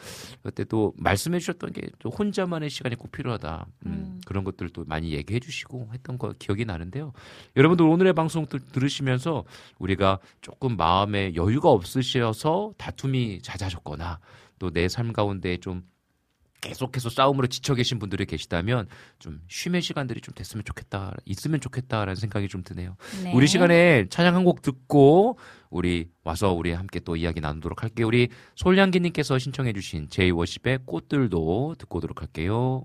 그때 0.42 0.64
또 0.64 0.92
말씀해 0.98 1.38
주셨던 1.38 1.72
게 1.72 1.80
또 1.98 2.10
혼자만의 2.10 2.68
시간이 2.68 2.94
꼭 2.96 3.10
필요하다. 3.10 3.66
음, 3.86 4.20
그런 4.26 4.44
것들도 4.44 4.84
많이 4.86 5.12
얘기해 5.12 5.40
주시고 5.46 5.90
했던 5.94 6.18
거 6.18 6.34
기억이 6.38 6.64
나는데요. 6.64 7.12
여러분들 7.56 7.86
오늘의 7.86 8.12
방송 8.12 8.46
들, 8.46 8.60
들으시면서 8.60 9.44
우리가 9.78 10.18
조금 10.42 10.76
마음에 10.76 11.34
여유가 11.34 11.70
없으셔서 11.70 12.72
다툼이 12.76 13.40
잦아졌거나 13.42 14.18
또 14.58 14.70
내 14.70 14.88
삶 14.88 15.12
가운데 15.12 15.56
좀 15.58 15.82
계속해서 16.62 17.10
싸움으로 17.10 17.46
지쳐 17.46 17.74
계신 17.74 17.98
분들이 17.98 18.24
계시다면 18.24 18.88
좀 19.18 19.40
쉼의 19.46 19.82
시간들이 19.82 20.20
좀 20.20 20.34
됐으면 20.34 20.64
좋겠다, 20.64 21.14
있으면 21.26 21.60
좋겠다라는 21.60 22.16
생각이 22.16 22.48
좀 22.48 22.62
드네요. 22.64 22.96
네. 23.22 23.32
우리 23.34 23.46
시간에 23.46 24.06
찬양 24.08 24.34
한 24.34 24.42
곡 24.44 24.62
듣고 24.62 25.38
우리 25.70 26.08
와서 26.24 26.52
우리 26.52 26.72
함께 26.72 26.98
또 27.00 27.14
이야기 27.14 27.40
나누도록 27.40 27.82
할게요. 27.82 28.06
우리 28.06 28.28
솔량기님께서 28.56 29.38
신청해주신 29.38 30.08
제이워십의 30.08 30.80
꽃들도 30.86 31.76
듣고 31.78 31.98
오도록 31.98 32.22
할게요. 32.22 32.84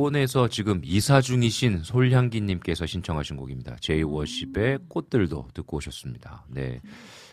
일본에서 0.00 0.48
지금 0.48 0.80
이사 0.82 1.20
중이신 1.20 1.82
솔향기님께서 1.82 2.86
신청하신 2.86 3.36
곡입니다. 3.36 3.76
제이워십의 3.80 4.78
꽃들도 4.88 5.48
듣고 5.52 5.76
오셨습니다. 5.76 6.46
네. 6.48 6.80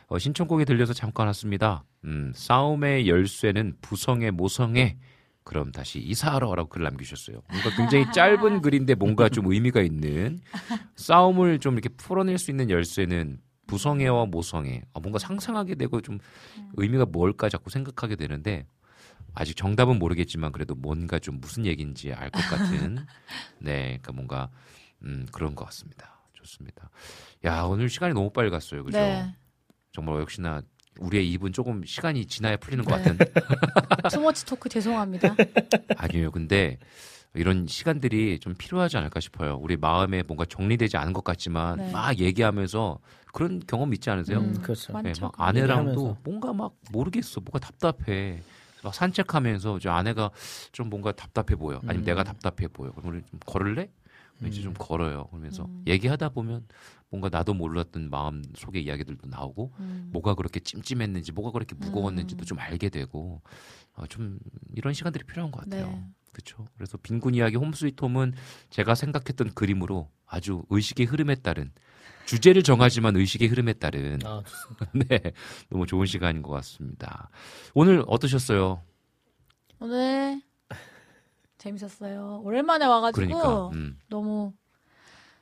어, 0.07 0.19
신청곡이 0.19 0.65
들려서 0.65 0.91
잠깐 0.91 1.27
왔습니다. 1.27 1.85
음, 2.03 2.33
싸움의 2.35 3.07
열쇠는 3.07 3.77
부성의 3.81 4.31
모성에 4.31 4.97
그럼 5.45 5.71
다시 5.71 5.99
이사하러 5.99 6.55
라고 6.55 6.67
글을 6.67 6.83
남기셨어요. 6.83 7.41
뭔가 7.49 7.69
굉장히 7.77 8.05
짧은 8.13 8.61
글인데 8.61 8.95
뭔가 8.95 9.29
좀 9.29 9.49
의미가 9.49 9.81
있는 9.81 10.41
싸움을 10.97 11.59
좀 11.59 11.75
이렇게 11.75 11.87
풀어낼 11.89 12.37
수 12.37 12.51
있는 12.51 12.69
열쇠는 12.69 13.39
부성애와 13.67 14.25
모성애. 14.25 14.81
아, 14.93 14.99
뭔가 14.99 15.19
상상하게 15.19 15.75
되고 15.75 16.01
좀 16.01 16.19
의미가 16.73 17.05
뭘까 17.05 17.47
자꾸 17.47 17.69
생각하게 17.69 18.17
되는데 18.17 18.65
아직 19.39 19.55
정답은 19.55 19.99
모르겠지만 19.99 20.51
그래도 20.51 20.73
뭔가 20.75 21.19
좀 21.19 21.39
무슨 21.39 21.65
얘기인지 21.65 22.11
알 22.11 22.31
것 22.31 22.41
같은 22.49 22.97
네, 23.59 23.83
그러니까 24.01 24.11
뭔가 24.13 24.49
음, 25.03 25.27
그런 25.31 25.53
것 25.55 25.65
같습니다. 25.65 26.17
좋습니다. 26.33 26.89
야 27.45 27.61
오늘 27.63 27.87
시간이 27.89 28.13
너무 28.15 28.31
빨리 28.31 28.49
갔어요, 28.49 28.83
그죠? 28.83 28.97
네. 28.97 29.31
정말 29.93 30.19
역시나 30.21 30.61
우리의 30.99 31.29
입은 31.33 31.53
조금 31.53 31.83
시간이 31.83 32.25
지나야 32.25 32.57
풀리는 32.57 32.83
것 32.83 32.99
네. 33.01 33.03
같은. 33.03 33.19
투머치 34.09 34.45
토크 34.47 34.69
죄송합니다. 34.69 35.35
아니에요. 35.97 36.31
근데 36.31 36.79
이런 37.35 37.67
시간들이 37.67 38.39
좀 38.39 38.55
필요하지 38.55 38.97
않을까 38.97 39.19
싶어요. 39.19 39.57
우리 39.61 39.77
마음에 39.77 40.23
뭔가 40.23 40.45
정리되지 40.45 40.97
않은 40.97 41.13
것 41.13 41.23
같지만 41.23 41.77
네. 41.77 41.91
막 41.91 42.17
얘기하면서 42.17 42.99
그런 43.33 43.61
경험 43.67 43.93
있지 43.93 44.09
않으세요? 44.09 44.39
음, 44.39 44.59
그렇죠. 44.61 44.99
네. 45.03 45.13
막 45.21 45.31
아내랑도 45.37 45.91
얘기하면서. 45.91 46.21
뭔가 46.23 46.53
막 46.53 46.73
모르겠어. 46.91 47.41
뭔가 47.41 47.59
답답해. 47.59 48.41
막 48.83 48.93
산책하면서 48.93 49.79
저 49.79 49.91
아내가 49.91 50.31
좀 50.71 50.89
뭔가 50.89 51.11
답답해 51.11 51.57
보여. 51.57 51.77
아니면 51.83 51.97
음. 51.97 52.05
내가 52.05 52.23
답답해 52.23 52.67
보여. 52.67 52.91
그럼 52.91 53.11
우리 53.11 53.23
좀 53.23 53.39
걸을래? 53.45 53.89
이제 54.45 54.61
좀 54.61 54.73
걸어요. 54.73 55.25
그러면서 55.27 55.65
음. 55.65 55.83
얘기하다 55.87 56.29
보면 56.29 56.67
뭔가 57.09 57.29
나도 57.29 57.53
몰랐던 57.53 58.09
마음 58.09 58.43
속의 58.55 58.83
이야기들도 58.83 59.27
나오고 59.27 59.73
음. 59.79 60.09
뭐가 60.11 60.35
그렇게 60.35 60.59
찜찜했는지 60.59 61.31
뭐가 61.31 61.51
그렇게 61.51 61.75
무거웠는지도 61.75 62.43
음. 62.43 62.45
좀 62.45 62.59
알게 62.59 62.89
되고 62.89 63.41
어, 63.95 64.05
좀 64.07 64.37
이런 64.75 64.93
시간들이 64.93 65.23
필요한 65.25 65.51
것 65.51 65.63
같아요. 65.63 65.87
네. 65.87 66.07
그렇죠. 66.31 66.67
그래서 66.75 66.97
빈곤 66.97 67.33
이야기 67.33 67.55
홈스위트홈은 67.55 68.33
제가 68.69 68.93
생각했던 68.93 69.55
그림으로 69.55 70.11
아주 70.27 70.63
의식의 70.69 71.07
흐름에 71.07 71.35
따른 71.35 71.71
주제를 72.27 72.61
정하지만 72.61 73.15
의식의 73.15 73.47
흐름에 73.47 73.73
따른 73.73 74.19
아, 74.25 74.43
네 74.93 75.31
너무 75.69 75.85
좋은 75.87 76.05
시간인 76.05 76.41
것 76.41 76.51
같습니다. 76.51 77.29
오늘 77.73 78.03
어떠셨어요? 78.05 78.83
오늘 79.79 80.41
재밌었어요. 81.57 82.41
오랜만에 82.43 82.85
와가지고 82.85 83.25
그러니까, 83.27 83.67
음. 83.69 83.97
너무 84.09 84.53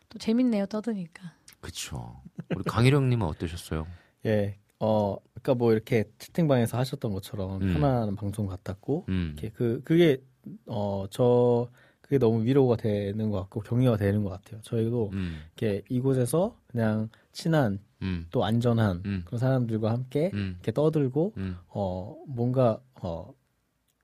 또 0.10 0.20
재밌네요 0.20 0.68
떠드니까. 0.68 1.34
그렇죠. 1.60 2.22
우리 2.56 2.64
강일영님은 2.64 3.26
어떠셨어요? 3.28 3.88
예. 4.28 4.58
어, 4.80 5.18
그러니까 5.34 5.56
뭐 5.56 5.72
이렇게 5.74 6.06
채팅방에서 6.20 6.78
하셨던 6.78 7.12
것처럼 7.14 7.62
음. 7.62 7.74
편안한 7.74 8.16
방송 8.16 8.46
같았고, 8.46 9.06
음. 9.10 9.36
이렇게 9.38 9.50
그 9.50 9.82
그게 9.84 10.22
어 10.68 11.08
저 11.10 11.70
그게 12.06 12.20
너무 12.20 12.44
위로가 12.44 12.76
되는 12.76 13.32
것 13.32 13.40
같고 13.42 13.62
격려가 13.62 13.98
되는 13.98 14.24
것 14.24 14.30
같아요. 14.30 14.62
저희도 14.62 15.10
음. 15.14 15.40
이렇게 15.58 15.82
이곳에서 15.90 16.56
그냥 16.68 17.10
친한 17.32 17.80
음. 18.04 18.28
또 18.30 18.46
안전한 18.46 19.02
음. 19.06 19.24
그런 19.26 19.40
사람들과 19.40 19.92
함께 19.92 20.30
음. 20.36 20.52
이렇게 20.58 20.72
떠들고 20.72 21.34
음. 21.38 21.58
어 21.70 22.16
뭔가 22.28 22.80
어 23.02 23.34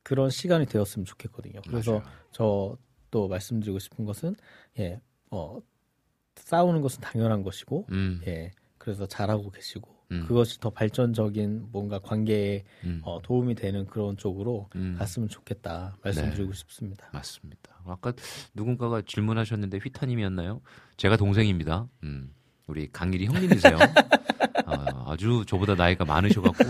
그런 0.02 0.32
시간이 0.32 0.66
되었으면 0.66 1.06
좋겠거든요. 1.06 1.62
그래서 1.68 2.02
저 2.32 2.76
또 3.12 3.28
말씀드리고 3.28 3.78
싶은 3.78 4.06
것은 4.06 4.36
예 4.80 5.00
어 5.32 5.62
싸우는 6.38 6.82
것은 6.82 7.02
당연한 7.02 7.44
것이고 7.44 7.86
음. 7.92 8.22
예 8.26 8.52
그래서 8.78 9.06
잘하고 9.06 9.52
계시고 9.52 9.94
음. 10.12 10.26
그것이 10.28 10.60
더 10.60 10.70
발전적인 10.70 11.68
뭔가 11.72 12.00
관계에 12.00 12.64
음. 12.84 13.02
어, 13.04 13.22
도움이 13.22 13.56
되는 13.56 13.88
그런 13.88 14.18
쪽으로 14.18 14.70
음. 14.76 14.96
갔으면 15.00 15.30
좋겠다 15.30 15.96
말씀드리고 16.04 16.52
네. 16.52 16.58
싶습니다. 16.58 17.10
맞습니다. 17.14 17.82
아까 17.86 18.14
누군가가 18.54 19.02
질문하셨는데 19.02 19.78
휘타님이었나요? 19.78 20.62
제가 20.98 21.18
동생입니다. 21.18 21.88
음, 22.04 22.34
우리 22.68 22.92
강일이 22.92 23.26
형님이세요. 23.26 23.78
아, 24.66 25.06
아주 25.12 25.44
저보다 25.48 25.76
나이가 25.76 26.06
많으셔갖고 26.06 26.64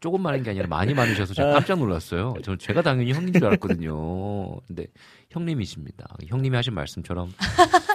조금 0.00 0.22
많은 0.22 0.42
게 0.42 0.50
아니라 0.50 0.66
많이 0.66 0.94
많으셔서 0.94 1.34
제가 1.34 1.52
깜짝 1.52 1.78
놀랐어요. 1.78 2.34
저는 2.42 2.58
제가 2.58 2.82
당연히 2.82 3.12
형님 3.12 3.34
줄 3.34 3.46
알았거든요. 3.46 4.60
근데 4.66 4.86
형님이십니다. 5.30 6.06
형님이 6.26 6.56
하신 6.56 6.74
말씀처럼 6.74 7.32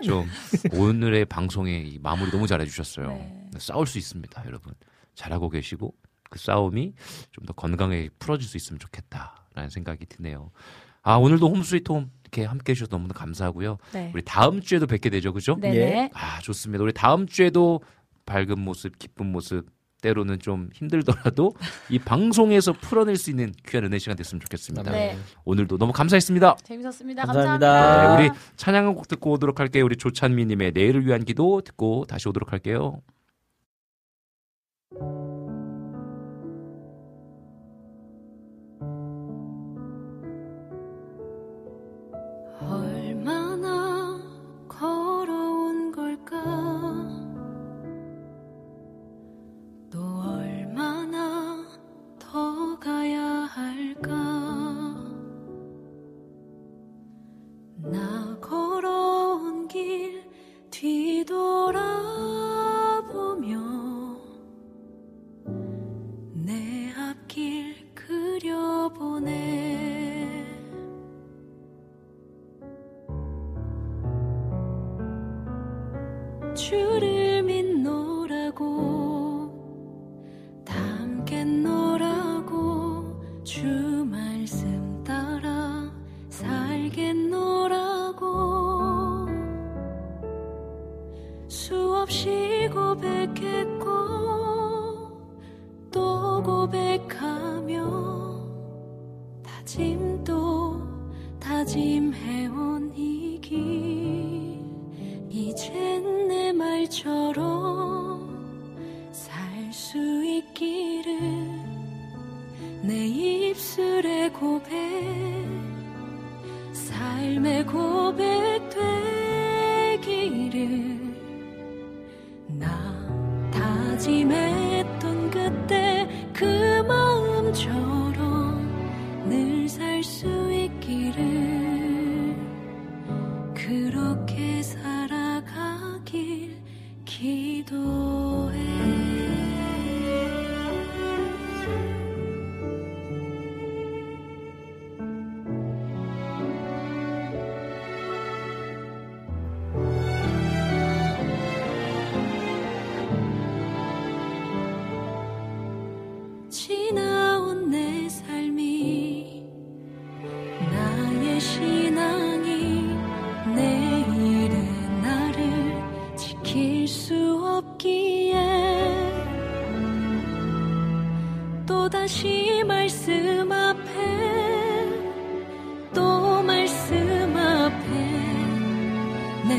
좀 0.03 0.26
오늘의 0.73 1.26
방송의 1.26 1.90
이 1.90 1.99
마무리 1.99 2.32
너무 2.32 2.48
잘해주셨어요. 2.48 3.07
네. 3.10 3.49
싸울 3.57 3.88
수 3.88 3.98
있습니다, 3.98 4.44
여러분. 4.45 4.73
잘하고 5.15 5.49
계시고 5.49 5.94
그 6.30 6.40
싸움이 6.40 6.94
좀 7.32 7.45
더 7.45 7.53
건강하게 7.53 8.10
풀어질 8.19 8.48
수 8.48 8.57
있으면 8.57 8.80
좋겠다라는 8.80 9.69
생각이 9.69 10.06
드네요. 10.07 10.52
아 11.03 11.15
오늘도 11.15 11.49
홈스위트 11.49 11.91
홈 11.91 12.10
이렇게 12.23 12.45
함께 12.45 12.72
해주셔서 12.72 12.90
너무 12.90 13.07
감사하고요. 13.10 13.77
네. 13.94 14.11
우리 14.14 14.23
다음 14.23 14.60
주에도 14.61 14.88
뵙게 14.88 15.10
되죠, 15.10 15.32
그죠? 15.34 15.57
예. 15.64 16.10
아 16.14 16.40
좋습니다. 16.41 16.84
우리 16.84 16.91
다음 16.94 17.27
주에도 17.27 17.82
밝은 18.26 18.60
모습, 18.60 18.98
기쁜 18.98 19.27
모습, 19.32 19.68
때로는 20.06 20.38
좀 20.40 20.69
힘들더라도 20.73 21.53
이 21.90 21.98
방송에서 21.98 22.73
풀어낼 22.73 23.15
수 23.18 23.32
있는 23.32 23.52
귀한 23.68 23.86
은혜 23.86 23.98
시간 23.98 24.15
됐으면 24.15 24.40
좋겠습니다. 24.41 24.91
네. 24.91 25.18
오늘도 25.45 25.80
너무 25.80 25.91
감사했습니다. 25.94 26.57
재밌었습니다. 26.64 27.23
감사합니다. 27.23 27.72
감사합니다. 27.72 28.18
네, 28.18 28.27
우리 28.30 28.38
찬양 28.56 28.86
한 28.88 28.95
곡 28.95 29.07
듣고 29.07 29.32
오도록 29.32 29.60
할게요. 29.60 29.84
우리 29.84 29.95
조찬미님의 29.98 30.72
내일을 30.73 31.06
위한 31.07 31.26
기도 31.26 31.61
듣고 31.61 32.06
다시 32.07 32.30
오도록 32.30 32.52
할게요. 32.53 33.02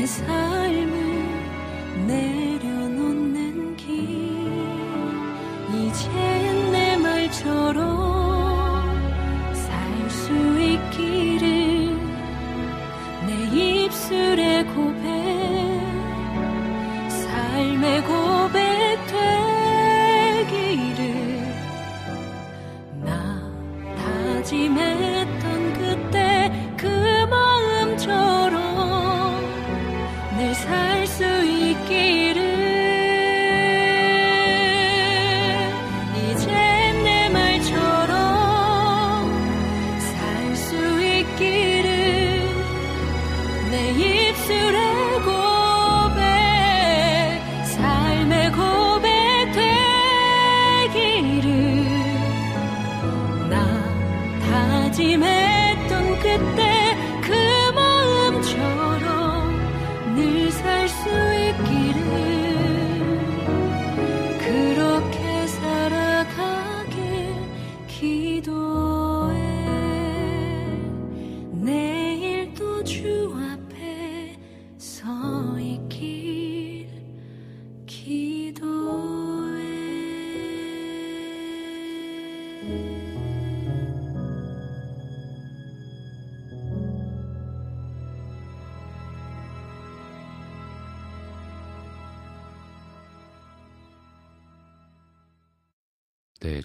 Sợ 0.07 0.56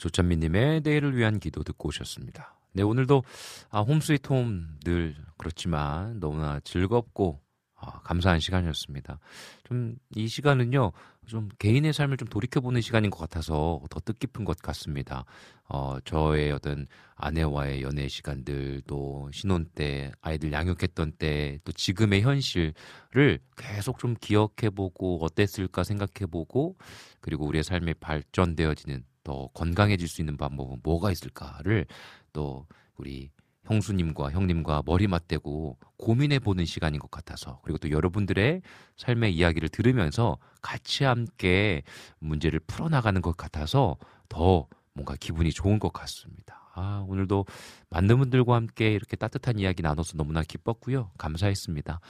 조찬미님의 0.02 0.80
내일을 0.82 1.16
위한 1.16 1.38
기도 1.38 1.62
듣고 1.62 1.88
오셨습니다. 1.88 2.58
네, 2.72 2.82
오늘도 2.82 3.22
아, 3.70 3.80
홈스위트홈 3.80 4.80
늘 4.84 5.14
그렇지만 5.36 6.18
너무나 6.18 6.58
즐겁고 6.60 7.40
아, 7.76 8.00
감사한 8.00 8.40
시간이었습니다. 8.40 9.18
좀 9.64 9.96
이 10.14 10.28
시간은요, 10.28 10.92
좀 11.26 11.48
개인의 11.58 11.92
삶을 11.92 12.16
좀 12.16 12.28
돌이켜보는 12.28 12.80
시간인 12.80 13.10
것 13.10 13.18
같아서 13.18 13.80
더 13.90 14.00
뜻깊은 14.00 14.44
것 14.44 14.58
같습니다. 14.58 15.24
어, 15.68 15.98
저의 16.04 16.52
어떤 16.52 16.86
아내와의 17.14 17.82
연애 17.82 18.08
시간들, 18.08 18.82
또 18.86 19.30
신혼 19.32 19.66
때, 19.74 20.12
아이들 20.20 20.52
양육했던 20.52 21.12
때, 21.18 21.58
또 21.64 21.72
지금의 21.72 22.22
현실을 22.22 23.38
계속 23.56 23.98
좀 23.98 24.14
기억해보고 24.20 25.24
어땠을까 25.24 25.84
생각해보고, 25.84 26.76
그리고 27.20 27.46
우리의 27.46 27.64
삶이 27.64 27.94
발전되어지는 27.94 29.04
더 29.24 29.48
건강해질 29.54 30.08
수 30.08 30.20
있는 30.20 30.36
방법은 30.36 30.80
뭐가 30.82 31.10
있을까를 31.10 31.86
또 32.32 32.66
우리 32.96 33.30
형수님과 33.64 34.32
형님과 34.32 34.82
머리 34.84 35.06
맞대고 35.06 35.78
고민해 35.96 36.40
보는 36.40 36.64
시간인 36.64 36.98
것 36.98 37.10
같아서 37.10 37.60
그리고 37.62 37.78
또 37.78 37.90
여러분들의 37.90 38.62
삶의 38.96 39.34
이야기를 39.34 39.68
들으면서 39.68 40.38
같이 40.60 41.04
함께 41.04 41.82
문제를 42.18 42.60
풀어나가는 42.60 43.20
것 43.20 43.36
같아서 43.36 43.96
더 44.28 44.66
뭔가 44.94 45.14
기분이 45.18 45.52
좋은 45.52 45.78
것 45.78 45.92
같습니다. 45.92 46.70
아, 46.74 47.04
오늘도 47.06 47.46
많은 47.90 48.18
분들과 48.18 48.54
함께 48.54 48.92
이렇게 48.92 49.16
따뜻한 49.16 49.58
이야기 49.58 49.82
나눠서 49.82 50.16
너무나 50.16 50.42
기뻤고요. 50.42 51.10
감사했습니다. 51.18 52.00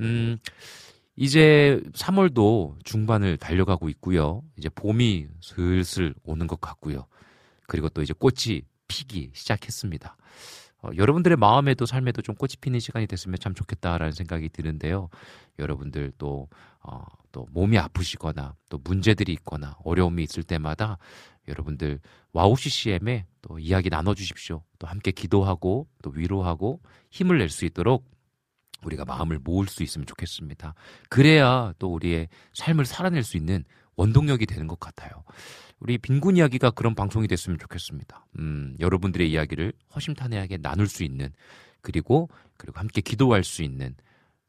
음, 0.00 0.38
이제 1.16 1.80
3월도 1.92 2.84
중반을 2.84 3.36
달려가고 3.36 3.88
있고요. 3.90 4.42
이제 4.56 4.68
봄이 4.68 5.28
슬슬 5.40 6.14
오는 6.24 6.46
것 6.46 6.60
같고요. 6.60 7.06
그리고 7.66 7.88
또 7.88 8.02
이제 8.02 8.12
꽃이 8.12 8.62
피기 8.88 9.30
시작했습니다. 9.32 10.16
어, 10.82 10.90
여러분들의 10.96 11.36
마음에도 11.38 11.86
삶에도 11.86 12.20
좀 12.20 12.34
꽃이 12.34 12.54
피는 12.60 12.80
시간이 12.80 13.06
됐으면 13.06 13.38
참 13.40 13.54
좋겠다라는 13.54 14.12
생각이 14.12 14.50
드는데요. 14.50 15.08
여러분들 15.58 16.12
또, 16.18 16.48
어, 16.82 17.04
또 17.32 17.46
몸이 17.52 17.78
아프시거나 17.78 18.54
또 18.68 18.78
문제들이 18.84 19.32
있거나 19.32 19.76
어려움이 19.84 20.22
있을 20.24 20.42
때마다 20.42 20.98
여러분들 21.48 22.00
와우 22.32 22.56
CCM에 22.56 23.26
또 23.40 23.58
이야기 23.58 23.88
나눠주십시오. 23.88 24.62
또 24.78 24.86
함께 24.86 25.10
기도하고 25.10 25.88
또 26.02 26.10
위로하고 26.10 26.80
힘을 27.10 27.38
낼 27.38 27.48
수 27.48 27.64
있도록 27.64 28.04
우리가 28.84 29.04
마음을 29.04 29.38
모을 29.42 29.66
수 29.66 29.82
있으면 29.82 30.06
좋겠습니다. 30.06 30.74
그래야 31.08 31.72
또 31.78 31.92
우리의 31.92 32.28
삶을 32.54 32.84
살아낼 32.84 33.22
수 33.22 33.36
있는 33.36 33.64
원동력이 33.96 34.46
되는 34.46 34.66
것 34.66 34.80
같아요. 34.80 35.10
우리 35.80 35.98
빈곤 35.98 36.36
이야기가 36.36 36.70
그런 36.70 36.94
방송이 36.94 37.28
됐으면 37.28 37.58
좋겠습니다. 37.58 38.26
음, 38.38 38.76
여러분들의 38.80 39.30
이야기를 39.30 39.72
허심탄회하게 39.94 40.58
나눌 40.58 40.86
수 40.86 41.04
있는 41.04 41.32
그리고 41.80 42.28
그리고 42.56 42.78
함께 42.80 43.00
기도할 43.00 43.44
수 43.44 43.62
있는 43.62 43.94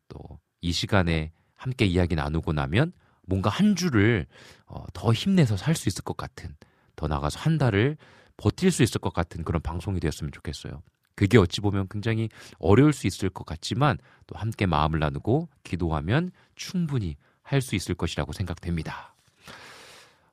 또 0.08 0.40
이 0.66 0.72
시간에 0.72 1.32
함께 1.54 1.86
이야기 1.86 2.16
나누고 2.16 2.52
나면 2.52 2.92
뭔가 3.28 3.52
한 3.52 3.76
주를 3.76 4.26
어, 4.66 4.84
더 4.94 5.14
힘내서 5.14 5.58
살 5.58 5.76
수 5.76 5.90
있을 5.90 6.04
것 6.04 6.18
같은 6.18 6.56
더 6.96 7.08
나가서 7.08 7.40
한 7.40 7.60
달을 7.60 7.98
버틸 8.38 8.72
수 8.72 8.82
있을 8.82 9.00
것 9.00 9.14
같은 9.14 9.44
그런 9.44 9.62
방송이 9.62 10.00
되었으면 10.00 10.32
좋겠어요. 10.32 10.82
그게 11.16 11.38
어찌 11.38 11.62
보면 11.62 11.88
굉장히 11.90 12.30
어려울 12.60 12.94
수 12.94 13.08
있을 13.08 13.30
것 13.30 13.46
같지만 13.46 13.98
또 14.28 14.38
함께 14.38 14.66
마음을 14.66 15.00
나누고 15.00 15.50
기도하면 15.64 16.32
충분히 16.56 17.16
할 17.42 17.62
수 17.62 17.76
있을 17.76 17.96
것이라고 17.96 18.34
생각됩니다. 18.34 19.16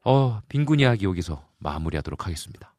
어, 0.02 0.40
빈곤 0.48 0.80
이야기 0.80 1.04
여기서 1.04 1.46
마무리하도록 1.59 2.26
하겠습니다. 2.26 2.74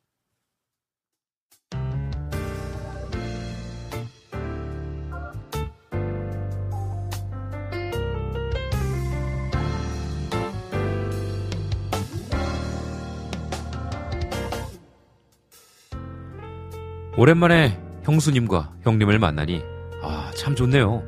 오랜만에 17.16 17.83
형수님과 18.04 18.74
형님을 18.82 19.20
만나니 19.20 19.62
아, 20.02 20.32
참 20.36 20.56
좋네요. 20.56 21.04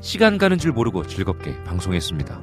시간 0.00 0.38
가는 0.38 0.58
줄 0.58 0.72
모르고 0.72 1.06
즐겁게 1.06 1.62
방송했습니다. 1.64 2.40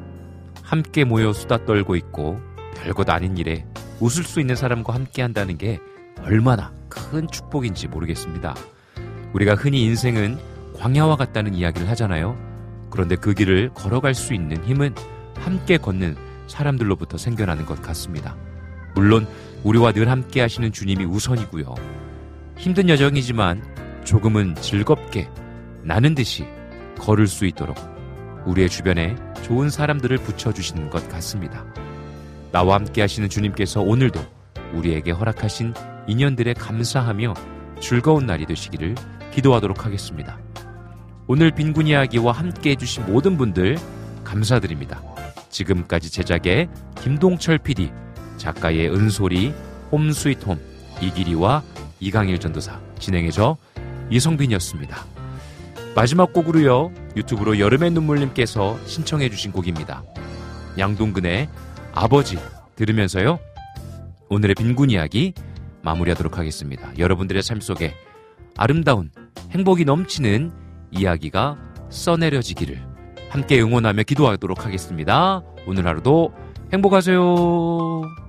함께 0.62 1.04
모여 1.06 1.34
수다 1.34 1.66
떨고 1.66 1.96
있고 1.96 2.40
별것 2.76 3.10
아닌 3.10 3.38
일에 3.38 3.66
웃을 4.00 4.24
수 4.24 4.40
있는 4.40 4.56
사람과 4.56 4.94
함께 4.94 5.22
한다는 5.22 5.58
게 5.58 5.80
얼마나 6.22 6.74
큰 6.90 7.28
축복인지 7.28 7.88
모르겠습니다. 7.88 8.56
우리가 9.34 9.56
흔히 9.56 9.84
인생은 9.84 10.38
광야와 10.78 11.16
같다는 11.16 11.54
이야기를 11.56 11.90
하잖아요. 11.90 12.38
그런데 12.90 13.16
그 13.16 13.34
길을 13.34 13.72
걸어갈 13.74 14.14
수 14.14 14.34
있는 14.34 14.64
힘은 14.64 14.94
함께 15.36 15.78
걷는 15.78 16.16
사람들로부터 16.48 17.18
생겨나는 17.18 17.66
것 17.66 17.82
같습니다. 17.82 18.36
물론 18.94 19.28
우리와 19.64 19.92
늘 19.92 20.10
함께 20.10 20.42
하시는 20.42 20.72
주님이 20.72 21.06
우선이고요. 21.06 21.76
힘든 22.58 22.90
여정이지만 22.90 23.77
조금은 24.08 24.56
즐겁게 24.56 25.30
나는 25.84 26.16
듯이 26.16 26.46
걸을 26.98 27.28
수 27.28 27.46
있도록 27.46 27.78
우리의 28.46 28.70
주변에 28.70 29.18
좋은 29.44 29.70
사람들을 29.70 30.18
붙여주시는 30.20 30.90
것 30.90 31.10
같습니다. 31.10 31.66
나와 32.54 32.76
함께 32.76 33.02
하시는 33.02 33.28
주님께서 33.28 33.82
오늘도 33.82 34.22
우리에게 34.74 35.12
허락하신 35.12 35.74
인연들에 36.08 36.54
감사하며 36.54 37.34
즐거운 37.82 38.26
날이 38.26 38.46
되시기를 38.46 38.96
기도하도록 39.34 39.86
하겠습니다. 39.86 40.40
오늘 41.28 41.52
빈군 41.52 41.88
이야기와 41.88 42.32
함께 42.32 42.72
해주신 42.72 43.12
모든 43.12 43.38
분들 43.38 43.78
감사드립니다. 44.24 45.02
지금까지 45.50 46.10
제작의 46.14 46.70
김동철 47.02 47.58
PD, 47.58 47.92
작가의 48.38 48.90
은솔이, 48.90 49.54
홈스위트홈, 49.92 50.58
이기리와 51.02 51.62
이강일 52.00 52.40
전도사, 52.40 52.80
진행해줘 53.00 53.58
이성빈이었습니다. 54.10 55.06
마지막 55.96 56.32
곡으로요, 56.32 56.92
유튜브로 57.16 57.60
여름의 57.60 57.92
눈물님께서 57.92 58.78
신청해 58.86 59.30
주신 59.30 59.52
곡입니다. 59.52 60.04
양동근의 60.78 61.50
아버지 61.94 62.38
들으면서요, 62.76 63.40
오늘의 64.30 64.56
빈군 64.56 64.92
이야기 64.92 65.34
마무리하도록 65.82 66.38
하겠습니다. 66.38 66.92
여러분들의 66.98 67.42
삶 67.42 67.62
속에 67.62 67.96
아름다운 68.58 69.10
행복이 69.52 69.86
넘치는 69.86 70.52
이야기가 70.92 71.58
써내려지기를 71.90 72.82
함께 73.30 73.62
응원하며 73.62 74.04
기도하도록 74.04 74.66
하겠습니다. 74.66 75.42
오늘 75.66 75.88
하루도 75.88 76.34
행복하세요. 76.74 78.27